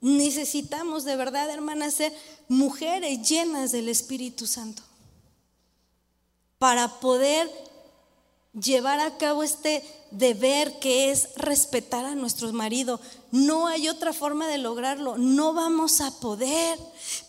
Necesitamos 0.00 1.04
de 1.04 1.14
verdad, 1.14 1.48
hermanas, 1.50 1.94
ser 1.94 2.12
mujeres 2.48 3.28
llenas 3.28 3.70
del 3.70 3.88
Espíritu 3.88 4.48
Santo 4.48 4.82
para 6.58 6.98
poder 6.98 7.48
llevar 8.60 9.00
a 9.00 9.16
cabo 9.16 9.42
este 9.42 9.82
deber 10.10 10.78
que 10.78 11.10
es 11.10 11.28
respetar 11.36 12.04
a 12.04 12.14
nuestro 12.14 12.52
marido. 12.52 13.00
No 13.32 13.66
hay 13.66 13.88
otra 13.88 14.12
forma 14.12 14.46
de 14.46 14.58
lograrlo, 14.58 15.18
no 15.18 15.52
vamos 15.52 16.00
a 16.00 16.12
poder. 16.20 16.78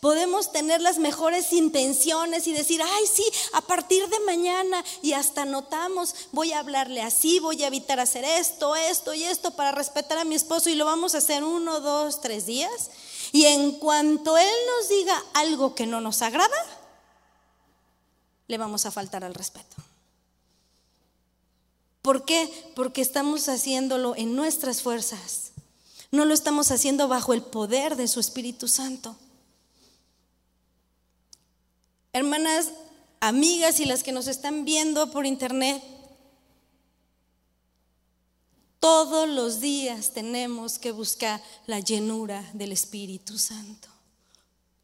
Podemos 0.01 0.51
tener 0.51 0.81
las 0.81 0.99
mejores 0.99 1.51
intenciones 1.51 2.47
y 2.47 2.53
decir, 2.53 2.81
ay, 2.81 3.03
sí, 3.11 3.23
a 3.53 3.61
partir 3.61 4.07
de 4.07 4.19
mañana 4.21 4.83
y 5.01 5.13
hasta 5.13 5.45
notamos, 5.45 6.13
voy 6.31 6.53
a 6.53 6.59
hablarle 6.59 7.01
así, 7.01 7.39
voy 7.39 7.63
a 7.63 7.67
evitar 7.67 7.99
hacer 7.99 8.23
esto, 8.23 8.75
esto 8.75 9.13
y 9.13 9.23
esto 9.23 9.51
para 9.51 9.71
respetar 9.71 10.19
a 10.19 10.25
mi 10.25 10.35
esposo 10.35 10.69
y 10.69 10.75
lo 10.75 10.85
vamos 10.85 11.15
a 11.15 11.19
hacer 11.19 11.43
uno, 11.43 11.79
dos, 11.79 12.21
tres 12.21 12.45
días. 12.45 12.91
Y 13.31 13.45
en 13.45 13.71
cuanto 13.73 14.37
Él 14.37 14.55
nos 14.77 14.89
diga 14.89 15.23
algo 15.33 15.73
que 15.73 15.87
no 15.87 16.01
nos 16.01 16.21
agrada, 16.21 16.55
le 18.47 18.57
vamos 18.59 18.85
a 18.85 18.91
faltar 18.91 19.23
al 19.23 19.33
respeto. 19.33 19.84
¿Por 22.05 22.23
qué? 22.23 22.53
Porque 22.75 23.01
estamos 23.01 23.49
haciéndolo 23.49 24.15
en 24.15 24.35
nuestras 24.35 24.83
fuerzas. 24.83 25.53
No 26.11 26.23
lo 26.25 26.35
estamos 26.35 26.69
haciendo 26.69 27.07
bajo 27.07 27.33
el 27.33 27.41
poder 27.41 27.95
de 27.95 28.07
su 28.07 28.19
Espíritu 28.19 28.67
Santo. 28.67 29.15
Hermanas, 32.13 32.69
amigas 33.21 33.79
y 33.79 33.85
las 33.85 34.03
que 34.03 34.11
nos 34.11 34.27
están 34.27 34.65
viendo 34.65 35.09
por 35.09 35.25
internet, 35.25 35.81
todos 38.79 39.27
los 39.27 39.59
días 39.59 40.13
tenemos 40.13 40.77
que 40.77 40.91
buscar 40.91 41.41
la 41.65 41.79
llenura 41.79 42.47
del 42.53 42.71
Espíritu 42.71 43.39
Santo. 43.39 43.87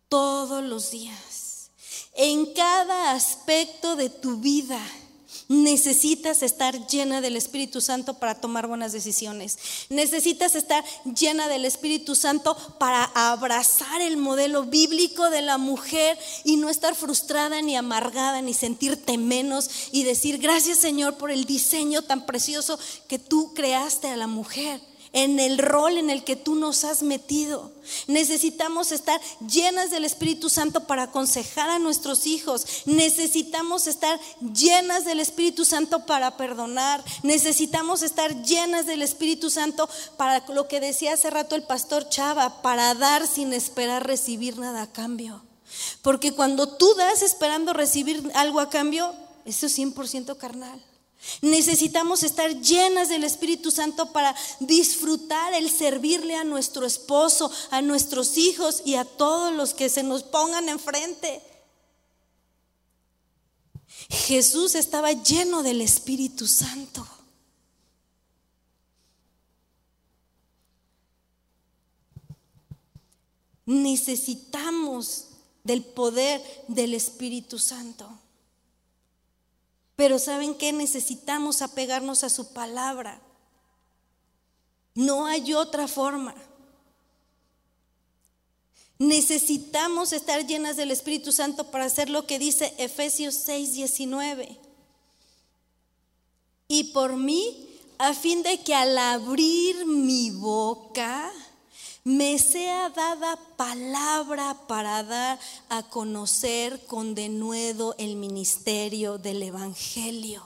Todos 0.09 0.63
los 0.63 0.89
días. 0.89 1.69
En 2.15 2.51
cada 2.55 3.11
aspecto 3.11 3.95
de 3.95 4.09
tu 4.09 4.37
vida 4.37 4.83
Necesitas 5.47 6.43
estar 6.43 6.87
llena 6.87 7.21
del 7.21 7.35
Espíritu 7.35 7.81
Santo 7.81 8.15
para 8.15 8.35
tomar 8.35 8.67
buenas 8.67 8.93
decisiones. 8.93 9.57
Necesitas 9.89 10.55
estar 10.55 10.83
llena 11.03 11.47
del 11.47 11.65
Espíritu 11.65 12.15
Santo 12.15 12.55
para 12.79 13.03
abrazar 13.03 14.01
el 14.01 14.17
modelo 14.17 14.63
bíblico 14.63 15.29
de 15.29 15.41
la 15.41 15.57
mujer 15.57 16.17
y 16.43 16.57
no 16.57 16.69
estar 16.69 16.95
frustrada 16.95 17.61
ni 17.61 17.75
amargada 17.75 18.41
ni 18.41 18.53
sentirte 18.53 19.17
menos 19.17 19.69
y 19.91 20.03
decir 20.03 20.37
gracias 20.37 20.77
Señor 20.77 21.17
por 21.17 21.31
el 21.31 21.45
diseño 21.45 22.01
tan 22.01 22.25
precioso 22.25 22.79
que 23.07 23.19
tú 23.19 23.53
creaste 23.53 24.07
a 24.07 24.17
la 24.17 24.27
mujer 24.27 24.90
en 25.13 25.39
el 25.39 25.57
rol 25.57 25.97
en 25.97 26.09
el 26.09 26.23
que 26.23 26.35
tú 26.35 26.55
nos 26.55 26.83
has 26.83 27.03
metido. 27.03 27.71
Necesitamos 28.07 28.91
estar 28.91 29.19
llenas 29.45 29.91
del 29.91 30.05
Espíritu 30.05 30.49
Santo 30.49 30.85
para 30.85 31.03
aconsejar 31.03 31.69
a 31.69 31.79
nuestros 31.79 32.25
hijos. 32.27 32.65
Necesitamos 32.85 33.87
estar 33.87 34.19
llenas 34.53 35.03
del 35.03 35.19
Espíritu 35.19 35.65
Santo 35.65 36.05
para 36.05 36.37
perdonar. 36.37 37.03
Necesitamos 37.23 38.01
estar 38.03 38.43
llenas 38.43 38.85
del 38.85 39.01
Espíritu 39.01 39.49
Santo 39.49 39.89
para 40.17 40.45
lo 40.47 40.67
que 40.67 40.79
decía 40.79 41.13
hace 41.13 41.29
rato 41.29 41.55
el 41.55 41.63
pastor 41.63 42.07
Chava, 42.07 42.61
para 42.61 42.93
dar 42.95 43.27
sin 43.27 43.53
esperar 43.53 44.07
recibir 44.07 44.57
nada 44.57 44.83
a 44.83 44.91
cambio. 44.91 45.41
Porque 46.01 46.33
cuando 46.33 46.77
tú 46.77 46.93
das 46.95 47.21
esperando 47.21 47.73
recibir 47.73 48.31
algo 48.35 48.59
a 48.59 48.69
cambio, 48.69 49.13
eso 49.45 49.65
es 49.65 49.77
100% 49.77 50.37
carnal. 50.37 50.81
Necesitamos 51.41 52.23
estar 52.23 52.61
llenas 52.61 53.09
del 53.09 53.23
Espíritu 53.23 53.71
Santo 53.71 54.11
para 54.11 54.35
disfrutar 54.59 55.53
el 55.53 55.69
servirle 55.69 56.35
a 56.35 56.43
nuestro 56.43 56.85
esposo, 56.85 57.51
a 57.69 57.81
nuestros 57.81 58.37
hijos 58.37 58.81
y 58.85 58.95
a 58.95 59.05
todos 59.05 59.53
los 59.53 59.73
que 59.73 59.89
se 59.89 60.03
nos 60.03 60.23
pongan 60.23 60.69
enfrente. 60.69 61.41
Jesús 64.09 64.75
estaba 64.75 65.11
lleno 65.13 65.63
del 65.63 65.81
Espíritu 65.81 66.47
Santo. 66.47 67.07
Necesitamos 73.65 75.27
del 75.63 75.83
poder 75.83 76.41
del 76.67 76.93
Espíritu 76.93 77.59
Santo. 77.59 78.20
Pero 80.01 80.17
¿saben 80.17 80.55
qué? 80.55 80.73
Necesitamos 80.73 81.61
apegarnos 81.61 82.23
a 82.23 82.29
su 82.31 82.53
palabra. 82.53 83.21
No 84.95 85.27
hay 85.27 85.53
otra 85.53 85.87
forma. 85.87 86.33
Necesitamos 88.97 90.11
estar 90.11 90.43
llenas 90.47 90.75
del 90.75 90.89
Espíritu 90.89 91.31
Santo 91.31 91.69
para 91.69 91.85
hacer 91.85 92.09
lo 92.09 92.25
que 92.25 92.39
dice 92.39 92.73
Efesios 92.79 93.35
6, 93.45 93.73
19. 93.75 94.57
Y 96.67 96.85
por 96.85 97.15
mí, 97.15 97.69
a 97.99 98.15
fin 98.15 98.41
de 98.41 98.59
que 98.59 98.73
al 98.73 98.97
abrir 98.97 99.85
mi 99.85 100.31
boca, 100.31 101.31
me 102.03 102.39
sea 102.39 102.89
dada 102.89 103.37
palabra 103.57 104.55
para 104.67 105.03
dar 105.03 105.39
a 105.69 105.83
conocer 105.83 106.85
con 106.85 107.13
denuedo 107.13 107.95
el 107.97 108.15
ministerio 108.15 109.17
del 109.17 109.43
Evangelio. 109.43 110.43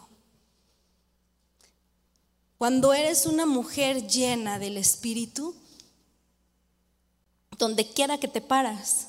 Cuando 2.58 2.94
eres 2.94 3.26
una 3.26 3.46
mujer 3.46 4.08
llena 4.08 4.60
del 4.60 4.78
Espíritu, 4.78 5.56
donde 7.58 7.88
quiera 7.88 8.18
que 8.18 8.28
te 8.28 8.42
paras, 8.42 9.08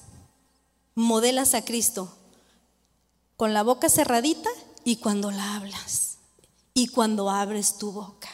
modelas 0.95 1.55
a 1.55 1.65
Cristo 1.65 2.17
con 3.37 3.53
la 3.53 3.63
boca 3.63 3.89
cerradita 3.89 4.51
y 4.85 4.97
cuando 4.97 5.31
la 5.31 5.57
hablas 5.57 6.19
y 6.75 6.89
cuando 6.89 7.31
abres 7.31 7.79
tu 7.79 7.93
boca. 7.93 8.29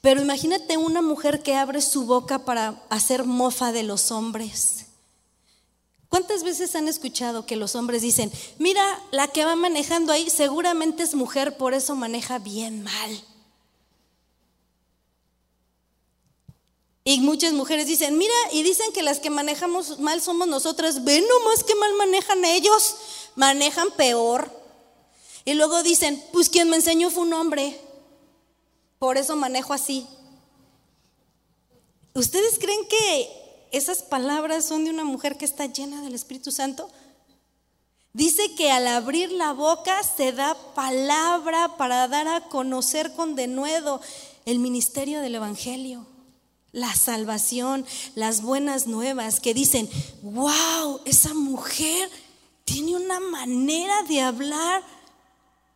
Pero 0.00 0.22
imagínate 0.22 0.76
una 0.76 1.02
mujer 1.02 1.42
que 1.42 1.56
abre 1.56 1.80
su 1.80 2.04
boca 2.04 2.40
para 2.44 2.82
hacer 2.90 3.24
mofa 3.24 3.72
de 3.72 3.82
los 3.82 4.10
hombres, 4.10 4.86
¿Cuántas 6.12 6.42
veces 6.44 6.76
han 6.76 6.88
escuchado 6.88 7.46
que 7.46 7.56
los 7.56 7.74
hombres 7.74 8.02
dicen, 8.02 8.30
mira, 8.58 8.84
la 9.12 9.28
que 9.28 9.46
va 9.46 9.56
manejando 9.56 10.12
ahí 10.12 10.28
seguramente 10.28 11.02
es 11.02 11.14
mujer, 11.14 11.56
por 11.56 11.72
eso 11.72 11.96
maneja 11.96 12.38
bien 12.38 12.82
mal? 12.82 13.24
Y 17.02 17.20
muchas 17.20 17.54
mujeres 17.54 17.86
dicen, 17.86 18.18
mira, 18.18 18.34
y 18.52 18.62
dicen 18.62 18.92
que 18.92 19.02
las 19.02 19.20
que 19.20 19.30
manejamos 19.30 20.00
mal 20.00 20.20
somos 20.20 20.46
nosotras, 20.48 21.02
ven 21.02 21.24
nomás 21.26 21.64
que 21.64 21.74
mal 21.76 21.94
manejan 21.94 22.44
ellos, 22.44 22.94
manejan 23.34 23.90
peor. 23.92 24.52
Y 25.46 25.54
luego 25.54 25.82
dicen, 25.82 26.22
pues 26.30 26.50
quien 26.50 26.68
me 26.68 26.76
enseñó 26.76 27.08
fue 27.08 27.22
un 27.22 27.32
hombre, 27.32 27.80
por 29.02 29.18
eso 29.18 29.34
manejo 29.34 29.72
así. 29.72 30.06
¿Ustedes 32.14 32.56
creen 32.60 32.86
que 32.88 33.66
esas 33.72 34.00
palabras 34.00 34.64
son 34.64 34.84
de 34.84 34.90
una 34.90 35.02
mujer 35.02 35.36
que 35.36 35.44
está 35.44 35.66
llena 35.66 36.02
del 36.02 36.14
Espíritu 36.14 36.52
Santo. 36.52 36.88
Dice 38.12 38.54
que 38.54 38.70
al 38.70 38.86
abrir 38.86 39.32
la 39.32 39.54
boca 39.54 40.00
se 40.04 40.30
da 40.30 40.54
palabra 40.76 41.76
para 41.76 42.06
dar 42.06 42.28
a 42.28 42.48
conocer 42.48 43.12
con 43.14 43.34
denuedo 43.34 44.00
el 44.44 44.60
ministerio 44.60 45.20
del 45.20 45.34
Evangelio, 45.34 46.06
la 46.70 46.94
salvación, 46.94 47.84
las 48.14 48.40
buenas 48.40 48.86
nuevas, 48.86 49.40
que 49.40 49.52
dicen, 49.52 49.90
wow, 50.22 51.00
esa 51.06 51.34
mujer 51.34 52.08
tiene 52.64 52.94
una 52.94 53.18
manera 53.18 54.04
de 54.04 54.20
hablar 54.20 54.84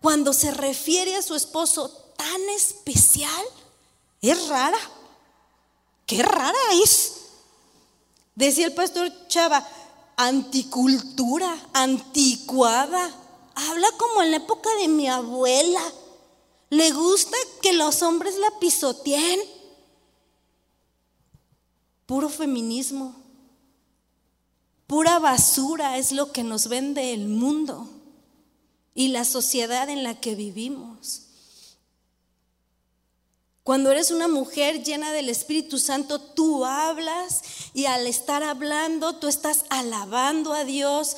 cuando 0.01 0.33
se 0.33 0.53
refiere 0.53 1.17
a 1.17 1.23
su 1.23 1.35
esposo 1.35 2.06
tan 2.17 2.49
especial. 2.51 3.45
Es 4.21 4.49
rara. 4.49 4.79
Qué 6.07 6.23
rara 6.23 6.59
es. 6.83 7.13
Decía 8.35 8.67
el 8.67 8.75
pastor 8.75 9.11
Chava, 9.29 9.67
anticultura, 10.17 11.57
anticuada. 11.73 13.11
Habla 13.55 13.89
como 13.99 14.23
en 14.23 14.31
la 14.33 14.37
época 14.39 14.71
de 14.81 14.89
mi 14.89 15.09
abuela. 15.09 15.83
Le 16.71 16.93
gusta 16.93 17.37
que 17.63 17.73
los 17.73 18.03
hombres 18.03 18.37
la 18.37 18.59
pisoteen. 18.59 19.41
Puro 22.07 22.29
feminismo. 22.29 23.15
Pura 24.87 25.19
basura 25.19 25.99
es 25.99 26.13
lo 26.13 26.31
que 26.33 26.45
nos 26.45 26.69
vende 26.69 27.13
el 27.13 27.27
mundo 27.27 27.89
y 28.95 29.09
la 29.09 29.25
sociedad 29.25 29.89
en 29.89 30.05
la 30.05 30.21
que 30.21 30.35
vivimos. 30.35 31.26
Cuando 33.67 33.91
eres 33.91 34.13
una 34.13 34.29
mujer 34.29 34.85
llena 34.85 35.11
del 35.11 35.29
Espíritu 35.29 35.81
Santo, 35.81 36.21
tú 36.21 36.65
hablas 36.65 37.43
y 37.75 37.87
al 37.87 38.07
estar 38.07 38.45
hablando, 38.45 39.17
tú 39.17 39.27
estás 39.27 39.65
alabando 39.71 40.53
a 40.53 40.63
Dios, 40.63 41.17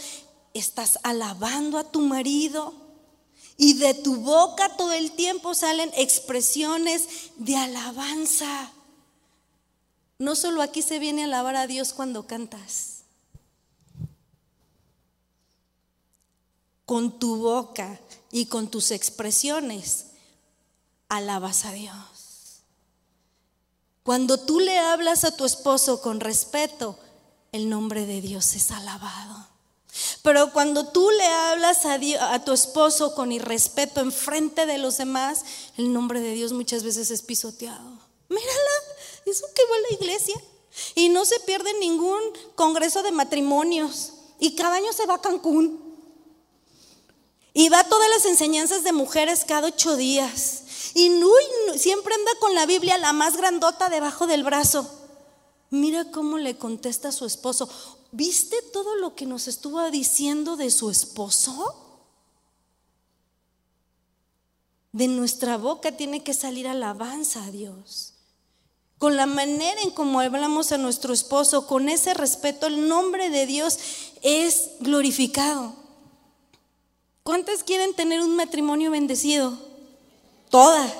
estás 0.54 0.98
alabando 1.02 1.76
a 1.76 1.84
tu 1.84 2.00
marido. 2.00 2.72
Y 3.58 3.74
de 3.74 3.92
tu 3.92 4.16
boca 4.16 4.78
todo 4.78 4.94
el 4.94 5.12
tiempo 5.12 5.52
salen 5.52 5.90
expresiones 5.94 7.32
de 7.36 7.54
alabanza. 7.54 8.72
No 10.18 10.34
solo 10.34 10.62
aquí 10.62 10.80
se 10.80 10.98
viene 10.98 11.20
a 11.20 11.24
alabar 11.26 11.54
a 11.54 11.66
Dios 11.66 11.92
cuando 11.92 12.26
cantas. 12.26 13.02
Con 16.86 17.18
tu 17.18 17.36
boca 17.36 18.00
y 18.32 18.46
con 18.46 18.68
tus 18.68 18.90
expresiones 18.90 20.06
alabas 21.10 21.66
a 21.66 21.72
Dios. 21.72 22.17
Cuando 24.08 24.38
tú 24.38 24.58
le 24.58 24.78
hablas 24.78 25.24
a 25.24 25.36
tu 25.36 25.44
esposo 25.44 26.00
con 26.00 26.20
respeto, 26.20 26.98
el 27.52 27.68
nombre 27.68 28.06
de 28.06 28.22
Dios 28.22 28.54
es 28.54 28.70
alabado. 28.70 29.46
Pero 30.22 30.50
cuando 30.54 30.88
tú 30.88 31.10
le 31.10 31.26
hablas 31.26 31.84
a, 31.84 32.42
tu 32.42 32.54
esposo 32.54 33.14
con 33.14 33.32
irrespeto 33.32 34.00
en 34.00 34.10
frente 34.10 34.64
de 34.64 34.78
los 34.78 34.96
demás, 34.96 35.44
el 35.76 35.92
nombre 35.92 36.22
de 36.22 36.32
Dios 36.32 36.54
muchas 36.54 36.84
veces 36.84 37.10
es 37.10 37.20
pisoteado. 37.20 37.98
Mírala, 38.30 38.70
eso 39.26 39.44
que 39.54 39.62
va 39.70 39.76
a 39.76 39.90
la 39.90 39.96
iglesia. 39.96 40.42
Y 40.94 41.10
no 41.10 41.26
se 41.26 41.38
pierde 41.40 41.78
ningún 41.78 42.22
congreso 42.54 43.02
de 43.02 43.12
matrimonios. 43.12 44.14
Y 44.40 44.56
cada 44.56 44.76
año 44.76 44.90
se 44.94 45.04
va 45.04 45.16
a 45.16 45.20
Cancún. 45.20 45.84
Y 47.52 47.68
va 47.68 47.84
todas 47.84 48.08
las 48.08 48.24
enseñanzas 48.24 48.84
de 48.84 48.92
mujeres 48.92 49.44
cada 49.46 49.68
ocho 49.68 49.96
días. 49.96 50.62
Y 50.94 51.10
siempre 51.76 52.14
anda 52.14 52.30
con 52.40 52.54
la 52.54 52.66
Biblia 52.66 52.98
la 52.98 53.12
más 53.12 53.36
grandota 53.36 53.88
debajo 53.88 54.26
del 54.26 54.44
brazo. 54.44 54.88
Mira 55.70 56.10
cómo 56.10 56.38
le 56.38 56.56
contesta 56.56 57.08
a 57.08 57.12
su 57.12 57.26
esposo. 57.26 57.68
¿Viste 58.10 58.62
todo 58.72 58.96
lo 58.96 59.14
que 59.14 59.26
nos 59.26 59.48
estuvo 59.48 59.90
diciendo 59.90 60.56
de 60.56 60.70
su 60.70 60.90
esposo? 60.90 61.84
De 64.92 65.08
nuestra 65.08 65.58
boca 65.58 65.92
tiene 65.92 66.22
que 66.22 66.32
salir 66.32 66.66
alabanza 66.66 67.44
a 67.44 67.50
Dios. 67.50 68.14
Con 68.96 69.16
la 69.16 69.26
manera 69.26 69.80
en 69.82 69.90
cómo 69.90 70.20
hablamos 70.20 70.72
a 70.72 70.78
nuestro 70.78 71.12
esposo, 71.12 71.66
con 71.66 71.88
ese 71.88 72.14
respeto, 72.14 72.66
el 72.66 72.88
nombre 72.88 73.30
de 73.30 73.46
Dios 73.46 73.78
es 74.22 74.70
glorificado. 74.80 75.74
¿Cuántas 77.22 77.62
quieren 77.62 77.94
tener 77.94 78.22
un 78.22 78.34
matrimonio 78.34 78.90
bendecido? 78.90 79.67
Todas, 80.50 80.92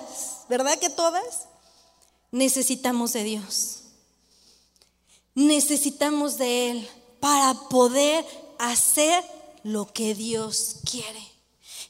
¿verdad 0.49 0.79
que 0.79 0.91
todas? 0.91 1.47
Necesitamos 2.31 3.13
de 3.13 3.25
Dios. 3.25 3.81
Necesitamos 5.35 6.37
de 6.37 6.71
Él 6.71 6.89
para 7.21 7.55
poder 7.69 8.25
hacer 8.59 9.25
lo 9.63 9.93
que 9.93 10.15
Dios 10.15 10.77
quiere. 10.91 11.23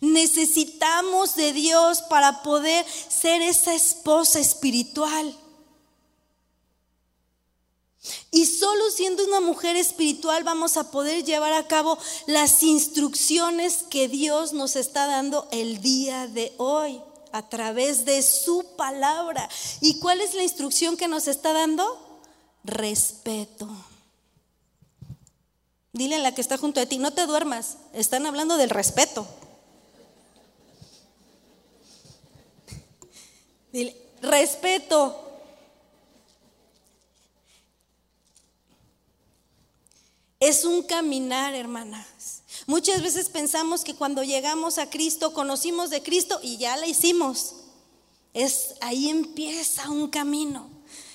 Necesitamos 0.01 1.35
de 1.35 1.53
Dios 1.53 2.03
para 2.03 2.42
poder 2.42 2.87
ser 3.09 3.42
esa 3.42 3.75
esposa 3.75 4.38
espiritual. 4.38 5.37
Y 8.31 8.47
solo 8.47 8.90
siendo 8.90 9.25
una 9.25 9.40
mujer 9.40 9.77
espiritual 9.77 10.44
vamos 10.44 10.77
a 10.77 10.90
poder 10.90 11.25
llevar 11.25 11.53
a 11.53 11.66
cabo 11.66 11.99
las 12.27 12.62
instrucciones 12.62 13.85
que 13.90 14.09
Dios 14.09 14.53
nos 14.53 14.77
está 14.77 15.07
dando 15.07 15.49
el 15.51 15.81
día 15.81 16.29
de 16.29 16.53
hoy 16.59 17.03
a 17.32 17.48
través 17.48 18.04
de 18.04 18.22
su 18.22 18.64
palabra. 18.76 19.48
¿Y 19.80 19.98
cuál 20.00 20.20
es 20.20 20.34
la 20.34 20.42
instrucción 20.42 20.96
que 20.96 21.08
nos 21.08 21.28
está 21.28 21.52
dando? 21.52 22.20
Respeto. 22.64 23.68
Dile 25.92 26.16
a 26.16 26.20
la 26.20 26.34
que 26.34 26.40
está 26.40 26.58
junto 26.58 26.80
a 26.80 26.86
ti, 26.86 26.98
no 26.98 27.12
te 27.12 27.26
duermas, 27.26 27.78
están 27.92 28.26
hablando 28.26 28.56
del 28.56 28.70
respeto. 28.70 29.26
Dile, 33.72 33.96
respeto. 34.22 35.24
Es 40.40 40.64
un 40.64 40.82
caminar, 40.84 41.54
hermanas. 41.54 42.42
Muchas 42.68 43.00
veces 43.00 43.31
pensamos 43.31 43.83
que 43.83 43.94
cuando 43.94 44.22
llegamos 44.22 44.76
a 44.76 44.90
Cristo, 44.90 45.33
conocimos 45.33 45.88
de 45.88 46.02
Cristo 46.02 46.38
y 46.42 46.59
ya 46.59 46.76
la 46.76 46.87
hicimos. 46.87 47.54
Es 48.35 48.74
ahí 48.83 49.09
empieza 49.09 49.88
un 49.88 50.09
camino. 50.09 50.68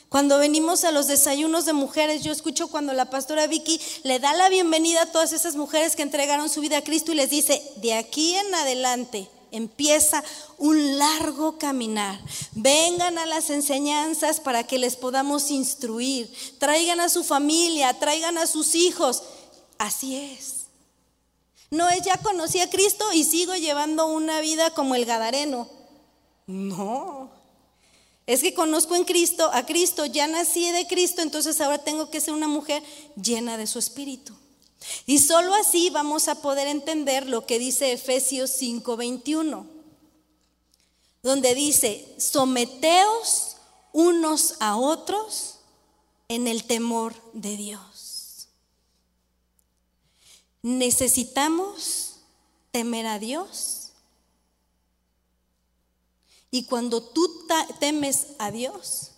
Cuando 0.10 0.39
venimos 0.39 0.84
a 0.84 0.92
los 0.92 1.06
desayunos 1.06 1.66
de 1.66 1.74
mujeres, 1.74 2.24
yo 2.24 2.32
escucho 2.32 2.70
cuando 2.70 2.92
la 2.94 3.12
pastora 3.12 3.46
Vicky 3.46 3.80
le 4.02 4.18
da 4.18 4.34
la 4.34 4.50
bienvenida 4.50 5.04
a 5.04 5.12
todas 5.12 5.32
esas 5.32 5.56
mujeres 5.56 5.96
que 5.96 6.02
entregaron 6.02 6.50
su 6.50 6.60
vida 6.60 6.80
a 6.80 6.84
Cristo 6.84 7.12
y 7.12 7.16
les 7.18 7.30
dice, 7.30 7.62
de 7.76 7.94
aquí 7.94 8.34
en 8.34 8.56
adelante 8.56 9.30
empieza 9.52 10.24
un 10.58 10.98
largo 10.98 11.60
caminar. 11.60 12.20
Vengan 12.54 13.20
a 13.20 13.28
las 13.28 13.52
enseñanzas 13.52 14.39
para 14.39 14.66
que 14.66 14.80
les 14.80 14.96
podamos 14.96 15.52
instruir. 15.52 16.34
Traigan 16.58 16.99
a 16.99 17.10
su 17.10 17.24
familia, 17.24 17.93
traigan 17.99 18.39
a 18.39 18.47
sus 18.47 18.74
hijos. 18.74 19.22
Así 19.78 20.16
es. 20.16 20.62
No 21.74 21.89
es 21.89 22.03
ya 22.03 22.17
conocí 22.17 22.59
a 22.59 22.69
Cristo 22.69 23.03
y 23.13 23.24
sigo 23.24 23.55
llevando 23.55 24.05
una 24.05 24.41
vida 24.41 24.69
como 24.76 24.93
el 24.93 25.05
Gadareno. 25.05 25.67
No. 26.45 27.32
Es 28.28 28.41
que 28.41 28.53
conozco 28.53 28.95
en 28.95 29.05
Cristo, 29.05 29.49
a 29.51 29.65
Cristo, 29.65 30.05
ya 30.05 30.28
nací 30.28 30.69
de 30.69 30.86
Cristo, 30.86 31.24
entonces 31.24 31.59
ahora 31.59 31.80
tengo 31.80 32.11
que 32.11 32.21
ser 32.21 32.36
una 32.36 32.47
mujer 32.47 32.84
llena 33.19 33.57
de 33.57 33.65
su 33.65 33.80
espíritu. 33.80 34.36
Y 35.07 35.17
solo 35.17 35.55
así 35.55 35.89
vamos 35.89 36.28
a 36.28 36.43
poder 36.43 36.67
entender 36.67 37.28
lo 37.28 37.47
que 37.47 37.57
dice 37.57 37.91
Efesios 37.91 38.51
5:21, 38.51 39.65
donde 41.24 41.55
dice, 41.55 42.07
someteos 42.19 43.57
unos 43.93 44.57
a 44.59 44.78
otros 44.78 45.57
en 46.28 46.47
el 46.47 46.65
temor 46.65 47.15
de 47.34 47.57
Dios. 47.57 47.93
Necesitamos 50.64 52.16
temer 52.72 53.05
a 53.05 53.20
Dios. 53.20 53.91
Y 56.49 56.66
cuando 56.66 57.03
tú 57.03 57.47
temes 57.80 58.28
a 58.39 58.49
Dios, 58.49 59.11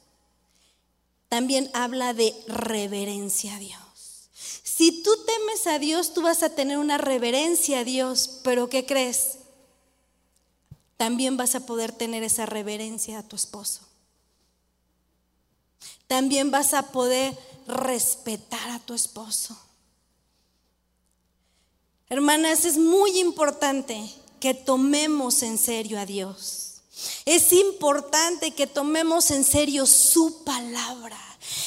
también 1.29 1.69
habla 1.73 2.13
de 2.13 2.33
reverencia 2.47 3.55
a 3.55 3.59
Dios. 3.59 4.29
Si 4.63 5.03
tú 5.03 5.11
temes 5.25 5.67
a 5.67 5.79
Dios, 5.79 6.13
tú 6.13 6.21
vas 6.21 6.43
a 6.43 6.49
tener 6.49 6.77
una 6.77 6.97
reverencia 6.97 7.79
a 7.79 7.83
Dios, 7.83 8.39
pero 8.43 8.67
¿qué 8.67 8.85
crees? 8.85 9.37
También 10.97 11.37
vas 11.37 11.55
a 11.55 11.65
poder 11.65 11.91
tener 11.91 12.23
esa 12.23 12.45
reverencia 12.45 13.19
a 13.19 13.23
tu 13.23 13.35
esposo. 13.35 13.81
También 16.07 16.51
vas 16.51 16.73
a 16.73 16.91
poder 16.91 17.37
respetar 17.67 18.69
a 18.69 18.79
tu 18.79 18.93
esposo. 18.93 19.57
Hermanas, 22.07 22.65
es 22.65 22.77
muy 22.77 23.19
importante 23.19 24.09
que 24.39 24.53
tomemos 24.53 25.41
en 25.41 25.57
serio 25.57 25.99
a 25.99 26.05
Dios. 26.05 26.81
Es 27.25 27.51
importante 27.51 28.51
que 28.51 28.67
tomemos 28.67 29.31
en 29.31 29.43
serio 29.43 29.85
su 29.85 30.43
palabra. 30.43 31.19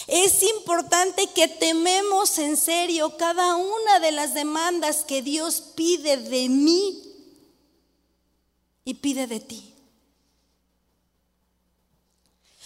Es 0.06 0.42
importante 0.42 1.26
que 1.34 1.48
tememos 1.48 2.38
en 2.38 2.56
serio 2.56 3.16
cada 3.16 3.56
una 3.56 3.98
de 4.00 4.12
las 4.12 4.32
demandas 4.34 5.04
que 5.04 5.22
Dios 5.22 5.60
pide 5.74 6.16
de 6.16 6.48
mí 6.48 7.02
y 8.84 8.94
pide 8.94 9.26
de 9.26 9.40
ti. 9.40 9.74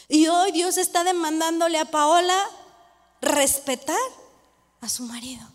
Y 0.09 0.29
hoy 0.29 0.53
Dios 0.53 0.77
está 0.77 1.05
demandándole 1.05 1.79
a 1.79 1.91
Paola 1.91 2.39
respetar 3.23 3.97
a 4.81 4.89
su 4.89 5.05
marido. 5.05 5.52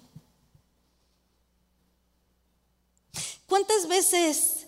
¿Cuántas 3.47 3.87
veces 3.87 4.67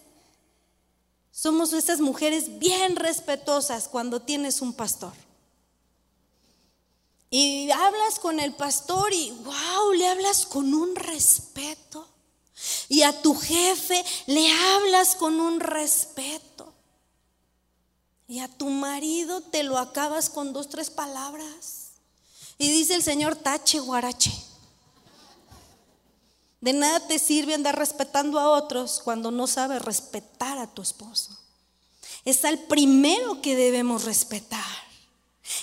somos 1.32 1.74
esas 1.74 2.00
mujeres 2.00 2.60
bien 2.60 2.96
respetuosas 2.96 3.88
cuando 3.88 4.22
tienes 4.22 4.62
un 4.62 4.74
pastor? 4.74 5.14
Y 7.30 7.70
hablas 7.70 8.20
con 8.20 8.40
el 8.40 8.54
pastor 8.56 9.14
y 9.14 9.32
wow, 9.32 9.94
le 9.94 10.08
hablas 10.08 10.46
con 10.46 10.74
un 10.74 10.96
respeto. 10.96 12.08
Y 12.88 13.04
a 13.04 13.22
tu 13.22 13.36
jefe 13.36 14.04
le 14.26 14.52
hablas 14.52 15.16
con 15.16 15.40
un 15.40 15.60
respeto. 15.60 16.74
Y 18.28 18.40
a 18.40 18.48
tu 18.48 18.68
marido 18.70 19.42
te 19.42 19.64
lo 19.64 19.78
acabas 19.78 20.30
con 20.30 20.54
dos, 20.54 20.70
tres 20.70 20.90
palabras. 20.90 21.92
Y 22.58 22.70
dice 22.70 22.96
el 22.96 23.04
Señor, 23.04 23.36
tache 23.36 23.80
guarache. 23.80 24.49
De 26.62 26.74
nada 26.74 27.08
te 27.08 27.20
sirve 27.20 27.54
andar 27.54 27.78
respetando 27.78 28.40
a 28.40 28.50
otros 28.50 29.02
cuando 29.04 29.32
no 29.32 29.48
sabes 29.48 29.82
respetar 29.82 30.58
a 30.58 30.68
tu 30.68 30.82
esposo. 30.82 31.38
Es 32.26 32.44
al 32.44 32.60
primero 32.60 33.42
que 33.42 33.56
debemos 33.56 34.04
respetar. 34.04 34.90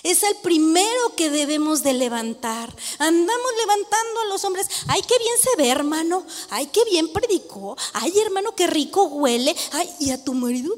Es 0.02 0.22
el 0.22 0.36
primero 0.36 1.14
que 1.16 1.30
debemos 1.30 1.82
de 1.82 1.92
levantar. 1.92 2.74
Andamos 2.98 3.52
levantando 3.58 4.20
a 4.20 4.24
los 4.26 4.44
hombres. 4.44 4.68
Ay, 4.88 5.02
qué 5.02 5.16
bien 5.18 5.34
se 5.40 5.56
ve, 5.56 5.68
hermano. 5.68 6.24
Ay, 6.50 6.66
qué 6.68 6.80
bien 6.90 7.12
predicó. 7.12 7.76
Ay, 7.92 8.12
hermano, 8.18 8.54
qué 8.54 8.66
rico 8.66 9.04
huele. 9.04 9.54
Ay, 9.72 9.88
¿y 10.00 10.10
a 10.10 10.24
tu 10.24 10.34
marido? 10.34 10.76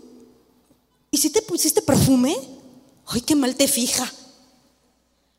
¿Y 1.10 1.18
si 1.18 1.30
te 1.30 1.42
pusiste 1.42 1.80
perfume? 1.80 2.36
Ay, 3.06 3.22
qué 3.22 3.34
mal 3.34 3.56
te 3.56 3.68
fija. 3.68 4.12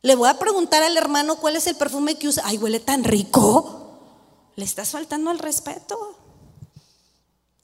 Le 0.01 0.15
voy 0.15 0.29
a 0.29 0.39
preguntar 0.39 0.81
al 0.81 0.97
hermano 0.97 1.35
cuál 1.35 1.55
es 1.55 1.67
el 1.67 1.75
perfume 1.75 2.17
que 2.17 2.29
usa. 2.29 2.43
Ay, 2.45 2.57
huele 2.57 2.79
tan 2.79 3.03
rico. 3.03 3.78
Le 4.59 4.65
estás 4.65 4.89
faltando 4.89 5.29
al 5.29 5.39
respeto. 5.39 6.17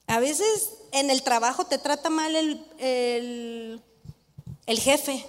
A 0.06 0.18
veces 0.18 0.70
en 0.92 1.10
el 1.10 1.22
trabajo 1.22 1.66
te 1.66 1.76
trata 1.76 2.08
mal 2.08 2.34
el, 2.34 3.82
el, 4.66 4.80
jefe. 4.80 5.26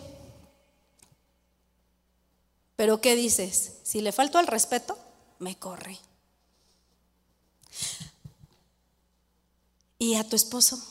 Pero 2.78 3.01
¿qué 3.01 3.18
dices? 3.18 3.74
Si 3.84 3.99
le 3.99 4.13
falto 4.13 4.38
al 4.38 4.47
respeto, 4.47 4.97
me 5.39 5.59
corre. 5.59 5.99
¿Y 9.99 10.15
a 10.15 10.24
tu 10.24 10.38
esposo? 10.38 10.82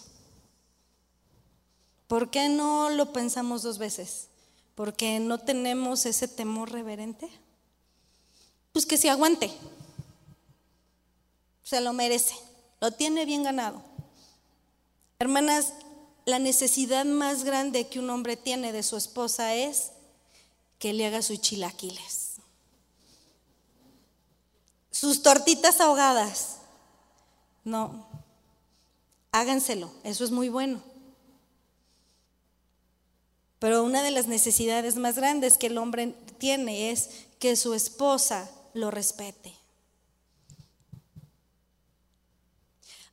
¿Por 2.06 2.28
qué 2.28 2.50
no 2.50 2.90
lo 2.90 3.14
pensamos 3.14 3.62
dos 3.62 3.78
veces? 3.78 4.28
¿Porque 4.74 5.20
no 5.20 5.38
tenemos 5.38 6.04
ese 6.04 6.28
temor 6.28 6.70
reverente? 6.70 7.30
Pues 8.74 8.84
que 8.84 8.98
se 8.98 9.08
aguante 9.08 9.50
se 11.66 11.80
lo 11.80 11.92
merece, 11.92 12.36
lo 12.80 12.92
tiene 12.92 13.24
bien 13.24 13.42
ganado. 13.42 13.82
Hermanas, 15.18 15.72
la 16.24 16.38
necesidad 16.38 17.04
más 17.04 17.42
grande 17.42 17.88
que 17.88 17.98
un 17.98 18.08
hombre 18.08 18.36
tiene 18.36 18.70
de 18.70 18.84
su 18.84 18.96
esposa 18.96 19.52
es 19.52 19.90
que 20.78 20.92
le 20.92 21.04
haga 21.06 21.22
sus 21.22 21.40
chilaquiles, 21.40 22.34
sus 24.92 25.24
tortitas 25.24 25.80
ahogadas. 25.80 26.58
No, 27.64 28.06
háganselo, 29.32 29.90
eso 30.04 30.22
es 30.22 30.30
muy 30.30 30.48
bueno. 30.48 30.80
Pero 33.58 33.82
una 33.82 34.04
de 34.04 34.12
las 34.12 34.28
necesidades 34.28 34.94
más 34.94 35.16
grandes 35.16 35.58
que 35.58 35.66
el 35.66 35.78
hombre 35.78 36.14
tiene 36.38 36.92
es 36.92 37.10
que 37.40 37.56
su 37.56 37.74
esposa 37.74 38.48
lo 38.72 38.92
respete. 38.92 39.55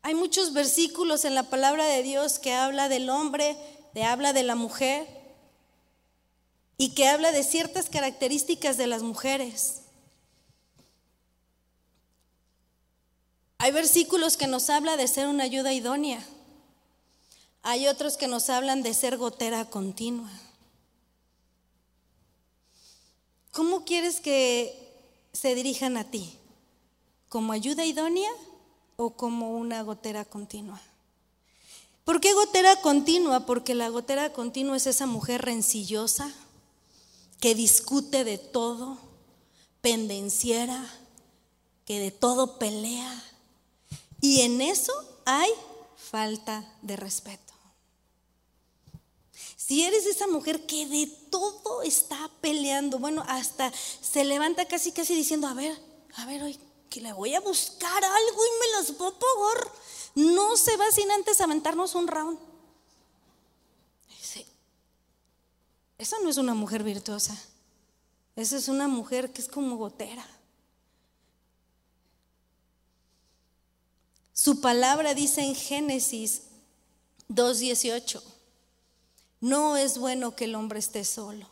Hay 0.06 0.16
muchos 0.16 0.52
versículos 0.52 1.24
en 1.24 1.34
la 1.34 1.44
palabra 1.44 1.86
de 1.86 2.04
Dios 2.04 2.38
que 2.38 2.54
habla 2.54 2.90
del 2.90 3.10
hombre, 3.10 3.58
que 3.94 4.04
habla 4.04 4.34
de 4.34 4.44
la 4.44 4.56
mujer 4.56 5.08
y 6.78 6.94
que 6.94 7.08
habla 7.08 7.32
de 7.32 7.42
ciertas 7.42 7.90
características 7.90 8.76
de 8.76 8.88
las 8.88 9.02
mujeres. 9.02 9.84
Hay 13.60 13.72
versículos 13.72 14.36
que 14.36 14.46
nos 14.46 14.70
habla 14.70 14.98
de 14.98 15.08
ser 15.08 15.28
una 15.28 15.46
ayuda 15.46 15.72
idónea. 15.72 16.22
Hay 17.62 17.88
otros 17.88 18.18
que 18.18 18.28
nos 18.28 18.50
hablan 18.50 18.84
de 18.84 18.94
ser 18.94 19.16
gotera 19.16 19.64
continua. 19.70 20.30
¿Cómo 23.52 23.86
quieres 23.86 24.20
que 24.20 24.78
se 25.32 25.56
dirijan 25.56 25.96
a 25.96 26.12
ti? 26.12 26.38
¿Como 27.30 27.54
ayuda 27.54 27.86
idónea 27.86 28.30
o 28.96 29.12
como 29.12 29.58
una 29.58 29.82
gotera 29.82 30.26
continua. 30.26 30.82
¿Por 32.06 32.20
qué 32.20 32.34
gotera 32.34 32.76
continua? 32.82 33.46
Porque 33.46 33.76
la 33.76 33.90
gotera 33.90 34.34
continua 34.34 34.78
es 34.78 34.88
esa 34.88 35.06
mujer 35.06 35.42
rencillosa 35.42 36.34
que 37.40 37.56
discute 37.56 38.24
de 38.24 38.38
todo, 38.38 38.98
pendenciera, 39.82 40.86
que 41.86 42.00
de 42.00 42.12
todo 42.12 42.60
pelea. 42.60 43.24
Y 44.22 44.42
en 44.42 44.62
eso 44.62 44.94
hay 45.26 45.50
falta 45.96 46.66
de 46.82 46.96
respeto. 46.96 47.54
Si 49.56 49.84
eres 49.84 50.06
esa 50.06 50.28
mujer 50.28 50.66
que 50.66 50.86
de 50.86 51.08
todo 51.30 51.84
está 51.84 52.30
peleando, 52.42 53.00
bueno, 53.00 53.24
hasta 53.28 53.72
se 54.02 54.26
levanta 54.26 54.66
casi 54.68 54.92
casi 54.92 55.16
diciendo, 55.16 55.48
a 55.48 55.54
ver, 55.54 55.78
a 56.16 56.26
ver, 56.26 56.44
hoy, 56.44 56.60
que 56.94 57.02
le 57.02 57.12
voy 57.12 57.34
a 57.34 57.40
buscar 57.40 58.04
algo 58.04 58.46
y 58.46 58.60
me 58.60 58.78
las 58.78 58.96
voy 58.96 59.08
a 59.08 59.18
pagar. 59.18 59.72
No 60.14 60.56
se 60.56 60.78
va 60.78 60.86
sin 60.92 61.10
antes 61.10 61.42
aventarnos 61.42 61.96
un 61.96 62.08
round. 62.08 62.38
esa 65.98 66.18
no 66.22 66.30
es 66.30 66.38
una 66.38 66.54
mujer 66.54 66.84
virtuosa. 66.84 67.36
Esa 68.36 68.58
es 68.58 68.68
una 68.68 68.88
mujer 68.88 69.34
que 69.34 69.42
es 69.42 69.48
como 69.48 69.78
gotera. 69.78 70.24
Su 74.34 74.62
palabra 74.62 75.16
dice 75.16 75.42
en 75.42 75.56
Génesis 75.56 76.44
2.18, 77.30 78.22
no 79.40 79.78
es 79.78 79.98
bueno 79.98 80.36
que 80.36 80.44
el 80.44 80.54
hombre 80.54 80.78
esté 80.78 81.06
solo. 81.06 81.50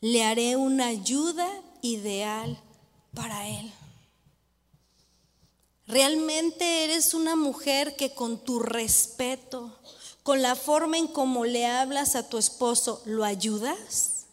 Le 0.00 0.22
haré 0.22 0.56
una 0.56 0.86
ayuda 0.86 1.48
ideal 1.80 2.60
para 3.14 3.48
él. 3.48 3.72
¿Realmente 5.90 6.84
eres 6.84 7.14
una 7.14 7.34
mujer 7.34 7.96
que 7.96 8.14
con 8.14 8.38
tu 8.38 8.60
respeto, 8.60 9.76
con 10.22 10.40
la 10.40 10.54
forma 10.54 10.98
en 10.98 11.08
cómo 11.08 11.44
le 11.44 11.66
hablas 11.66 12.14
a 12.14 12.28
tu 12.28 12.38
esposo, 12.38 13.02
lo 13.06 13.24
ayudas? 13.24 14.26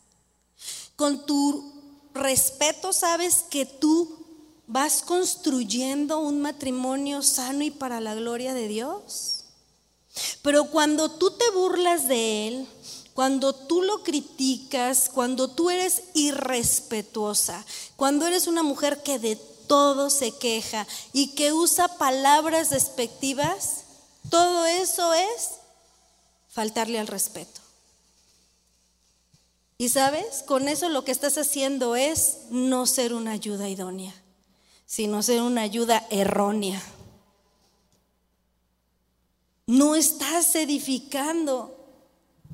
Con 0.95 1.26
tu 1.26 1.74
respeto 2.14 2.93
sabes 2.93 3.43
que 3.49 3.66
tú 3.66 4.24
vas 4.68 5.01
construyendo 5.01 6.20
un 6.20 6.41
matrimonio 6.41 7.24
sano 7.24 7.64
y 7.64 7.72
para 7.72 8.01
la 8.01 8.14
gloria 8.14 8.53
de 8.53 8.68
Dios. 8.68 9.45
Pero 10.43 10.66
cuando 10.66 11.10
tú 11.10 11.32
te 11.32 11.49
burlas 11.49 12.08
de 12.08 12.49
él, 12.49 12.68
cuando 13.16 13.53
tú 13.53 13.82
lo 13.82 14.03
criticas, 14.03 15.10
cuando 15.12 15.49
tú 15.49 15.72
eres 15.72 16.03
irrespetuosa, 16.14 17.66
cuando 17.95 18.28
eres 18.28 18.45
una 18.45 18.62
mujer 18.62 19.01
que 19.01 19.18
de 19.18 19.39
todo 19.68 20.09
se 20.09 20.32
queja 20.32 20.88
y 21.13 21.36
que 21.36 21.53
usa 21.53 21.97
palabras 21.97 22.70
despectivas, 22.70 23.84
todo 24.30 24.65
eso 24.65 25.13
es 25.13 25.51
faltarle 26.49 26.99
al 26.99 27.07
respeto. 27.07 27.61
Y 29.78 29.89
sabes, 29.89 30.43
con 30.43 30.68
eso 30.68 30.89
lo 30.89 31.03
que 31.03 31.11
estás 31.11 31.38
haciendo 31.38 31.95
es 31.95 32.39
no 32.49 32.88
ser 32.88 33.13
una 33.13 33.32
ayuda 33.32 33.70
idónea. 33.70 34.13
sino 34.88 35.22
ser 35.22 35.41
una 35.41 35.61
ayuda 35.61 36.07
errónea. 36.09 36.82
No 39.68 39.95
estás 39.95 40.55
edificando, 40.55 41.76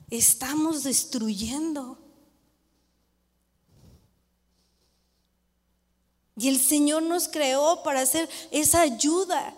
estamos 0.09 0.81
destruyendo. 0.81 1.99
Y 6.35 6.47
el 6.47 6.59
Señor 6.59 7.03
nos 7.03 7.27
creó 7.27 7.83
para 7.83 8.01
hacer 8.01 8.29
esa 8.51 8.81
ayuda, 8.81 9.53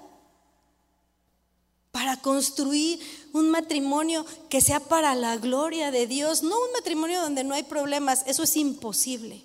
para 1.91 2.17
construir 2.17 2.99
un 3.32 3.49
matrimonio 3.49 4.26
que 4.49 4.59
sea 4.59 4.82
para 4.82 5.15
la 5.15 5.38
gloria 5.38 5.91
de 5.91 6.07
Dios, 6.07 6.43
no 6.43 6.59
un 6.59 6.71
matrimonio 6.73 7.21
donde 7.21 7.45
no 7.45 7.53
hay 7.53 7.63
problemas, 7.63 8.23
eso 8.28 8.43
es 8.43 8.57
imposible. 8.57 9.41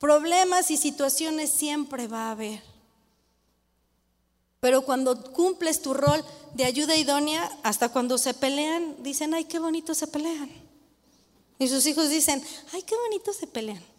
Problemas 0.00 0.70
y 0.70 0.76
situaciones 0.76 1.50
siempre 1.50 2.08
va 2.08 2.28
a 2.28 2.32
haber. 2.32 2.62
Pero 4.58 4.82
cuando 4.82 5.32
cumples 5.32 5.82
tu 5.82 5.94
rol 5.94 6.24
de 6.54 6.64
ayuda 6.64 6.96
idónea, 6.96 7.50
hasta 7.62 7.90
cuando 7.90 8.18
se 8.18 8.34
pelean, 8.34 8.96
dicen, 9.02 9.34
ay, 9.34 9.44
qué 9.44 9.58
bonito 9.58 9.94
se 9.94 10.06
pelean. 10.06 10.50
Y 11.58 11.68
sus 11.68 11.86
hijos 11.86 12.08
dicen, 12.08 12.42
ay, 12.72 12.82
qué 12.82 12.96
bonito 12.96 13.32
se 13.32 13.46
pelean. 13.46 13.93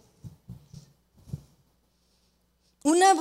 Una, 2.85 3.15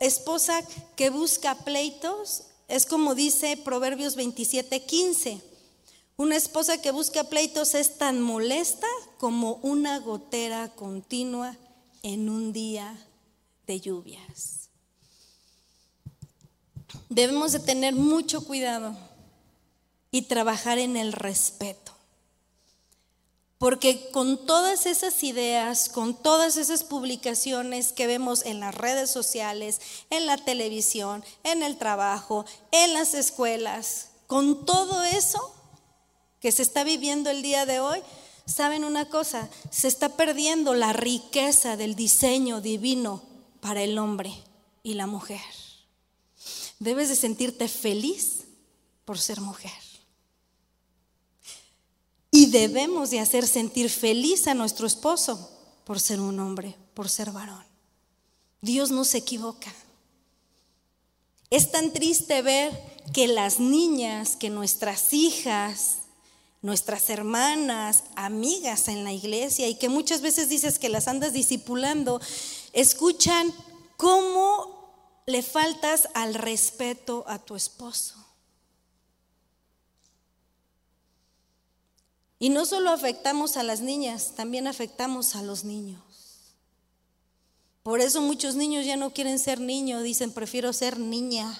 esposa 0.00 0.66
que 0.96 1.10
busca 1.10 1.54
pleitos 1.56 2.44
es 2.68 2.86
como 2.86 3.14
dice 3.14 3.58
Proverbios 3.58 4.16
27, 4.16 4.86
15. 4.86 5.42
Una 6.16 6.36
esposa 6.36 6.80
que 6.80 6.90
busca 6.90 7.24
pleitos 7.24 7.74
es 7.74 7.98
tan 7.98 8.22
molesta 8.22 8.86
como 9.18 9.56
una 9.56 9.98
gotera 9.98 10.70
continua 10.70 11.54
en 12.02 12.30
un 12.30 12.54
día 12.54 12.96
de 13.66 13.78
lluvias. 13.78 14.70
Debemos 17.10 17.52
de 17.52 17.60
tener 17.60 17.94
mucho 17.94 18.42
cuidado 18.46 18.96
y 20.10 20.22
trabajar 20.22 20.78
en 20.78 20.96
el 20.96 21.12
respeto. 21.12 21.91
Porque 23.62 24.10
con 24.10 24.44
todas 24.44 24.86
esas 24.86 25.22
ideas, 25.22 25.88
con 25.88 26.20
todas 26.20 26.56
esas 26.56 26.82
publicaciones 26.82 27.92
que 27.92 28.08
vemos 28.08 28.44
en 28.44 28.58
las 28.58 28.74
redes 28.74 29.08
sociales, 29.08 29.80
en 30.10 30.26
la 30.26 30.36
televisión, 30.36 31.22
en 31.44 31.62
el 31.62 31.76
trabajo, 31.76 32.44
en 32.72 32.92
las 32.92 33.14
escuelas, 33.14 34.08
con 34.26 34.66
todo 34.66 35.04
eso 35.04 35.54
que 36.40 36.50
se 36.50 36.62
está 36.62 36.82
viviendo 36.82 37.30
el 37.30 37.40
día 37.42 37.64
de 37.64 37.78
hoy, 37.78 38.00
¿saben 38.46 38.82
una 38.82 39.08
cosa? 39.08 39.48
Se 39.70 39.86
está 39.86 40.08
perdiendo 40.16 40.74
la 40.74 40.92
riqueza 40.92 41.76
del 41.76 41.94
diseño 41.94 42.60
divino 42.60 43.22
para 43.60 43.84
el 43.84 43.96
hombre 43.96 44.34
y 44.82 44.94
la 44.94 45.06
mujer. 45.06 45.38
Debes 46.80 47.10
de 47.10 47.14
sentirte 47.14 47.68
feliz 47.68 48.40
por 49.04 49.20
ser 49.20 49.40
mujer. 49.40 49.91
Debemos 52.52 53.08
de 53.08 53.18
hacer 53.18 53.46
sentir 53.46 53.88
feliz 53.88 54.46
a 54.46 54.52
nuestro 54.52 54.86
esposo 54.86 55.50
por 55.84 55.98
ser 55.98 56.20
un 56.20 56.38
hombre, 56.38 56.76
por 56.92 57.08
ser 57.08 57.30
varón. 57.30 57.64
Dios 58.60 58.90
no 58.90 59.06
se 59.06 59.18
equivoca. 59.18 59.72
Es 61.48 61.72
tan 61.72 61.94
triste 61.94 62.42
ver 62.42 62.78
que 63.14 63.26
las 63.26 63.58
niñas, 63.58 64.36
que 64.36 64.50
nuestras 64.50 65.14
hijas, 65.14 66.00
nuestras 66.60 67.08
hermanas, 67.08 68.04
amigas 68.16 68.88
en 68.88 69.02
la 69.02 69.14
iglesia 69.14 69.66
y 69.68 69.76
que 69.76 69.88
muchas 69.88 70.20
veces 70.20 70.50
dices 70.50 70.78
que 70.78 70.90
las 70.90 71.08
andas 71.08 71.32
discipulando, 71.32 72.20
escuchan 72.74 73.50
cómo 73.96 75.22
le 75.24 75.42
faltas 75.42 76.06
al 76.12 76.34
respeto 76.34 77.24
a 77.26 77.38
tu 77.38 77.56
esposo. 77.56 78.22
Y 82.42 82.48
no 82.48 82.66
solo 82.66 82.90
afectamos 82.90 83.56
a 83.56 83.62
las 83.62 83.82
niñas, 83.82 84.32
también 84.34 84.66
afectamos 84.66 85.36
a 85.36 85.42
los 85.42 85.62
niños. 85.62 86.02
Por 87.84 88.00
eso 88.00 88.20
muchos 88.20 88.56
niños 88.56 88.84
ya 88.84 88.96
no 88.96 89.12
quieren 89.12 89.38
ser 89.38 89.60
niños, 89.60 90.02
dicen 90.02 90.32
prefiero 90.32 90.72
ser 90.72 90.98
niña. 90.98 91.56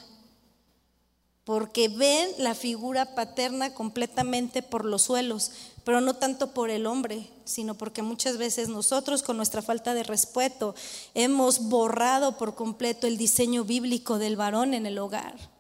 Porque 1.45 1.87
ven 1.87 2.31
la 2.39 2.57
figura 2.57 3.15
paterna 3.15 3.73
completamente 3.75 4.61
por 4.61 4.85
los 4.85 5.03
suelos, 5.03 5.53
pero 5.85 6.01
no 6.01 6.15
tanto 6.15 6.53
por 6.53 6.69
el 6.69 6.87
hombre, 6.87 7.31
sino 7.45 7.77
porque 7.77 8.03
muchas 8.03 8.37
veces 8.37 8.69
nosotros 8.69 9.23
con 9.23 9.37
nuestra 9.37 9.63
falta 9.63 9.95
de 9.95 10.03
respeto 10.03 10.75
hemos 11.15 11.69
borrado 11.69 12.37
por 12.37 12.57
completo 12.57 13.07
el 13.07 13.19
diseño 13.19 13.63
bíblico 13.63 14.19
del 14.19 14.35
varón 14.35 14.75
en 14.75 14.87
el 14.87 14.99
hogar. 14.99 15.52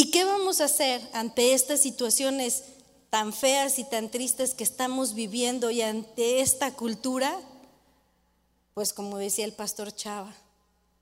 ¿Y 0.00 0.10
qué 0.10 0.24
vamos 0.24 0.62
a 0.62 0.64
hacer 0.64 1.06
ante 1.12 1.52
estas 1.52 1.82
situaciones 1.82 2.62
tan 3.10 3.34
feas 3.34 3.78
y 3.78 3.84
tan 3.84 4.10
tristes 4.10 4.54
que 4.54 4.64
estamos 4.64 5.12
viviendo 5.12 5.70
y 5.70 5.82
ante 5.82 6.40
esta 6.40 6.72
cultura? 6.72 7.38
Pues 8.72 8.94
como 8.94 9.18
decía 9.18 9.44
el 9.44 9.52
pastor 9.52 9.94
Chava, 9.94 10.34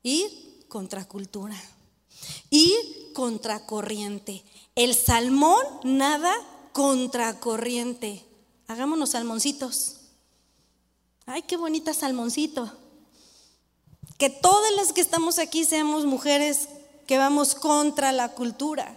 ir 0.02 0.64
contra 0.66 1.04
cultura, 1.04 1.54
ir 2.50 3.12
contra 3.14 3.64
corriente. 3.66 4.42
El 4.74 4.96
salmón 4.96 5.62
nada 5.84 6.34
contra 6.72 7.38
corriente. 7.38 8.24
Hagámonos 8.66 9.10
salmoncitos. 9.10 9.98
Ay, 11.24 11.42
qué 11.42 11.56
bonita 11.56 11.94
salmoncito. 11.94 12.72
Que 14.18 14.28
todas 14.28 14.72
las 14.74 14.92
que 14.92 15.02
estamos 15.02 15.38
aquí 15.38 15.64
seamos 15.64 16.04
mujeres 16.04 16.68
que 17.08 17.16
vamos 17.16 17.54
contra 17.54 18.12
la 18.12 18.34
cultura 18.34 18.94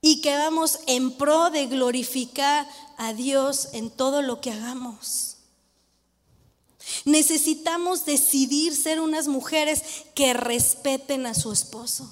y 0.00 0.22
que 0.22 0.34
vamos 0.34 0.80
en 0.86 1.12
pro 1.12 1.50
de 1.50 1.66
glorificar 1.66 2.66
a 2.96 3.12
Dios 3.12 3.68
en 3.74 3.90
todo 3.90 4.22
lo 4.22 4.40
que 4.40 4.50
hagamos. 4.50 5.36
Necesitamos 7.04 8.06
decidir 8.06 8.74
ser 8.74 8.98
unas 9.00 9.28
mujeres 9.28 9.82
que 10.14 10.32
respeten 10.32 11.26
a 11.26 11.34
su 11.34 11.52
esposo. 11.52 12.08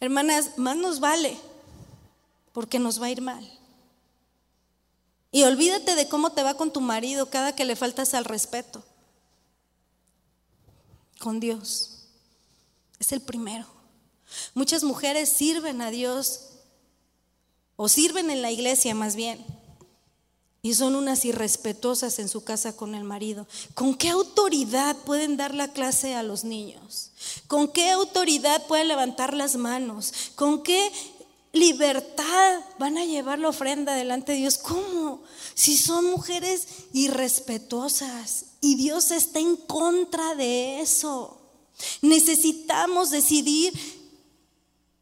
Hermanas, 0.00 0.58
más 0.58 0.76
nos 0.76 0.98
vale 0.98 1.38
porque 2.52 2.80
nos 2.80 3.00
va 3.00 3.06
a 3.06 3.10
ir 3.10 3.20
mal. 3.20 3.58
Y 5.30 5.44
olvídate 5.44 5.94
de 5.94 6.08
cómo 6.08 6.32
te 6.32 6.42
va 6.42 6.54
con 6.54 6.72
tu 6.72 6.80
marido 6.80 7.30
cada 7.30 7.54
que 7.54 7.64
le 7.64 7.76
faltas 7.76 8.14
al 8.14 8.24
respeto 8.24 8.82
con 11.20 11.38
Dios. 11.38 11.98
Es 12.98 13.12
el 13.12 13.20
primero. 13.20 13.66
Muchas 14.54 14.82
mujeres 14.82 15.28
sirven 15.28 15.80
a 15.82 15.90
Dios 15.90 16.46
o 17.76 17.88
sirven 17.88 18.30
en 18.30 18.42
la 18.42 18.50
iglesia 18.50 18.94
más 18.94 19.14
bien. 19.14 19.44
Y 20.62 20.74
son 20.74 20.94
unas 20.94 21.24
irrespetuosas 21.24 22.18
en 22.18 22.28
su 22.28 22.44
casa 22.44 22.76
con 22.76 22.94
el 22.94 23.04
marido. 23.04 23.46
¿Con 23.74 23.94
qué 23.94 24.10
autoridad 24.10 24.96
pueden 25.04 25.36
dar 25.36 25.54
la 25.54 25.68
clase 25.68 26.14
a 26.14 26.22
los 26.22 26.44
niños? 26.44 27.12
¿Con 27.46 27.68
qué 27.68 27.90
autoridad 27.90 28.66
pueden 28.66 28.88
levantar 28.88 29.32
las 29.32 29.56
manos? 29.56 30.12
¿Con 30.34 30.62
qué 30.62 30.92
libertad 31.52 32.60
van 32.78 32.98
a 32.98 33.04
llevar 33.04 33.38
la 33.38 33.48
ofrenda 33.48 33.94
delante 33.94 34.32
de 34.32 34.38
Dios? 34.38 34.58
¿Cómo? 34.58 35.22
Si 35.54 35.76
son 35.76 36.10
mujeres 36.10 36.66
irrespetuosas, 36.92 38.46
y 38.60 38.74
Dios 38.76 39.10
está 39.10 39.40
en 39.40 39.56
contra 39.56 40.34
de 40.34 40.80
eso. 40.80 41.40
Necesitamos 42.02 43.10
decidir 43.10 43.72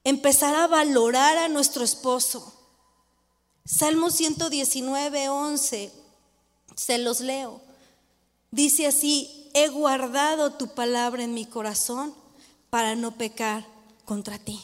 empezar 0.05 0.55
a 0.55 0.69
valorar 0.69 1.37
a 1.39 1.49
nuestro 1.49 1.85
esposo. 1.85 2.55
Salmo 3.65 4.11
119, 4.11 5.29
11, 5.29 5.93
se 6.77 6.99
los 6.99 7.21
leo. 7.21 7.61
Dice 8.51 8.87
así, 8.87 9.51
he 9.55 9.69
guardado 9.69 10.53
tu 10.53 10.69
palabra 10.69 11.25
en 11.25 11.35
mi 11.35 11.45
corazón 11.45 12.15
para 12.71 12.95
no 12.95 13.19
pecar 13.19 13.67
contra 14.05 14.39
ti. 14.39 14.61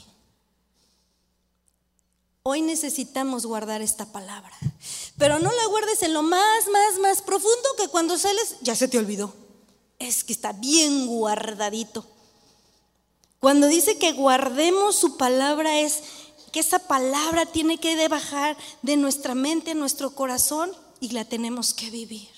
Hoy 2.47 2.61
necesitamos 2.61 3.47
guardar 3.47 3.81
esta 3.81 4.05
palabra. 4.05 4.53
Pero 5.17 5.39
no 5.39 5.51
la 5.51 5.67
guardes 5.67 6.03
en 6.03 6.13
lo 6.13 6.23
más, 6.23 6.69
más, 6.71 6.99
más 7.01 7.23
profundo 7.23 7.69
que 7.79 7.89
cuando 7.89 8.19
sales 8.19 8.57
ya 8.61 8.77
se 8.77 8.87
te 8.87 8.99
olvidó. 8.99 9.35
Es 9.99 10.25
que 10.25 10.35
está 10.35 10.53
bien 10.53 11.07
guardadito. 11.07 12.05
Cuando 13.41 13.67
dice 13.67 13.97
que 13.97 14.13
guardemos 14.13 14.95
su 14.95 15.17
palabra 15.17 15.81
es 15.81 16.03
que 16.53 16.61
esa 16.61 16.81
palabra 16.81 17.47
tiene 17.47 17.79
que 17.79 18.09
bajar 18.09 18.59
de 18.83 18.99
nuestra 18.99 19.35
mente 19.35 19.75
nuestro 19.75 20.15
corazón 20.15 20.71
y 21.01 21.13
la 21.13 21.25
tenemos 21.25 21.73
que 21.73 21.89
vivir. 21.89 22.29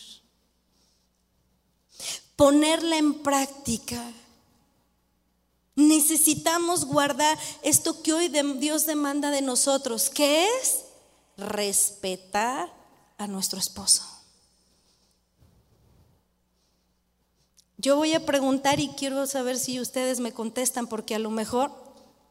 Ponerla 2.37 2.97
en 2.97 3.25
práctica. 3.25 4.01
Necesitamos 5.77 6.87
guardar 6.87 7.39
esto 7.63 8.03
que 8.03 8.15
hoy 8.15 8.29
Dios 8.59 8.87
demanda 8.87 9.31
de 9.31 9.43
nosotros, 9.43 10.09
que 10.09 10.47
es 10.47 10.87
respetar 11.37 12.73
a 13.19 13.27
nuestro 13.27 13.59
esposo. 13.59 14.03
Yo 17.77 17.97
voy 17.97 18.15
a 18.15 18.25
preguntar 18.25 18.81
y 18.81 18.89
quiero 18.89 19.27
saber 19.27 19.59
si 19.59 19.79
ustedes 19.79 20.19
me 20.19 20.33
contestan, 20.33 20.87
porque 20.87 21.15
a 21.15 21.19
lo 21.19 21.31
mejor 21.31 21.71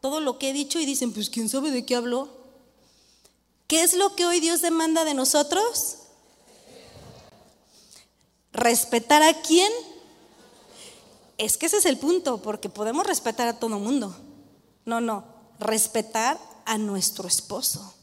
todo 0.01 0.19
lo 0.19 0.39
que 0.39 0.49
he 0.49 0.53
dicho 0.53 0.79
y 0.79 0.85
dicen, 0.85 1.13
pues 1.13 1.29
quién 1.29 1.47
sabe 1.47 1.69
de 1.69 1.85
qué 1.85 1.95
habló. 1.95 2.29
¿Qué 3.67 3.83
es 3.83 3.93
lo 3.93 4.15
que 4.15 4.25
hoy 4.25 4.39
Dios 4.39 4.61
demanda 4.61 5.05
de 5.05 5.13
nosotros? 5.13 5.97
¿Respetar 8.53 9.21
a 9.21 9.41
quién? 9.41 9.71
Es 11.37 11.57
que 11.57 11.65
ese 11.65 11.77
es 11.77 11.85
el 11.85 11.97
punto, 11.97 12.41
porque 12.41 12.69
podemos 12.69 13.05
respetar 13.05 13.47
a 13.47 13.59
todo 13.59 13.79
mundo. 13.79 14.15
No, 14.85 15.01
no, 15.01 15.25
respetar 15.59 16.39
a 16.65 16.77
nuestro 16.77 17.27
esposo. 17.27 17.93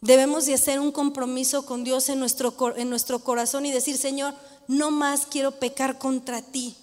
Debemos 0.00 0.46
de 0.46 0.54
hacer 0.54 0.80
un 0.80 0.92
compromiso 0.92 1.66
con 1.66 1.84
Dios 1.84 2.08
en 2.08 2.18
nuestro, 2.18 2.54
en 2.76 2.88
nuestro 2.88 3.18
corazón 3.20 3.66
y 3.66 3.70
decir, 3.70 3.98
Señor, 3.98 4.34
no 4.66 4.90
más 4.90 5.26
quiero 5.26 5.52
pecar 5.52 5.98
contra 5.98 6.42
ti. 6.42 6.76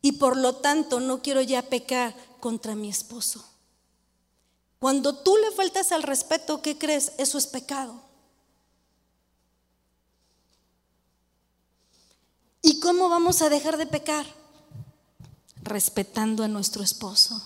Y 0.00 0.12
por 0.12 0.36
lo 0.36 0.56
tanto 0.56 1.00
no 1.00 1.22
quiero 1.22 1.42
ya 1.42 1.62
pecar 1.62 2.14
contra 2.40 2.74
mi 2.74 2.88
esposo. 2.88 3.44
Cuando 4.78 5.14
tú 5.14 5.36
le 5.38 5.50
faltas 5.50 5.92
al 5.92 6.02
respeto, 6.02 6.60
¿qué 6.60 6.76
crees? 6.76 7.12
Eso 7.16 7.38
es 7.38 7.46
pecado. 7.46 8.02
¿Y 12.60 12.73
cómo 12.84 13.08
vamos 13.08 13.40
a 13.40 13.48
dejar 13.48 13.78
de 13.78 13.86
pecar? 13.86 14.26
Respetando 15.62 16.44
a 16.44 16.48
nuestro 16.48 16.84
esposo. 16.84 17.42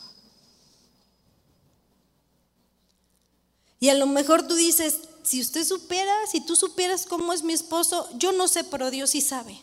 Y 3.78 3.88
a 3.90 3.94
lo 3.94 4.06
mejor 4.06 4.48
tú 4.48 4.56
dices, 4.56 4.98
si 5.22 5.40
usted 5.40 5.64
supiera, 5.64 6.12
si 6.26 6.40
tú 6.40 6.56
supieras 6.56 7.06
cómo 7.06 7.32
es 7.32 7.44
mi 7.44 7.52
esposo, 7.52 8.08
yo 8.16 8.32
no 8.32 8.48
sé, 8.48 8.64
pero 8.64 8.90
Dios 8.90 9.10
sí 9.10 9.20
sabe. 9.20 9.62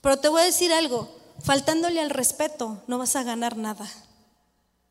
Pero 0.00 0.18
te 0.18 0.26
voy 0.26 0.42
a 0.42 0.46
decir 0.46 0.72
algo, 0.72 1.08
faltándole 1.44 2.00
al 2.00 2.10
respeto, 2.10 2.82
no 2.88 2.98
vas 2.98 3.14
a 3.14 3.22
ganar 3.22 3.56
nada. 3.56 3.88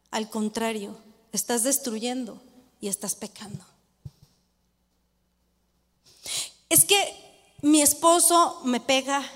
Al 0.10 0.30
contrario, 0.30 0.98
estás 1.34 1.64
destruyendo 1.64 2.42
y 2.80 2.88
estás 2.88 3.16
pecando. 3.16 3.66
Es 6.70 6.86
que 6.86 7.58
mi 7.62 7.82
esposo 7.82 8.62
me 8.64 8.80
pega, 8.80 9.30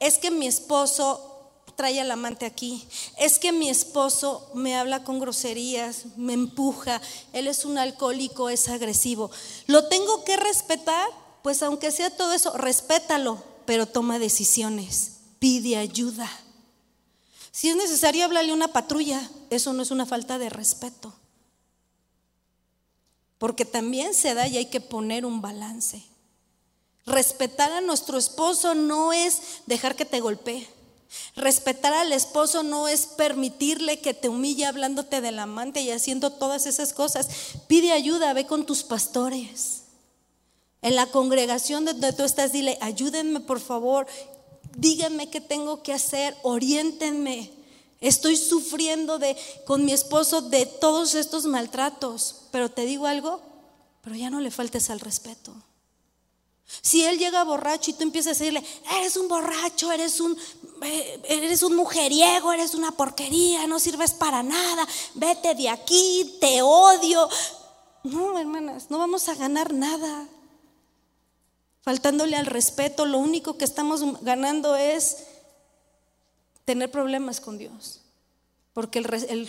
es 0.00 0.18
que 0.18 0.30
mi 0.30 0.46
esposo 0.46 1.30
trae 1.76 2.00
al 2.00 2.10
amante 2.10 2.44
aquí. 2.44 2.86
Es 3.16 3.38
que 3.38 3.52
mi 3.52 3.70
esposo 3.70 4.50
me 4.54 4.76
habla 4.76 5.04
con 5.04 5.18
groserías, 5.18 6.04
me 6.16 6.32
empuja, 6.32 7.00
él 7.32 7.46
es 7.46 7.64
un 7.64 7.78
alcohólico, 7.78 8.50
es 8.50 8.68
agresivo. 8.68 9.30
¿Lo 9.66 9.88
tengo 9.88 10.24
que 10.24 10.36
respetar? 10.36 11.08
Pues 11.42 11.62
aunque 11.62 11.90
sea 11.90 12.14
todo 12.14 12.32
eso, 12.32 12.56
respétalo, 12.56 13.42
pero 13.64 13.86
toma 13.86 14.18
decisiones, 14.18 15.20
pide 15.38 15.76
ayuda. 15.76 16.30
Si 17.50 17.68
es 17.68 17.76
necesario, 17.76 18.24
háblale 18.24 18.52
a 18.52 18.54
una 18.54 18.68
patrulla, 18.68 19.30
eso 19.48 19.72
no 19.72 19.82
es 19.82 19.90
una 19.90 20.06
falta 20.06 20.38
de 20.38 20.50
respeto. 20.50 21.14
Porque 23.38 23.64
también 23.64 24.12
se 24.12 24.34
da 24.34 24.46
y 24.46 24.58
hay 24.58 24.66
que 24.66 24.82
poner 24.82 25.24
un 25.24 25.40
balance. 25.40 26.09
Respetar 27.06 27.72
a 27.72 27.80
nuestro 27.80 28.18
esposo 28.18 28.74
no 28.74 29.12
es 29.12 29.40
dejar 29.66 29.96
que 29.96 30.04
te 30.04 30.20
golpee. 30.20 30.68
Respetar 31.34 31.92
al 31.92 32.12
esposo 32.12 32.62
no 32.62 32.86
es 32.86 33.06
permitirle 33.06 34.00
que 34.00 34.14
te 34.14 34.28
humille 34.28 34.66
hablándote 34.66 35.20
del 35.20 35.38
amante 35.38 35.80
y 35.80 35.90
haciendo 35.90 36.30
todas 36.30 36.66
esas 36.66 36.92
cosas. 36.92 37.28
Pide 37.66 37.92
ayuda, 37.92 38.32
ve 38.32 38.46
con 38.46 38.64
tus 38.64 38.84
pastores. 38.84 39.82
En 40.82 40.94
la 40.94 41.06
congregación 41.06 41.84
donde 41.84 42.12
tú 42.12 42.22
estás, 42.22 42.52
dile, 42.52 42.78
ayúdenme 42.80 43.40
por 43.40 43.60
favor, 43.60 44.06
díganme 44.76 45.28
qué 45.28 45.40
tengo 45.40 45.82
que 45.82 45.92
hacer, 45.92 46.36
oriéntenme. 46.42 47.50
Estoy 48.00 48.36
sufriendo 48.36 49.18
de, 49.18 49.36
con 49.66 49.84
mi 49.84 49.92
esposo 49.92 50.40
de 50.40 50.64
todos 50.64 51.14
estos 51.14 51.44
maltratos, 51.44 52.46
pero 52.50 52.70
te 52.70 52.86
digo 52.86 53.06
algo, 53.06 53.42
pero 54.00 54.16
ya 54.16 54.30
no 54.30 54.40
le 54.40 54.50
faltes 54.50 54.88
al 54.88 55.00
respeto. 55.00 55.52
Si 56.82 57.04
él 57.04 57.18
llega 57.18 57.44
borracho 57.44 57.90
y 57.90 57.94
tú 57.94 58.02
empiezas 58.04 58.36
a 58.36 58.38
decirle, 58.38 58.64
eres 58.96 59.16
un 59.16 59.28
borracho, 59.28 59.90
eres 59.92 60.20
un, 60.20 60.36
eh, 60.82 61.20
eres 61.28 61.62
un 61.62 61.76
mujeriego, 61.76 62.52
eres 62.52 62.74
una 62.74 62.92
porquería, 62.92 63.66
no 63.66 63.78
sirves 63.78 64.12
para 64.12 64.42
nada, 64.42 64.86
vete 65.14 65.54
de 65.54 65.68
aquí, 65.68 66.36
te 66.40 66.62
odio. 66.62 67.28
No, 68.04 68.38
hermanas, 68.38 68.90
no 68.90 68.98
vamos 68.98 69.28
a 69.28 69.34
ganar 69.34 69.74
nada. 69.74 70.26
Faltándole 71.82 72.36
al 72.36 72.46
respeto, 72.46 73.04
lo 73.04 73.18
único 73.18 73.58
que 73.58 73.64
estamos 73.64 74.22
ganando 74.22 74.76
es 74.76 75.18
tener 76.64 76.90
problemas 76.90 77.40
con 77.40 77.58
Dios. 77.58 78.00
Porque 78.72 79.00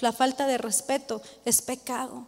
la 0.01 0.11
falta 0.11 0.47
de 0.47 0.57
respeto 0.57 1.21
es 1.45 1.61
pecado. 1.61 2.25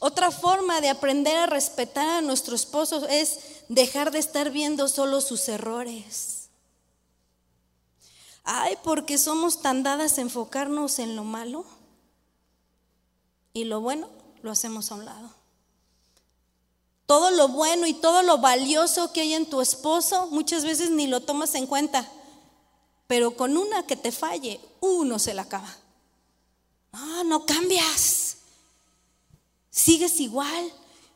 Otra 0.00 0.30
forma 0.30 0.80
de 0.80 0.90
aprender 0.90 1.36
a 1.36 1.46
respetar 1.46 2.08
a 2.08 2.20
nuestro 2.20 2.54
esposo 2.54 3.06
es 3.08 3.38
dejar 3.68 4.12
de 4.12 4.20
estar 4.20 4.50
viendo 4.50 4.86
solo 4.88 5.20
sus 5.20 5.48
errores. 5.48 6.50
Ay, 8.44 8.78
porque 8.84 9.18
somos 9.18 9.60
tan 9.60 9.82
dadas 9.82 10.18
a 10.18 10.20
enfocarnos 10.20 11.00
en 11.00 11.16
lo 11.16 11.24
malo 11.24 11.64
y 13.52 13.64
lo 13.64 13.80
bueno 13.80 14.08
lo 14.42 14.52
hacemos 14.52 14.90
a 14.90 14.94
un 14.94 15.04
lado. 15.04 15.30
Todo 17.06 17.30
lo 17.30 17.48
bueno 17.48 17.86
y 17.86 17.94
todo 17.94 18.22
lo 18.22 18.38
valioso 18.38 19.12
que 19.12 19.22
hay 19.22 19.34
en 19.34 19.50
tu 19.50 19.60
esposo 19.60 20.28
muchas 20.28 20.64
veces 20.64 20.90
ni 20.90 21.08
lo 21.08 21.20
tomas 21.22 21.54
en 21.56 21.66
cuenta, 21.66 22.08
pero 23.06 23.36
con 23.36 23.56
una 23.56 23.84
que 23.84 23.96
te 23.96 24.12
falle, 24.12 24.60
uno 24.80 25.18
se 25.18 25.34
la 25.34 25.42
acaba. 25.42 25.74
No, 26.92 27.24
no 27.24 27.46
cambias 27.46 28.27
sigues 29.78 30.20
igual 30.20 30.72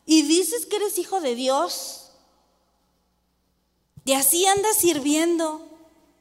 y 0.06 0.22
dices 0.22 0.66
que 0.66 0.76
eres 0.76 0.98
hijo 0.98 1.20
de 1.20 1.34
Dios. 1.34 2.10
Y 4.04 4.12
así 4.12 4.46
andas 4.46 4.76
sirviendo, 4.76 5.66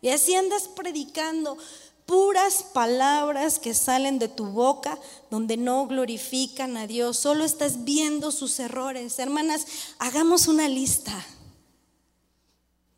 y 0.01 0.09
así 0.09 0.35
andas 0.35 0.67
predicando 0.67 1.57
puras 2.05 2.63
palabras 2.63 3.59
que 3.59 3.73
salen 3.73 4.19
de 4.19 4.27
tu 4.27 4.45
boca 4.47 4.99
donde 5.29 5.55
no 5.55 5.87
glorifican 5.87 6.77
a 6.77 6.87
Dios, 6.87 7.17
solo 7.17 7.45
estás 7.45 7.83
viendo 7.83 8.31
sus 8.31 8.59
errores. 8.59 9.17
Hermanas, 9.19 9.65
hagamos 9.99 10.47
una 10.47 10.67
lista 10.67 11.13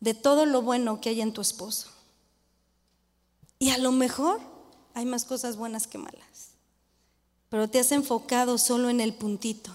de 0.00 0.14
todo 0.14 0.46
lo 0.46 0.62
bueno 0.62 1.00
que 1.00 1.10
hay 1.10 1.20
en 1.20 1.32
tu 1.32 1.42
esposo. 1.42 1.90
Y 3.58 3.70
a 3.70 3.78
lo 3.78 3.92
mejor 3.92 4.40
hay 4.94 5.04
más 5.04 5.24
cosas 5.24 5.56
buenas 5.56 5.86
que 5.86 5.98
malas 5.98 6.53
pero 7.54 7.70
te 7.70 7.78
has 7.78 7.92
enfocado 7.92 8.58
solo 8.58 8.90
en 8.90 9.00
el 9.00 9.14
puntito. 9.14 9.70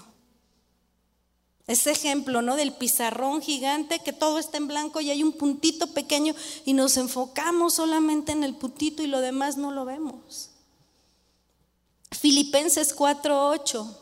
Ese 1.66 1.92
ejemplo, 1.92 2.42
¿no? 2.42 2.58
Del 2.58 2.74
pizarrón 2.74 3.42
gigante 3.42 4.00
que 4.00 4.12
todo 4.12 4.38
está 4.38 4.58
en 4.58 4.68
blanco 4.68 5.00
y 5.00 5.12
hay 5.12 5.24
un 5.24 5.32
puntito 5.32 5.88
pequeño 5.94 6.36
y 6.66 6.74
nos 6.74 6.98
enfocamos 6.98 7.76
solamente 7.76 8.34
en 8.34 8.44
el 8.44 8.54
puntito 8.54 9.02
y 9.02 9.08
lo 9.08 9.22
demás 9.22 9.56
no 9.56 9.72
lo 9.72 9.86
vemos. 9.86 10.50
Filipenses 12.12 12.94
4:8 12.94 13.96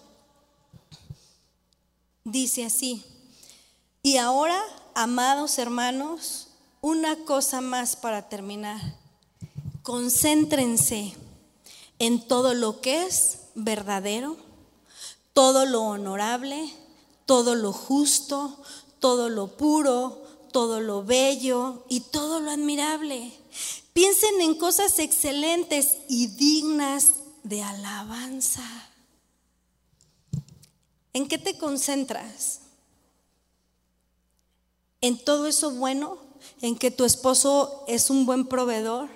dice 2.24 2.66
así: 2.66 3.06
Y 4.02 4.18
ahora, 4.18 4.60
amados 4.96 5.60
hermanos, 5.60 6.48
una 6.82 7.16
cosa 7.26 7.62
más 7.62 7.96
para 7.96 8.28
terminar. 8.28 8.82
Concéntrense 9.84 11.14
en 12.00 12.28
todo 12.28 12.56
lo 12.56 12.82
que 12.82 13.04
es 13.04 13.42
verdadero, 13.58 14.38
todo 15.34 15.66
lo 15.66 15.82
honorable, 15.82 16.72
todo 17.26 17.56
lo 17.56 17.74
justo, 17.74 18.58
todo 19.00 19.30
lo 19.30 19.58
puro, 19.58 20.24
todo 20.52 20.80
lo 20.80 21.04
bello 21.04 21.84
y 21.90 22.02
todo 22.02 22.40
lo 22.40 22.52
admirable. 22.52 23.34
Piensen 23.94 24.42
en 24.42 24.56
cosas 24.56 25.00
excelentes 25.00 25.98
y 26.08 26.28
dignas 26.28 27.14
de 27.44 27.64
alabanza. 27.64 28.64
¿En 31.14 31.28
qué 31.28 31.40
te 31.40 31.58
concentras? 31.58 32.62
¿En 35.02 35.18
todo 35.18 35.48
eso 35.48 35.72
bueno? 35.72 36.20
¿En 36.62 36.78
que 36.78 36.92
tu 36.92 37.06
esposo 37.06 37.84
es 37.88 38.12
un 38.12 38.28
buen 38.28 38.46
proveedor? 38.46 39.10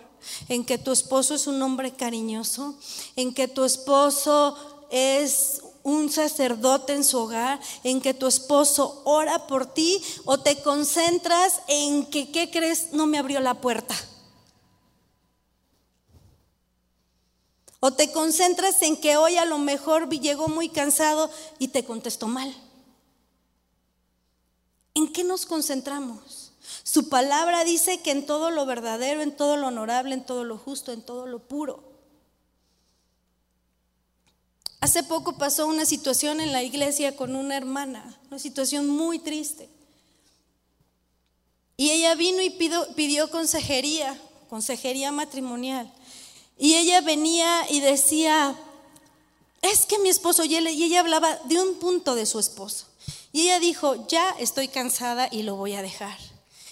En 0.49 0.65
que 0.65 0.77
tu 0.77 0.91
esposo 0.91 1.35
es 1.35 1.47
un 1.47 1.61
hombre 1.61 1.91
cariñoso, 1.93 2.75
en 3.15 3.33
que 3.33 3.47
tu 3.47 3.63
esposo 3.63 4.55
es 4.89 5.61
un 5.83 6.11
sacerdote 6.11 6.93
en 6.93 7.03
su 7.03 7.17
hogar, 7.17 7.59
en 7.83 8.01
que 8.01 8.13
tu 8.13 8.27
esposo 8.27 9.01
ora 9.05 9.47
por 9.47 9.65
ti 9.73 10.01
o 10.25 10.39
te 10.39 10.61
concentras 10.61 11.61
en 11.67 12.05
que, 12.05 12.31
¿qué 12.31 12.51
crees? 12.51 12.93
No 12.93 13.07
me 13.07 13.17
abrió 13.17 13.39
la 13.39 13.55
puerta. 13.55 13.95
O 17.79 17.91
te 17.91 18.11
concentras 18.11 18.81
en 18.83 18.95
que 18.95 19.17
hoy 19.17 19.37
a 19.37 19.45
lo 19.45 19.57
mejor 19.57 20.07
llegó 20.09 20.47
muy 20.47 20.69
cansado 20.69 21.31
y 21.57 21.69
te 21.69 21.83
contestó 21.83 22.27
mal. 22.27 22.55
¿En 24.93 25.11
qué 25.11 25.23
nos 25.23 25.47
concentramos? 25.47 26.40
Su 26.83 27.09
palabra 27.09 27.63
dice 27.63 28.01
que 28.01 28.11
en 28.11 28.25
todo 28.25 28.51
lo 28.51 28.65
verdadero, 28.65 29.21
en 29.21 29.35
todo 29.35 29.57
lo 29.57 29.67
honorable, 29.67 30.13
en 30.13 30.25
todo 30.25 30.43
lo 30.43 30.57
justo, 30.57 30.91
en 30.91 31.01
todo 31.01 31.25
lo 31.27 31.39
puro. 31.39 31.83
Hace 34.81 35.03
poco 35.03 35.37
pasó 35.37 35.67
una 35.67 35.85
situación 35.85 36.41
en 36.41 36.51
la 36.51 36.63
iglesia 36.63 37.15
con 37.15 37.35
una 37.35 37.55
hermana, 37.55 38.19
una 38.29 38.39
situación 38.39 38.87
muy 38.87 39.19
triste. 39.19 39.69
Y 41.77 41.91
ella 41.91 42.15
vino 42.15 42.41
y 42.41 42.49
pidió, 42.49 43.29
consejería, 43.29 44.19
consejería 44.49 45.11
matrimonial. 45.11 45.91
Y 46.57 46.75
ella 46.75 47.01
venía 47.01 47.65
y 47.69 47.79
decía, 47.79 48.55
es 49.61 49.85
que 49.85 49.99
mi 49.99 50.09
esposo, 50.09 50.45
y 50.45 50.55
ella 50.55 50.99
hablaba 50.99 51.37
de 51.45 51.61
un 51.61 51.75
punto 51.75 52.15
de 52.15 52.25
su 52.25 52.39
esposo. 52.39 52.87
Y 53.31 53.41
ella 53.41 53.59
dijo, 53.59 54.07
ya 54.07 54.31
estoy 54.39 54.67
cansada 54.67 55.29
y 55.31 55.43
lo 55.43 55.55
voy 55.55 55.73
a 55.73 55.81
dejar. 55.81 56.17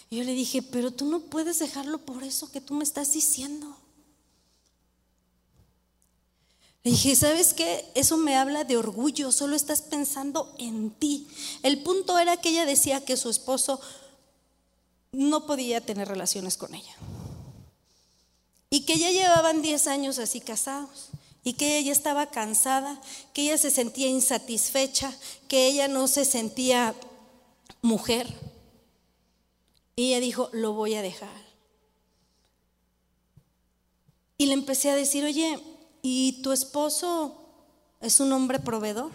Y 0.09 0.17
yo 0.17 0.23
le 0.23 0.33
dije, 0.33 0.61
pero 0.61 0.91
tú 0.91 1.05
no 1.05 1.19
puedes 1.19 1.59
dejarlo 1.59 1.99
por 1.99 2.23
eso 2.23 2.51
que 2.51 2.61
tú 2.61 2.73
me 2.73 2.83
estás 2.83 3.13
diciendo. 3.13 3.77
Le 6.83 6.91
dije, 6.91 7.15
¿sabes 7.15 7.53
qué? 7.53 7.91
Eso 7.93 8.17
me 8.17 8.35
habla 8.35 8.63
de 8.63 8.77
orgullo, 8.77 9.31
solo 9.31 9.55
estás 9.55 9.81
pensando 9.81 10.55
en 10.57 10.91
ti. 10.91 11.27
El 11.61 11.83
punto 11.83 12.17
era 12.17 12.37
que 12.37 12.49
ella 12.49 12.65
decía 12.65 13.03
que 13.03 13.17
su 13.17 13.29
esposo 13.29 13.79
no 15.11 15.45
podía 15.45 15.85
tener 15.85 16.07
relaciones 16.07 16.57
con 16.57 16.73
ella. 16.73 16.95
Y 18.69 18.85
que 18.85 18.97
ya 18.97 19.11
llevaban 19.11 19.61
10 19.61 19.87
años 19.87 20.19
así 20.19 20.39
casados. 20.39 21.09
Y 21.43 21.53
que 21.53 21.77
ella 21.77 21.91
estaba 21.91 22.27
cansada, 22.29 23.01
que 23.33 23.43
ella 23.43 23.57
se 23.57 23.71
sentía 23.71 24.07
insatisfecha, 24.07 25.13
que 25.47 25.67
ella 25.67 25.87
no 25.87 26.07
se 26.07 26.25
sentía 26.25 26.95
mujer. 27.81 28.27
Y 29.99 30.07
ella 30.07 30.19
dijo, 30.19 30.49
lo 30.53 30.73
voy 30.73 30.95
a 30.95 31.01
dejar. 31.01 31.41
Y 34.37 34.45
le 34.45 34.53
empecé 34.53 34.89
a 34.89 34.95
decir, 34.95 35.25
oye, 35.25 35.59
¿Y 36.01 36.41
tu 36.41 36.51
esposo 36.51 37.35
es 37.99 38.19
un 38.19 38.31
hombre 38.31 38.59
proveedor? 38.59 39.11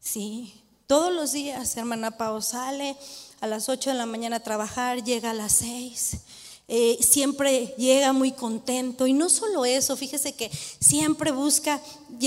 Sí, 0.00 0.54
todos 0.86 1.12
los 1.12 1.32
días, 1.32 1.76
hermana 1.76 2.16
Pao 2.16 2.40
sale 2.40 2.96
a 3.40 3.46
las 3.46 3.68
8 3.68 3.90
de 3.90 3.96
la 3.96 4.06
mañana 4.06 4.36
a 4.36 4.42
trabajar, 4.42 5.04
llega 5.04 5.32
a 5.32 5.34
las 5.34 5.52
6. 5.52 6.16
Eh, 6.68 6.98
siempre 7.00 7.74
llega 7.76 8.12
muy 8.12 8.32
contento 8.32 9.06
y 9.06 9.12
no 9.12 9.28
solo 9.28 9.64
eso, 9.64 9.96
fíjese 9.96 10.34
que 10.34 10.50
siempre 10.80 11.30
busca 11.30 11.80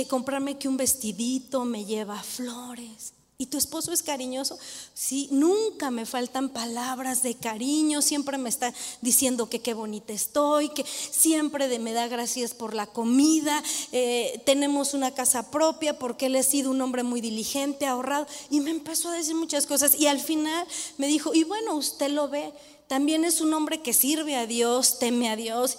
comprarme 0.07 0.57
que 0.57 0.67
un 0.67 0.77
vestidito, 0.77 1.65
me 1.65 1.85
lleva 1.85 2.21
flores. 2.21 3.13
¿Y 3.41 3.45
tu 3.45 3.57
esposo 3.57 3.93
es 3.93 4.03
cariñoso? 4.03 4.59
Sí, 4.93 5.29
nunca 5.31 5.91
me 5.91 6.05
faltan 6.05 6.49
palabras 6.49 7.23
de 7.23 7.35
cariño, 7.35 8.01
siempre 8.01 8.37
me 8.37 8.49
está 8.49 8.73
diciendo 8.99 9.49
que 9.49 9.61
qué 9.61 9.73
bonita 9.73 10.11
estoy, 10.11 10.67
que 10.67 10.83
siempre 10.83 11.79
me 11.79 11.93
da 11.93 12.09
gracias 12.09 12.53
por 12.53 12.73
la 12.73 12.85
comida, 12.85 13.63
eh, 13.93 14.41
tenemos 14.45 14.93
una 14.93 15.13
casa 15.13 15.51
propia 15.51 15.97
porque 15.97 16.25
él 16.25 16.35
ha 16.35 16.43
sido 16.43 16.69
un 16.69 16.81
hombre 16.81 17.03
muy 17.03 17.21
diligente, 17.21 17.85
ahorrado, 17.85 18.27
y 18.49 18.59
me 18.59 18.71
empezó 18.71 19.07
a 19.07 19.13
decir 19.13 19.35
muchas 19.35 19.65
cosas. 19.65 19.97
Y 19.97 20.07
al 20.07 20.19
final 20.19 20.67
me 20.97 21.07
dijo, 21.07 21.33
y 21.33 21.45
bueno, 21.45 21.75
usted 21.75 22.09
lo 22.09 22.27
ve, 22.27 22.51
también 22.87 23.23
es 23.23 23.39
un 23.39 23.53
hombre 23.53 23.81
que 23.81 23.93
sirve 23.93 24.35
a 24.35 24.47
Dios, 24.47 24.99
teme 24.99 25.29
a 25.29 25.37
Dios. 25.37 25.77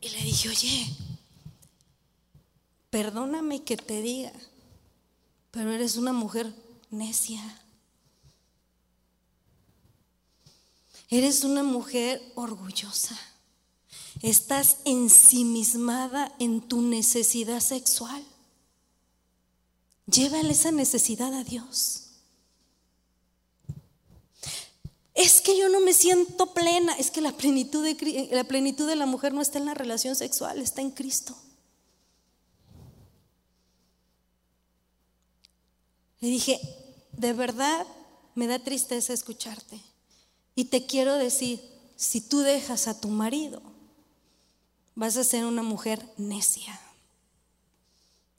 Y 0.00 0.08
le 0.08 0.22
dije, 0.22 0.48
oye, 0.48 0.86
perdóname 2.90 3.64
que 3.64 3.76
te 3.76 4.00
diga 4.00 4.32
pero 5.54 5.70
eres 5.70 5.96
una 5.96 6.12
mujer 6.12 6.52
necia. 6.90 7.40
Eres 11.08 11.44
una 11.44 11.62
mujer 11.62 12.20
orgullosa. 12.34 13.16
Estás 14.20 14.78
ensimismada 14.84 16.34
en 16.40 16.60
tu 16.60 16.82
necesidad 16.82 17.60
sexual. 17.60 18.24
Llévale 20.06 20.50
esa 20.50 20.72
necesidad 20.72 21.32
a 21.32 21.44
Dios. 21.44 22.08
Es 25.14 25.40
que 25.40 25.56
yo 25.56 25.68
no 25.68 25.80
me 25.80 25.92
siento 25.92 26.52
plena. 26.52 26.94
Es 26.94 27.12
que 27.12 27.20
la 27.20 27.30
plenitud 27.30 27.84
de, 27.84 28.28
la 28.32 28.42
plenitud 28.42 28.88
de 28.88 28.96
la 28.96 29.06
mujer 29.06 29.32
no 29.32 29.40
está 29.40 29.58
en 29.58 29.66
la 29.66 29.74
relación 29.74 30.16
sexual, 30.16 30.60
está 30.60 30.80
en 30.80 30.90
Cristo. 30.90 31.36
Le 36.24 36.30
dije, 36.30 36.58
de 37.12 37.34
verdad 37.34 37.86
me 38.34 38.46
da 38.46 38.58
tristeza 38.58 39.12
escucharte. 39.12 39.78
Y 40.54 40.64
te 40.64 40.86
quiero 40.86 41.16
decir, 41.16 41.60
si 41.96 42.22
tú 42.22 42.38
dejas 42.38 42.88
a 42.88 42.98
tu 42.98 43.08
marido, 43.08 43.60
vas 44.94 45.18
a 45.18 45.24
ser 45.24 45.44
una 45.44 45.62
mujer 45.62 46.02
necia. 46.16 46.80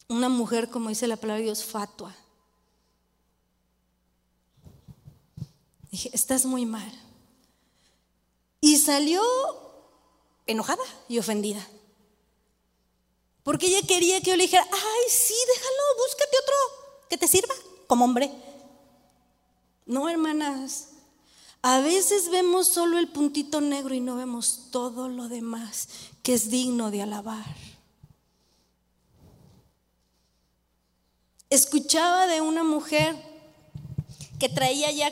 Una 0.08 0.30
mujer, 0.30 0.72
como 0.72 0.90
dice 0.90 1.06
la 1.06 1.16
palabra 1.16 1.38
de 1.38 1.44
Dios, 1.44 1.64
fatua. 1.64 2.16
Dije, 5.92 6.10
estás 6.12 6.44
muy 6.44 6.66
mal. 6.66 6.92
Y 8.62 8.78
salió 8.78 9.22
enojada 10.48 10.82
y 11.08 11.20
ofendida. 11.20 11.64
Porque 13.44 13.68
ella 13.68 13.86
quería 13.88 14.22
que 14.22 14.32
yo 14.32 14.38
le 14.38 14.46
dijera, 14.46 14.68
ay, 14.72 15.04
sí, 15.08 15.36
déjalo, 15.56 16.04
búscate 16.04 16.36
otro 16.42 16.56
que 17.10 17.18
te 17.20 17.28
sirva 17.28 17.54
como 17.88 18.06
hombre. 18.06 18.32
No, 19.86 20.10
hermanas. 20.10 20.90
A 21.62 21.80
veces 21.80 22.30
vemos 22.30 22.68
solo 22.68 23.00
el 23.00 23.08
puntito 23.08 23.60
negro 23.60 23.96
y 23.96 24.00
no 24.00 24.16
vemos 24.16 24.68
todo 24.72 25.10
lo 25.10 25.28
demás 25.28 25.88
que 26.22 26.36
es 26.36 26.50
digno 26.50 26.92
de 26.92 27.02
alabar. 27.02 27.46
Escuchaba 31.50 32.28
de 32.28 32.42
una 32.42 32.64
mujer 32.64 33.16
que 34.40 34.50
traía 34.50 34.92
ya 34.92 35.12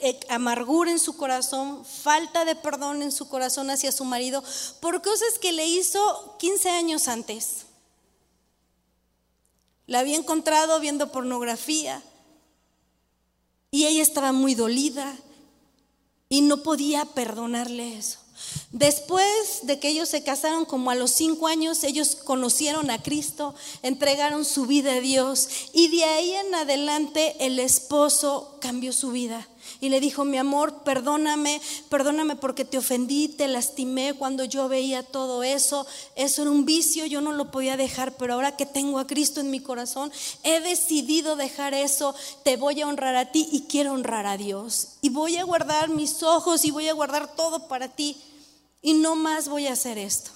eh, 0.00 0.18
amargura 0.28 0.90
en 0.90 0.98
su 0.98 1.16
corazón, 1.16 1.84
falta 1.84 2.44
de 2.44 2.56
perdón 2.56 3.02
en 3.02 3.12
su 3.12 3.28
corazón 3.28 3.70
hacia 3.70 3.92
su 3.92 4.04
marido 4.04 4.42
por 4.80 5.02
cosas 5.02 5.38
que 5.40 5.52
le 5.52 5.66
hizo 5.66 6.36
15 6.38 6.70
años 6.70 7.08
antes. 7.08 7.65
La 9.86 10.00
había 10.00 10.16
encontrado 10.16 10.80
viendo 10.80 11.12
pornografía 11.12 12.02
y 13.70 13.86
ella 13.86 14.02
estaba 14.02 14.32
muy 14.32 14.54
dolida 14.54 15.14
y 16.28 16.40
no 16.40 16.62
podía 16.62 17.04
perdonarle 17.04 17.96
eso. 17.96 18.18
Después 18.70 19.60
de 19.62 19.78
que 19.78 19.88
ellos 19.88 20.08
se 20.08 20.22
casaron, 20.22 20.64
como 20.64 20.90
a 20.90 20.94
los 20.94 21.10
cinco 21.10 21.46
años, 21.46 21.84
ellos 21.84 22.16
conocieron 22.16 22.90
a 22.90 23.02
Cristo, 23.02 23.54
entregaron 23.82 24.44
su 24.44 24.66
vida 24.66 24.94
a 24.94 25.00
Dios 25.00 25.48
y 25.72 25.88
de 25.88 26.04
ahí 26.04 26.32
en 26.32 26.54
adelante 26.54 27.36
el 27.40 27.58
esposo 27.58 28.58
cambió 28.60 28.92
su 28.92 29.10
vida 29.12 29.46
y 29.80 29.88
le 29.88 30.00
dijo, 30.00 30.24
mi 30.24 30.38
amor, 30.38 30.82
perdóname, 30.82 31.60
perdóname 31.88 32.36
porque 32.36 32.64
te 32.64 32.78
ofendí, 32.78 33.28
te 33.28 33.48
lastimé 33.48 34.14
cuando 34.14 34.44
yo 34.44 34.68
veía 34.68 35.02
todo 35.02 35.42
eso. 35.42 35.86
Eso 36.14 36.42
era 36.42 36.50
un 36.50 36.64
vicio, 36.64 37.06
yo 37.06 37.20
no 37.20 37.32
lo 37.32 37.50
podía 37.50 37.76
dejar, 37.76 38.16
pero 38.16 38.34
ahora 38.34 38.56
que 38.56 38.66
tengo 38.66 38.98
a 38.98 39.06
Cristo 39.06 39.40
en 39.40 39.50
mi 39.50 39.60
corazón, 39.60 40.12
he 40.42 40.60
decidido 40.60 41.36
dejar 41.36 41.74
eso, 41.74 42.14
te 42.42 42.56
voy 42.56 42.80
a 42.80 42.88
honrar 42.88 43.16
a 43.16 43.32
ti 43.32 43.48
y 43.52 43.62
quiero 43.62 43.92
honrar 43.92 44.26
a 44.26 44.36
Dios. 44.36 44.96
Y 45.02 45.10
voy 45.10 45.36
a 45.36 45.44
guardar 45.44 45.88
mis 45.88 46.22
ojos 46.22 46.64
y 46.64 46.70
voy 46.70 46.88
a 46.88 46.94
guardar 46.94 47.34
todo 47.34 47.68
para 47.68 47.88
ti. 47.88 48.16
Y 48.82 48.94
no 48.94 49.16
más 49.16 49.48
voy 49.48 49.66
a 49.66 49.72
hacer 49.72 49.98
esto. 49.98 50.30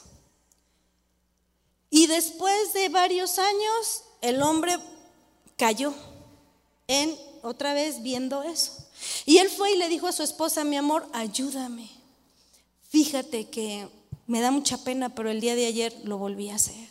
Y 1.90 2.06
después 2.06 2.72
de 2.72 2.88
varios 2.88 3.38
años, 3.38 4.04
el 4.20 4.42
hombre 4.42 4.78
cayó 5.56 5.92
en 6.86 7.16
otra 7.42 7.74
vez 7.74 8.02
viendo 8.02 8.42
eso. 8.42 8.79
Y 9.26 9.38
él 9.38 9.48
fue 9.48 9.72
y 9.72 9.78
le 9.78 9.88
dijo 9.88 10.06
a 10.06 10.12
su 10.12 10.22
esposa, 10.22 10.64
mi 10.64 10.76
amor, 10.76 11.08
ayúdame. 11.12 11.90
Fíjate 12.88 13.48
que 13.48 13.88
me 14.26 14.40
da 14.40 14.50
mucha 14.50 14.78
pena, 14.78 15.14
pero 15.14 15.30
el 15.30 15.40
día 15.40 15.54
de 15.54 15.66
ayer 15.66 15.94
lo 16.04 16.18
volví 16.18 16.50
a 16.50 16.56
hacer. 16.56 16.88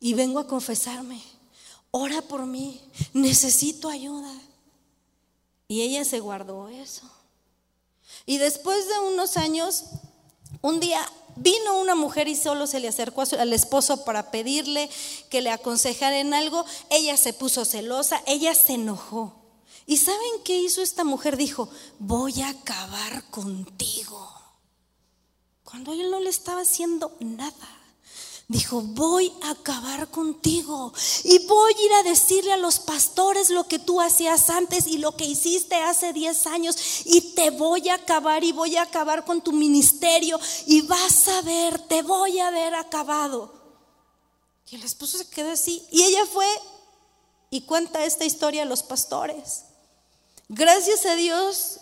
Y 0.00 0.14
vengo 0.14 0.40
a 0.40 0.46
confesarme, 0.46 1.22
ora 1.90 2.22
por 2.22 2.46
mí, 2.46 2.80
necesito 3.12 3.88
ayuda. 3.88 4.32
Y 5.68 5.82
ella 5.82 6.04
se 6.04 6.20
guardó 6.20 6.68
eso. 6.68 7.08
Y 8.26 8.38
después 8.38 8.88
de 8.88 8.98
unos 9.00 9.36
años, 9.36 9.84
un 10.60 10.80
día 10.80 11.04
vino 11.36 11.80
una 11.80 11.94
mujer 11.94 12.28
y 12.28 12.36
solo 12.36 12.66
se 12.66 12.80
le 12.80 12.88
acercó 12.88 13.22
al 13.22 13.52
esposo 13.52 14.04
para 14.04 14.30
pedirle 14.30 14.90
que 15.30 15.40
le 15.40 15.50
aconsejara 15.50 16.18
en 16.18 16.34
algo. 16.34 16.64
Ella 16.90 17.16
se 17.16 17.32
puso 17.32 17.64
celosa, 17.64 18.22
ella 18.26 18.54
se 18.54 18.74
enojó. 18.74 19.41
¿Y 19.86 19.96
saben 19.96 20.42
qué 20.44 20.58
hizo 20.58 20.82
esta 20.82 21.04
mujer? 21.04 21.36
Dijo, 21.36 21.68
voy 21.98 22.40
a 22.42 22.50
acabar 22.50 23.24
contigo. 23.30 24.28
Cuando 25.64 25.92
él 25.92 26.10
no 26.10 26.20
le 26.20 26.30
estaba 26.30 26.60
haciendo 26.60 27.16
nada. 27.20 27.82
Dijo, 28.48 28.82
voy 28.82 29.32
a 29.42 29.52
acabar 29.52 30.10
contigo 30.10 30.92
y 31.24 31.46
voy 31.46 31.72
a 31.72 31.82
ir 31.82 31.92
a 31.94 32.02
decirle 32.02 32.52
a 32.52 32.58
los 32.58 32.80
pastores 32.80 33.48
lo 33.48 33.64
que 33.64 33.78
tú 33.78 33.98
hacías 34.00 34.50
antes 34.50 34.86
y 34.86 34.98
lo 34.98 35.16
que 35.16 35.24
hiciste 35.24 35.76
hace 35.76 36.12
10 36.12 36.46
años 36.48 36.76
y 37.06 37.34
te 37.34 37.48
voy 37.50 37.88
a 37.88 37.94
acabar 37.94 38.44
y 38.44 38.52
voy 38.52 38.76
a 38.76 38.82
acabar 38.82 39.24
con 39.24 39.40
tu 39.40 39.52
ministerio 39.52 40.38
y 40.66 40.82
vas 40.82 41.28
a 41.28 41.40
ver, 41.40 41.78
te 41.86 42.02
voy 42.02 42.40
a 42.40 42.50
ver 42.50 42.74
acabado. 42.74 43.54
Y 44.68 44.76
el 44.76 44.82
esposo 44.82 45.16
se 45.16 45.30
quedó 45.30 45.52
así 45.52 45.86
y 45.90 46.02
ella 46.02 46.26
fue 46.26 46.46
y 47.48 47.62
cuenta 47.62 48.04
esta 48.04 48.26
historia 48.26 48.64
a 48.64 48.66
los 48.66 48.82
pastores. 48.82 49.64
Gracias 50.48 51.06
a 51.06 51.14
Dios, 51.14 51.80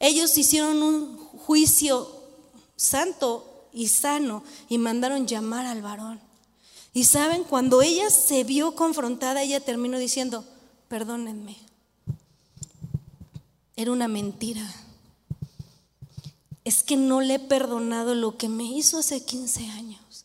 ellos 0.00 0.36
hicieron 0.36 0.82
un 0.82 1.16
juicio 1.16 2.10
santo 2.76 3.68
y 3.72 3.88
sano 3.88 4.42
y 4.68 4.78
mandaron 4.78 5.26
llamar 5.26 5.66
al 5.66 5.82
varón. 5.82 6.20
Y 6.92 7.04
saben, 7.04 7.44
cuando 7.44 7.82
ella 7.82 8.10
se 8.10 8.44
vio 8.44 8.74
confrontada, 8.74 9.42
ella 9.42 9.60
terminó 9.60 9.98
diciendo, 9.98 10.44
perdónenme, 10.88 11.56
era 13.76 13.92
una 13.92 14.08
mentira. 14.08 14.68
Es 16.64 16.82
que 16.82 16.96
no 16.96 17.20
le 17.20 17.34
he 17.34 17.38
perdonado 17.38 18.14
lo 18.14 18.36
que 18.36 18.48
me 18.48 18.64
hizo 18.64 18.98
hace 18.98 19.24
15 19.24 19.68
años. 19.70 20.24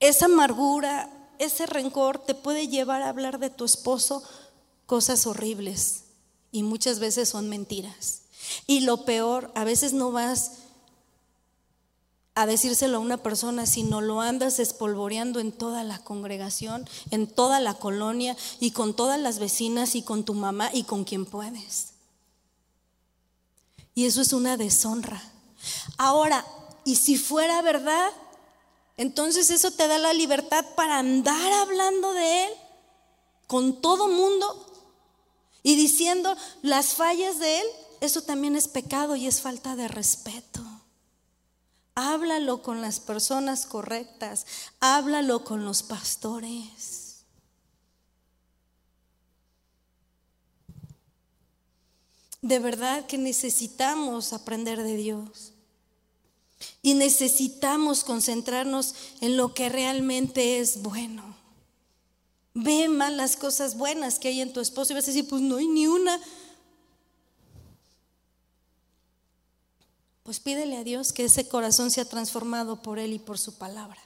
Esa 0.00 0.24
amargura, 0.24 1.21
ese 1.44 1.66
rencor 1.66 2.18
te 2.18 2.34
puede 2.34 2.68
llevar 2.68 3.02
a 3.02 3.08
hablar 3.08 3.38
de 3.38 3.50
tu 3.50 3.64
esposo 3.64 4.22
cosas 4.86 5.26
horribles 5.26 6.04
y 6.50 6.62
muchas 6.62 6.98
veces 6.98 7.28
son 7.28 7.48
mentiras. 7.48 8.22
Y 8.66 8.80
lo 8.80 9.04
peor, 9.04 9.50
a 9.54 9.64
veces 9.64 9.92
no 9.92 10.12
vas 10.12 10.52
a 12.34 12.46
decírselo 12.46 12.98
a 12.98 13.00
una 13.00 13.18
persona, 13.18 13.66
sino 13.66 14.00
lo 14.00 14.20
andas 14.20 14.58
espolvoreando 14.58 15.38
en 15.38 15.52
toda 15.52 15.84
la 15.84 15.98
congregación, 15.98 16.88
en 17.10 17.26
toda 17.26 17.60
la 17.60 17.74
colonia 17.74 18.36
y 18.58 18.70
con 18.70 18.94
todas 18.94 19.20
las 19.20 19.38
vecinas 19.38 19.94
y 19.94 20.02
con 20.02 20.24
tu 20.24 20.34
mamá 20.34 20.70
y 20.72 20.84
con 20.84 21.04
quien 21.04 21.26
puedes. 21.26 21.92
Y 23.94 24.06
eso 24.06 24.22
es 24.22 24.32
una 24.32 24.56
deshonra. 24.56 25.22
Ahora, 25.98 26.44
y 26.84 26.96
si 26.96 27.16
fuera 27.16 27.60
verdad, 27.62 28.10
entonces 28.96 29.50
eso 29.50 29.70
te 29.70 29.88
da 29.88 29.98
la 29.98 30.12
libertad 30.12 30.64
para 30.76 30.98
andar 30.98 31.52
hablando 31.52 32.12
de 32.12 32.46
Él 32.46 32.52
con 33.46 33.80
todo 33.80 34.08
mundo 34.08 34.66
y 35.62 35.76
diciendo 35.76 36.36
las 36.62 36.94
fallas 36.94 37.38
de 37.38 37.60
Él 37.60 37.66
eso 38.02 38.22
también 38.22 38.56
es 38.56 38.66
pecado 38.66 39.14
y 39.14 39.28
es 39.28 39.40
falta 39.40 39.76
de 39.76 39.86
respeto. 39.86 40.60
Háblalo 41.94 42.60
con 42.60 42.80
las 42.80 42.98
personas 42.98 43.64
correctas, 43.64 44.44
háblalo 44.80 45.44
con 45.44 45.64
los 45.64 45.84
pastores. 45.84 47.24
De 52.40 52.58
verdad 52.58 53.06
que 53.06 53.18
necesitamos 53.18 54.32
aprender 54.32 54.82
de 54.82 54.96
Dios. 54.96 55.51
Y 56.82 56.94
necesitamos 56.94 58.02
concentrarnos 58.02 58.94
en 59.20 59.36
lo 59.36 59.54
que 59.54 59.68
realmente 59.68 60.58
es 60.58 60.82
bueno. 60.82 61.36
Ve 62.54 62.88
más 62.88 63.12
las 63.12 63.36
cosas 63.36 63.76
buenas 63.78 64.18
que 64.18 64.28
hay 64.28 64.40
en 64.40 64.52
tu 64.52 64.60
esposo 64.60 64.92
y 64.92 64.96
vas 64.96 65.04
a 65.04 65.12
decir, 65.12 65.28
pues 65.28 65.40
no 65.40 65.56
hay 65.56 65.68
ni 65.68 65.86
una. 65.86 66.20
Pues 70.22 70.38
pídele 70.40 70.76
a 70.76 70.84
Dios 70.84 71.12
que 71.12 71.24
ese 71.24 71.48
corazón 71.48 71.90
sea 71.90 72.04
transformado 72.04 72.82
por 72.82 72.98
Él 72.98 73.12
y 73.12 73.18
por 73.18 73.38
su 73.38 73.54
palabra. 73.54 73.98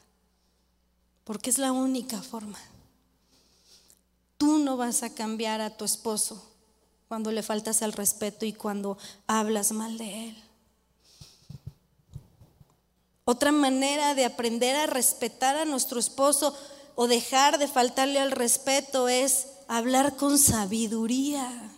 Porque 1.24 1.50
es 1.50 1.58
la 1.58 1.72
única 1.72 2.22
forma. 2.22 2.58
Tú 4.38 4.58
no 4.58 4.76
vas 4.76 5.02
a 5.02 5.14
cambiar 5.14 5.60
a 5.60 5.76
tu 5.76 5.84
esposo 5.84 6.42
cuando 7.08 7.32
le 7.32 7.42
faltas 7.42 7.82
al 7.82 7.92
respeto 7.92 8.46
y 8.46 8.52
cuando 8.52 8.98
hablas 9.26 9.72
mal 9.72 9.98
de 9.98 10.28
Él. 10.28 10.45
Otra 13.26 13.52
manera 13.52 14.14
de 14.14 14.24
aprender 14.24 14.74
a 14.74 14.86
respetar 14.86 15.56
a 15.56 15.66
nuestro 15.66 16.00
esposo 16.00 16.56
o 16.94 17.06
dejar 17.06 17.58
de 17.58 17.68
faltarle 17.68 18.18
al 18.18 18.30
respeto 18.30 19.08
es 19.08 19.48
hablar 19.68 20.16
con 20.16 20.38
sabiduría 20.38 21.76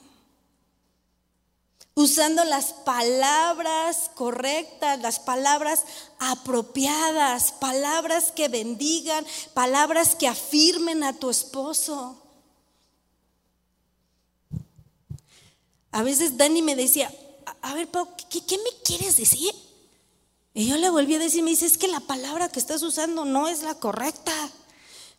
usando 1.98 2.44
las 2.44 2.72
palabras 2.72 4.08
correctas, 4.14 5.00
las 5.00 5.18
palabras 5.18 5.82
apropiadas, 6.20 7.50
palabras 7.50 8.30
que 8.30 8.46
bendigan, 8.46 9.26
palabras 9.52 10.14
que 10.14 10.28
afirmen 10.28 11.02
a 11.02 11.12
tu 11.12 11.28
esposo. 11.28 12.22
A 15.90 16.04
veces 16.04 16.36
Dani 16.36 16.62
me 16.62 16.76
decía, 16.76 17.12
a 17.62 17.74
ver, 17.74 17.88
Pau, 17.88 18.08
¿qué, 18.30 18.58
me 18.58 18.70
quieres 18.84 19.16
decir? 19.16 19.52
Y 20.58 20.66
yo 20.66 20.76
le 20.76 20.90
volví 20.90 21.14
a 21.14 21.20
decir, 21.20 21.44
me 21.44 21.50
dice, 21.50 21.66
es 21.66 21.78
que 21.78 21.86
la 21.86 22.00
palabra 22.00 22.48
que 22.48 22.58
estás 22.58 22.82
usando 22.82 23.24
no 23.24 23.46
es 23.46 23.62
la 23.62 23.76
correcta. 23.76 24.32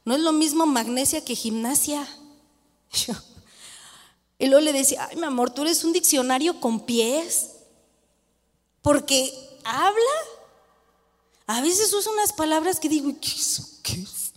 No 0.04 0.14
es 0.14 0.20
lo 0.20 0.34
mismo 0.34 0.66
magnesia 0.66 1.24
que 1.24 1.34
gimnasia. 1.34 2.06
Yo, 2.92 3.14
y 4.38 4.48
luego 4.48 4.66
le 4.66 4.74
decía, 4.74 5.08
ay, 5.10 5.16
mi 5.16 5.24
amor, 5.24 5.52
tú 5.52 5.62
eres 5.62 5.86
un 5.86 5.94
diccionario 5.94 6.60
con 6.60 6.86
pies. 6.86 7.52
Porque 8.82 9.32
habla. 9.64 10.02
A 11.48 11.62
veces 11.62 11.94
usa 11.94 12.12
unas 12.12 12.34
palabras 12.34 12.82
que 12.82 12.90
digo, 12.90 13.10
¿qué 13.22 13.30
es? 13.30 13.80
¿Qué 13.82 13.94
es? 13.94 14.34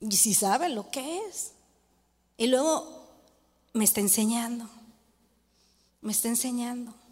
Y 0.00 0.16
si 0.16 0.34
sabe 0.34 0.70
lo 0.70 0.90
que 0.90 1.20
es. 1.28 1.52
Y 2.36 2.48
luego 2.48 3.06
me 3.74 3.84
está 3.84 4.00
enseñando. 4.00 4.68
Me 6.00 6.10
está 6.10 6.26
enseñando. 6.26 7.05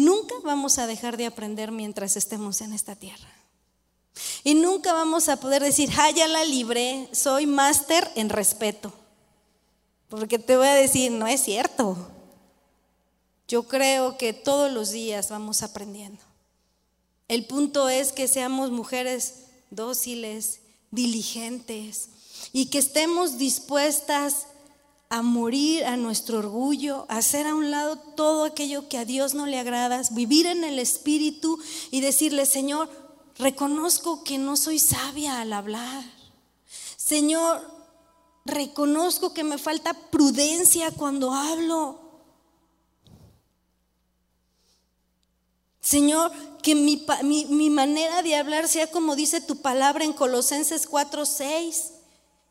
Nunca 0.00 0.34
vamos 0.42 0.78
a 0.78 0.86
dejar 0.86 1.18
de 1.18 1.26
aprender 1.26 1.72
mientras 1.72 2.16
estemos 2.16 2.62
en 2.62 2.72
esta 2.72 2.96
tierra. 2.96 3.28
Y 4.44 4.54
nunca 4.54 4.94
vamos 4.94 5.28
a 5.28 5.36
poder 5.36 5.62
decir, 5.62 5.90
ah, 5.98 6.10
ya 6.10 6.26
la 6.26 6.42
libré, 6.42 7.06
soy 7.12 7.44
máster 7.44 8.10
en 8.14 8.30
respeto. 8.30 8.94
Porque 10.08 10.38
te 10.38 10.56
voy 10.56 10.68
a 10.68 10.74
decir, 10.74 11.12
no 11.12 11.26
es 11.26 11.42
cierto. 11.42 11.98
Yo 13.46 13.64
creo 13.64 14.16
que 14.16 14.32
todos 14.32 14.72
los 14.72 14.90
días 14.90 15.28
vamos 15.28 15.62
aprendiendo. 15.62 16.22
El 17.28 17.44
punto 17.44 17.90
es 17.90 18.12
que 18.12 18.26
seamos 18.26 18.70
mujeres 18.70 19.48
dóciles, 19.68 20.60
diligentes 20.90 22.08
y 22.54 22.70
que 22.70 22.78
estemos 22.78 23.36
dispuestas 23.36 24.46
a 25.10 25.22
morir 25.22 25.84
a 25.84 25.96
nuestro 25.96 26.38
orgullo, 26.38 27.04
a 27.08 27.18
hacer 27.18 27.46
a 27.46 27.54
un 27.54 27.70
lado 27.70 27.96
todo 27.96 28.44
aquello 28.44 28.88
que 28.88 28.96
a 28.96 29.04
Dios 29.04 29.34
no 29.34 29.44
le 29.44 29.58
agrada, 29.58 30.00
vivir 30.12 30.46
en 30.46 30.64
el 30.64 30.78
Espíritu 30.78 31.58
y 31.90 32.00
decirle, 32.00 32.46
Señor, 32.46 32.88
reconozco 33.36 34.24
que 34.24 34.38
no 34.38 34.56
soy 34.56 34.78
sabia 34.78 35.40
al 35.40 35.52
hablar. 35.52 36.04
Señor, 36.96 37.80
Reconozco 38.44 39.34
que 39.34 39.44
me 39.44 39.58
falta 39.58 39.92
prudencia 39.92 40.90
cuando 40.90 41.32
hablo. 41.32 42.00
Señor, 45.80 46.32
que 46.62 46.74
mi, 46.74 47.06
mi, 47.22 47.70
manera 47.70 48.22
de 48.22 48.36
hablar 48.36 48.68
sea 48.68 48.90
como 48.90 49.16
dice 49.16 49.40
tu 49.40 49.60
palabra 49.62 50.04
en 50.04 50.12
Colosenses 50.12 50.88
4:6. 50.88 51.99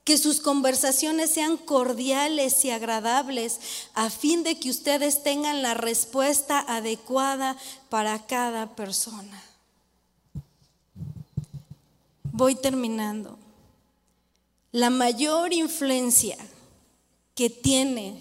Que 0.10 0.18
sus 0.18 0.42
conversaciones 0.42 1.30
sean 1.30 1.56
cordiales 1.56 2.66
y 2.66 2.72
agradables, 2.72 3.60
a 3.94 4.10
fin 4.10 4.42
de 4.42 4.60
que 4.60 4.72
ustedes 4.72 5.22
tengan 5.22 5.62
la 5.62 5.76
respuesta 5.76 6.66
adecuada 6.68 7.56
para 7.90 8.26
cada 8.26 8.76
persona. 8.76 9.40
Voy 12.24 12.56
terminando. 12.56 13.38
La 14.72 14.90
mayor 14.90 15.54
influencia 15.54 16.40
que 17.36 17.52
tiene 17.52 18.20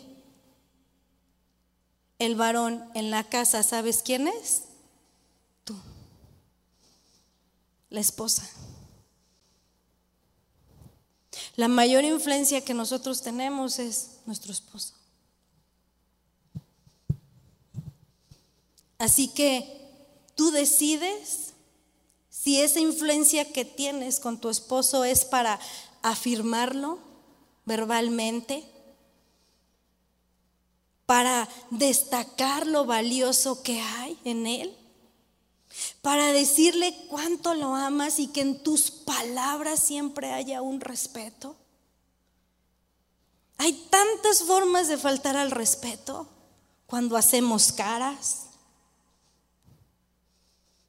el 2.19 2.37
varón 2.37 2.85
en 2.93 3.11
la 3.11 3.25
casa, 3.25 3.63
¿sabes 3.63 4.03
quién 4.03 4.29
es? 4.29 4.65
Tú, 5.65 5.75
la 7.89 8.01
esposa. 8.01 8.47
La 11.59 11.67
mayor 11.67 12.05
influencia 12.05 12.65
que 12.65 12.73
nosotros 12.73 13.21
tenemos 13.21 13.81
es 13.81 14.21
nuestro 14.27 14.53
esposo. 14.53 14.95
Así 18.97 19.27
que 19.27 19.67
tú 20.37 20.53
decides 20.53 21.55
si 22.31 22.61
esa 22.61 22.79
influencia 22.79 23.53
que 23.53 23.65
tienes 23.65 24.21
con 24.21 24.39
tu 24.39 24.51
esposo 24.51 25.03
es 25.03 25.25
para 25.25 25.59
afirmarlo 26.01 27.01
verbalmente, 27.67 28.65
para 31.07 31.49
destacar 31.71 32.69
lo 32.69 32.85
valioso 32.85 33.65
que 33.65 33.81
hay 33.81 34.17
en 34.23 34.47
Él, 34.47 34.77
para 36.03 36.33
decirle 36.33 36.95
cuánto 37.09 37.55
lo 37.55 37.75
amas 37.75 38.19
y 38.19 38.29
que 38.29 38.41
en 38.41 38.63
tus 38.63 38.91
palabras 38.91 39.81
siempre 39.81 40.33
haya 40.33 40.63
un 40.63 40.81
respeto. 40.81 41.57
Hay 43.59 43.73
tantas 43.91 44.45
formas 44.45 44.89
de 44.89 44.97
faltar 44.97 45.37
al 45.37 45.51
respeto 45.51 46.29
cuando 46.87 47.17
hacemos 47.17 47.73
caras, 47.73 48.47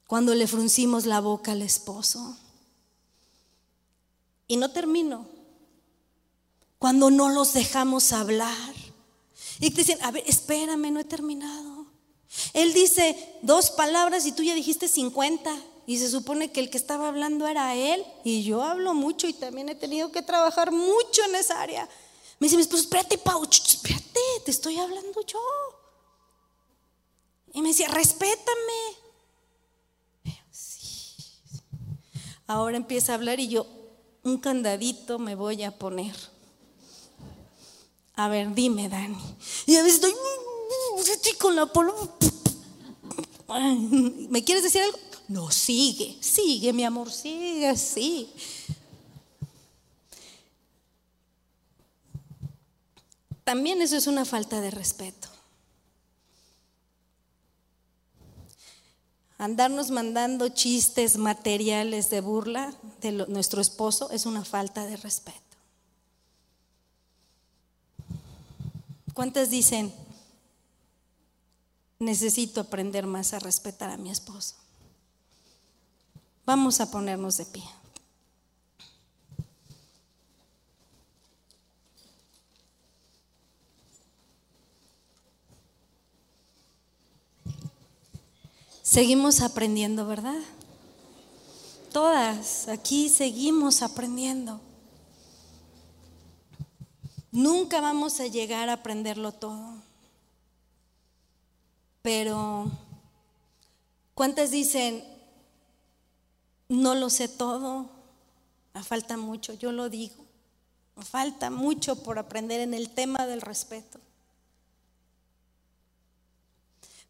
cuando 0.08 0.34
le 0.36 0.48
fruncimos 0.48 1.06
la 1.06 1.20
boca 1.20 1.52
al 1.52 1.62
esposo. 1.62 2.38
Y 4.48 4.58
no 4.58 4.72
termino. 4.72 5.28
Cuando 6.80 7.12
no 7.12 7.30
los 7.30 7.54
dejamos 7.54 8.14
hablar. 8.14 8.74
Y 9.60 9.70
te 9.72 9.82
dicen, 9.82 10.02
a 10.02 10.12
ver, 10.12 10.24
espérame, 10.26 10.92
no 10.92 11.00
he 11.00 11.04
terminado. 11.04 11.79
Él 12.54 12.74
dice 12.74 13.18
dos 13.42 13.72
palabras 13.72 14.26
y 14.26 14.32
tú 14.32 14.44
ya 14.44 14.54
dijiste 14.54 14.88
50. 14.88 15.56
Y 15.88 15.98
se 15.98 16.10
supone 16.10 16.52
que 16.52 16.60
el 16.60 16.70
que 16.70 16.78
estaba 16.78 17.08
hablando 17.08 17.48
era 17.48 17.76
él. 17.76 18.06
Y 18.24 18.44
yo 18.44 18.62
hablo 18.62 18.94
mucho 18.94 19.28
y 19.28 19.34
también 19.34 19.70
he 19.70 19.76
tenido 19.76 20.12
que 20.12 20.22
trabajar 20.22 20.72
mucho 20.72 21.24
en 21.26 21.36
esa 21.36 21.62
área. 21.62 21.90
Me 22.40 22.46
dice 22.46 22.56
mi 22.56 22.62
esposo, 22.62 22.84
espérate, 22.84 23.18
Pau, 23.18 23.44
espérate, 23.44 24.20
te 24.46 24.52
estoy 24.52 24.78
hablando 24.78 25.22
yo. 25.26 25.40
Y 27.54 27.62
me 27.62 27.70
decía, 27.70 27.88
respétame. 27.88 29.00
Ahora 32.46 32.78
empieza 32.78 33.12
a 33.12 33.16
hablar 33.16 33.40
y 33.40 33.48
yo, 33.48 33.68
un 34.24 34.38
candadito 34.38 35.20
me 35.20 35.36
voy 35.36 35.64
a 35.64 35.78
poner. 35.78 36.16
A 38.16 38.28
ver, 38.28 38.54
dime, 38.54 38.90
Dani. 38.90 39.18
Y 39.66 39.76
a 39.76 39.84
veces 39.84 39.96
estoy, 39.96 40.14
estoy 41.08 41.34
con 41.34 41.56
la 41.56 41.66
polvo. 41.66 42.18
¿Me 44.30 44.44
quieres 44.44 44.64
decir 44.64 44.82
algo? 44.82 44.98
No, 45.28 45.52
sigue, 45.52 46.18
sigue, 46.22 46.74
mi 46.74 46.84
amor, 46.84 47.12
sigue, 47.12 47.76
sí. 47.78 48.34
También 53.44 53.82
eso 53.82 53.96
es 53.96 54.08
una 54.08 54.26
falta 54.26 54.62
de 54.62 54.72
respeto. 54.72 55.28
Andarnos 59.40 59.90
mandando 59.90 60.50
chistes 60.50 61.18
materiales 61.18 62.10
de 62.10 62.22
burla 62.22 62.74
de 63.02 63.12
nuestro 63.12 63.62
esposo 63.62 64.12
es 64.12 64.26
una 64.26 64.44
falta 64.44 64.86
de 64.86 64.98
respeto. 64.98 65.40
¿Cuántas 69.14 69.50
dicen, 69.50 69.94
necesito 72.00 72.62
aprender 72.62 73.06
más 73.06 73.34
a 73.34 73.40
respetar 73.40 73.90
a 73.90 73.98
mi 73.98 74.10
esposo? 74.10 74.56
Vamos 76.46 76.80
a 76.80 76.90
ponernos 76.90 77.38
de 77.38 77.46
pie. 77.46 77.64
Seguimos 88.82 89.42
aprendiendo, 89.42 90.08
¿verdad? 90.08 90.40
Todas 91.94 92.68
aquí 92.68 93.10
seguimos 93.10 93.84
aprendiendo. 93.84 94.60
Nunca 97.32 97.82
vamos 97.82 98.20
a 98.20 98.26
llegar 98.26 98.70
a 98.70 98.74
aprenderlo 98.74 99.32
todo. 99.32 99.89
Pero, 102.02 102.72
¿cuántas 104.14 104.52
dicen, 104.52 105.04
no 106.70 106.96
lo 106.96 107.10
sé 107.10 107.28
todo? 107.28 107.90
Me 108.74 108.84
falta 108.84 109.18
mucho, 109.18 109.54
yo 109.54 109.72
lo 109.72 109.90
digo. 109.90 110.26
Me 110.96 111.04
falta 111.04 111.50
mucho 111.50 112.04
por 112.04 112.20
aprender 112.20 112.62
en 112.62 112.74
el 112.74 112.90
tema 112.90 113.26
del 113.26 113.42
respeto. 113.42 114.00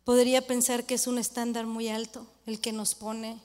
Podría 0.04 0.46
pensar 0.46 0.86
que 0.86 0.96
es 0.96 1.06
un 1.06 1.20
estándar 1.20 1.68
muy 1.68 1.90
alto 1.90 2.26
el 2.48 2.60
que 2.60 2.72
nos 2.72 2.96
pone, 2.96 3.40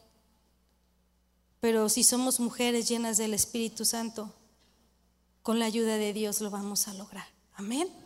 pero 1.60 1.88
si 1.88 2.04
somos 2.04 2.40
mujeres 2.40 2.88
llenas 2.88 3.18
del 3.18 3.34
Espíritu 3.34 3.84
Santo, 3.84 4.32
con 5.42 5.58
la 5.58 5.66
ayuda 5.66 5.96
de 5.96 6.14
Dios 6.14 6.40
lo 6.40 6.50
vamos 6.50 6.88
a 6.88 6.94
lograr. 6.94 7.26
Amén. 7.54 8.03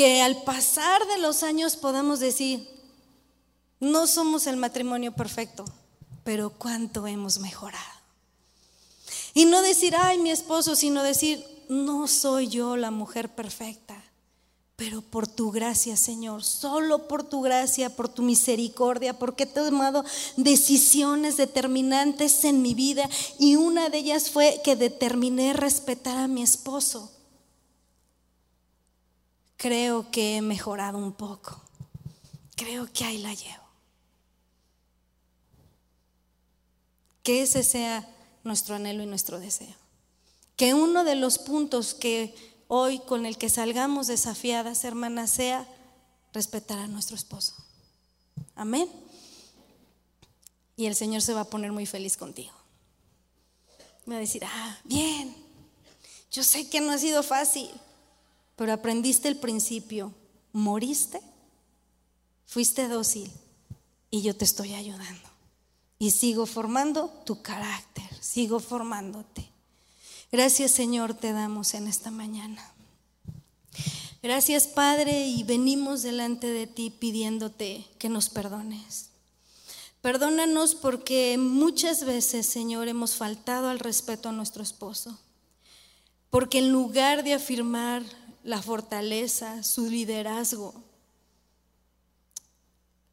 Que 0.00 0.22
al 0.22 0.44
pasar 0.44 1.06
de 1.08 1.18
los 1.18 1.42
años 1.42 1.76
podamos 1.76 2.20
decir, 2.20 2.66
no 3.80 4.06
somos 4.06 4.46
el 4.46 4.56
matrimonio 4.56 5.12
perfecto, 5.12 5.66
pero 6.24 6.48
cuánto 6.48 7.06
hemos 7.06 7.38
mejorado. 7.38 8.00
Y 9.34 9.44
no 9.44 9.60
decir, 9.60 9.94
ay, 9.94 10.16
mi 10.16 10.30
esposo, 10.30 10.74
sino 10.74 11.02
decir, 11.02 11.44
no 11.68 12.08
soy 12.08 12.48
yo 12.48 12.78
la 12.78 12.90
mujer 12.90 13.34
perfecta, 13.34 14.02
pero 14.74 15.02
por 15.02 15.28
tu 15.28 15.50
gracia, 15.50 15.98
Señor, 15.98 16.44
solo 16.44 17.06
por 17.06 17.22
tu 17.22 17.42
gracia, 17.42 17.94
por 17.94 18.08
tu 18.08 18.22
misericordia, 18.22 19.18
porque 19.18 19.42
he 19.42 19.46
tomado 19.46 20.02
decisiones 20.38 21.36
determinantes 21.36 22.42
en 22.44 22.62
mi 22.62 22.72
vida 22.72 23.06
y 23.38 23.56
una 23.56 23.90
de 23.90 23.98
ellas 23.98 24.30
fue 24.30 24.62
que 24.64 24.76
determiné 24.76 25.52
respetar 25.52 26.16
a 26.16 26.26
mi 26.26 26.42
esposo. 26.42 27.12
Creo 29.60 30.10
que 30.10 30.38
he 30.38 30.40
mejorado 30.40 30.96
un 30.96 31.12
poco. 31.12 31.60
Creo 32.56 32.90
que 32.90 33.04
ahí 33.04 33.18
la 33.18 33.34
llevo. 33.34 33.62
Que 37.22 37.42
ese 37.42 37.62
sea 37.62 38.08
nuestro 38.42 38.76
anhelo 38.76 39.02
y 39.02 39.06
nuestro 39.06 39.38
deseo. 39.38 39.74
Que 40.56 40.72
uno 40.72 41.04
de 41.04 41.14
los 41.14 41.36
puntos 41.36 41.92
que 41.92 42.34
hoy 42.68 43.00
con 43.00 43.26
el 43.26 43.36
que 43.36 43.50
salgamos 43.50 44.06
desafiadas, 44.06 44.82
hermanas, 44.84 45.28
sea 45.28 45.68
respetar 46.32 46.78
a 46.78 46.86
nuestro 46.86 47.14
esposo. 47.14 47.54
Amén. 48.54 48.90
Y 50.74 50.86
el 50.86 50.96
Señor 50.96 51.20
se 51.20 51.34
va 51.34 51.42
a 51.42 51.50
poner 51.50 51.70
muy 51.70 51.84
feliz 51.84 52.16
contigo. 52.16 52.54
Me 54.06 54.14
va 54.14 54.20
a 54.20 54.20
decir, 54.20 54.42
ah, 54.42 54.78
bien, 54.84 55.36
yo 56.32 56.44
sé 56.44 56.70
que 56.70 56.80
no 56.80 56.92
ha 56.92 56.98
sido 56.98 57.22
fácil, 57.22 57.70
pero 58.60 58.74
aprendiste 58.74 59.26
el 59.26 59.38
principio, 59.38 60.12
moriste, 60.52 61.18
fuiste 62.44 62.88
dócil 62.88 63.32
y 64.10 64.20
yo 64.20 64.36
te 64.36 64.44
estoy 64.44 64.74
ayudando. 64.74 65.30
Y 65.98 66.10
sigo 66.10 66.44
formando 66.44 67.08
tu 67.24 67.40
carácter, 67.40 68.04
sigo 68.20 68.60
formándote. 68.60 69.48
Gracias 70.30 70.72
Señor 70.72 71.14
te 71.14 71.32
damos 71.32 71.72
en 71.72 71.88
esta 71.88 72.10
mañana. 72.10 72.62
Gracias 74.22 74.66
Padre 74.66 75.28
y 75.28 75.42
venimos 75.42 76.02
delante 76.02 76.46
de 76.46 76.66
ti 76.66 76.90
pidiéndote 76.90 77.86
que 77.98 78.10
nos 78.10 78.28
perdones. 78.28 79.08
Perdónanos 80.02 80.74
porque 80.74 81.38
muchas 81.38 82.04
veces, 82.04 82.44
Señor, 82.44 82.88
hemos 82.88 83.14
faltado 83.14 83.70
al 83.70 83.78
respeto 83.78 84.28
a 84.28 84.32
nuestro 84.32 84.62
esposo. 84.62 85.18
Porque 86.28 86.58
en 86.58 86.70
lugar 86.70 87.24
de 87.24 87.34
afirmar 87.34 88.04
la 88.42 88.62
fortaleza, 88.62 89.62
su 89.62 89.88
liderazgo, 89.88 90.74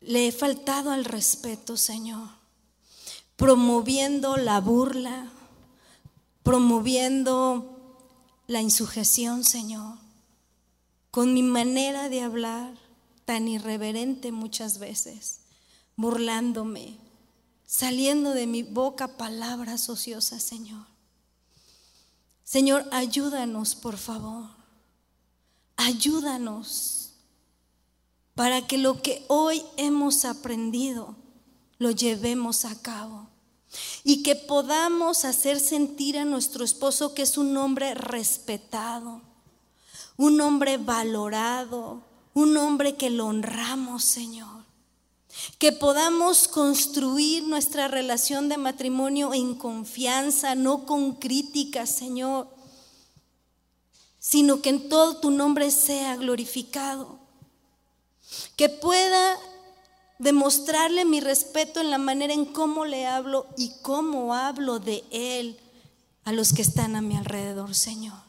le 0.02 0.28
he 0.28 0.32
faltado 0.32 0.92
al 0.92 1.06
respeto, 1.06 1.76
Señor, 1.76 2.30
promoviendo 3.36 4.38
la 4.38 4.62
burla, 4.62 5.32
promoviendo 6.44 7.78
la 8.48 8.62
insujeción, 8.62 9.44
Señor, 9.44 9.98
con 11.12 11.34
mi 11.34 11.44
manera 11.44 12.10
de 12.10 12.22
hablar 12.22 12.74
tan 13.26 13.48
irreverente 13.48 14.32
muchas 14.32 14.80
veces, 14.80 15.42
burlándome, 15.98 16.98
saliendo 17.66 18.32
de 18.32 18.48
mi 18.48 18.64
boca 18.64 19.18
palabras 19.18 19.90
ociosas, 19.90 20.42
Señor. 20.42 20.86
Señor, 22.46 22.88
ayúdanos, 22.92 23.76
por 23.76 23.98
favor. 23.98 24.57
Ayúdanos 25.78 27.12
para 28.36 28.68
que 28.68 28.78
lo 28.78 29.02
que 29.02 29.24
hoy 29.30 29.64
hemos 29.78 30.26
aprendido 30.26 31.16
lo 31.78 31.92
llevemos 31.92 32.66
a 32.66 32.82
cabo 32.82 33.28
y 34.04 34.24
que 34.24 34.36
podamos 34.36 35.26
hacer 35.26 35.60
sentir 35.60 36.18
a 36.18 36.26
nuestro 36.26 36.64
esposo 36.64 37.14
que 37.14 37.24
es 37.24 37.38
un 37.38 37.56
hombre 37.58 37.94
respetado, 37.94 39.22
un 40.18 40.42
hombre 40.42 40.78
valorado, 40.78 42.02
un 42.34 42.58
hombre 42.58 42.96
que 42.96 43.10
lo 43.10 43.28
honramos, 43.28 44.04
Señor. 44.04 44.66
Que 45.60 45.72
podamos 45.72 46.48
construir 46.48 47.44
nuestra 47.44 47.88
relación 47.88 48.50
de 48.50 48.58
matrimonio 48.58 49.34
en 49.34 49.56
confianza, 49.56 50.56
no 50.56 50.86
con 50.86 51.14
críticas, 51.14 51.90
Señor. 51.90 52.57
Sino 54.30 54.62
que 54.62 54.68
en 54.68 54.90
todo 54.90 55.22
tu 55.22 55.32
nombre 55.32 55.72
sea 55.72 56.18
glorificado. 56.18 57.18
Que 58.58 58.68
pueda 58.68 59.40
demostrarle 60.20 61.06
mi 61.06 61.22
respeto 61.22 61.80
en 61.80 61.92
la 61.92 61.98
manera 61.98 62.34
en 62.34 62.44
cómo 62.44 62.84
le 62.84 63.08
hablo 63.08 63.48
y 63.56 63.72
cómo 63.82 64.36
hablo 64.36 64.80
de 64.80 65.06
Él 65.12 65.58
a 66.26 66.34
los 66.34 66.52
que 66.52 66.62
están 66.62 66.98
a 66.98 67.02
mi 67.02 67.16
alrededor, 67.16 67.74
Señor. 67.74 68.20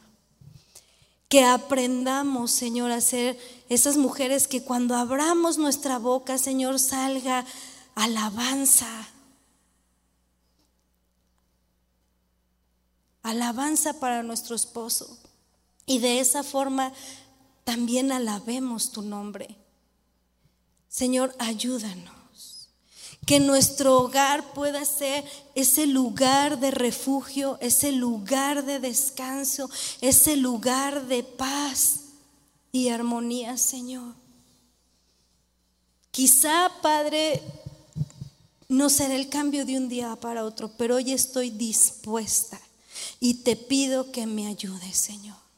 Que 1.27 1.43
aprendamos, 1.43 2.51
Señor, 2.51 2.91
a 2.91 3.01
ser 3.01 3.37
esas 3.67 3.97
mujeres 3.97 4.47
que 4.47 4.63
cuando 4.63 4.95
abramos 4.95 5.57
nuestra 5.57 5.97
boca, 5.97 6.37
Señor, 6.37 6.79
salga 6.79 7.45
alabanza. 7.95 8.87
Alabanza 13.21 13.99
para 13.99 14.23
nuestro 14.23 14.55
esposo. 14.55 15.19
Y 15.89 15.97
de 15.97 16.19
esa 16.19 16.43
forma 16.43 16.93
también 17.63 18.11
alabemos 18.11 18.91
tu 18.91 19.01
nombre. 19.01 19.55
Señor, 20.87 21.35
ayúdanos. 21.39 22.69
Que 23.25 23.39
nuestro 23.39 23.97
hogar 23.97 24.53
pueda 24.53 24.85
ser 24.85 25.25
ese 25.55 25.87
lugar 25.87 26.59
de 26.59 26.69
refugio, 26.69 27.57
ese 27.59 27.91
lugar 27.91 28.65
de 28.65 28.79
descanso, 28.79 29.67
ese 29.99 30.35
lugar 30.35 31.07
de 31.07 31.23
paz 31.23 32.01
y 32.71 32.89
armonía, 32.89 33.57
Señor. 33.57 34.13
Quizá, 36.11 36.71
Padre, 36.83 37.41
no 38.67 38.91
será 38.91 39.15
el 39.15 39.27
cambio 39.27 39.65
de 39.65 39.75
un 39.75 39.89
día 39.89 40.15
para 40.17 40.45
otro, 40.45 40.71
pero 40.77 40.97
hoy 40.97 41.13
estoy 41.13 41.49
dispuesta 41.49 42.61
y 43.19 43.33
te 43.41 43.55
pido 43.55 44.11
que 44.11 44.27
me 44.27 44.45
ayudes, 44.45 44.95
Señor. 44.95 45.48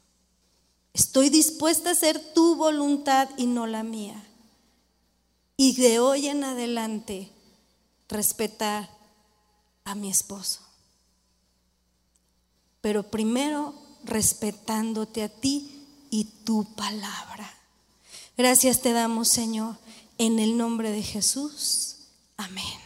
Estoy 0.94 1.30
dispuesta 1.30 1.88
a 1.88 1.92
hacer 1.92 2.32
tu 2.34 2.56
voluntad 2.56 3.28
y 3.36 3.46
no 3.46 3.66
la 3.66 3.82
mía. 3.82 4.22
Y 5.56 5.74
de 5.76 6.00
hoy 6.00 6.28
en 6.28 6.44
adelante 6.44 7.30
respetar 8.08 8.90
a 9.84 9.94
mi 9.94 10.10
esposo. 10.10 10.60
Pero 12.80 13.04
primero 13.04 13.74
respetándote 14.04 15.22
a 15.22 15.28
ti 15.28 15.86
y 16.10 16.24
tu 16.44 16.64
palabra. 16.74 17.50
Gracias 18.36 18.82
te 18.82 18.92
damos, 18.92 19.28
Señor, 19.28 19.76
en 20.18 20.38
el 20.38 20.56
nombre 20.56 20.90
de 20.90 21.02
Jesús. 21.02 21.96
Amén. 22.36 22.81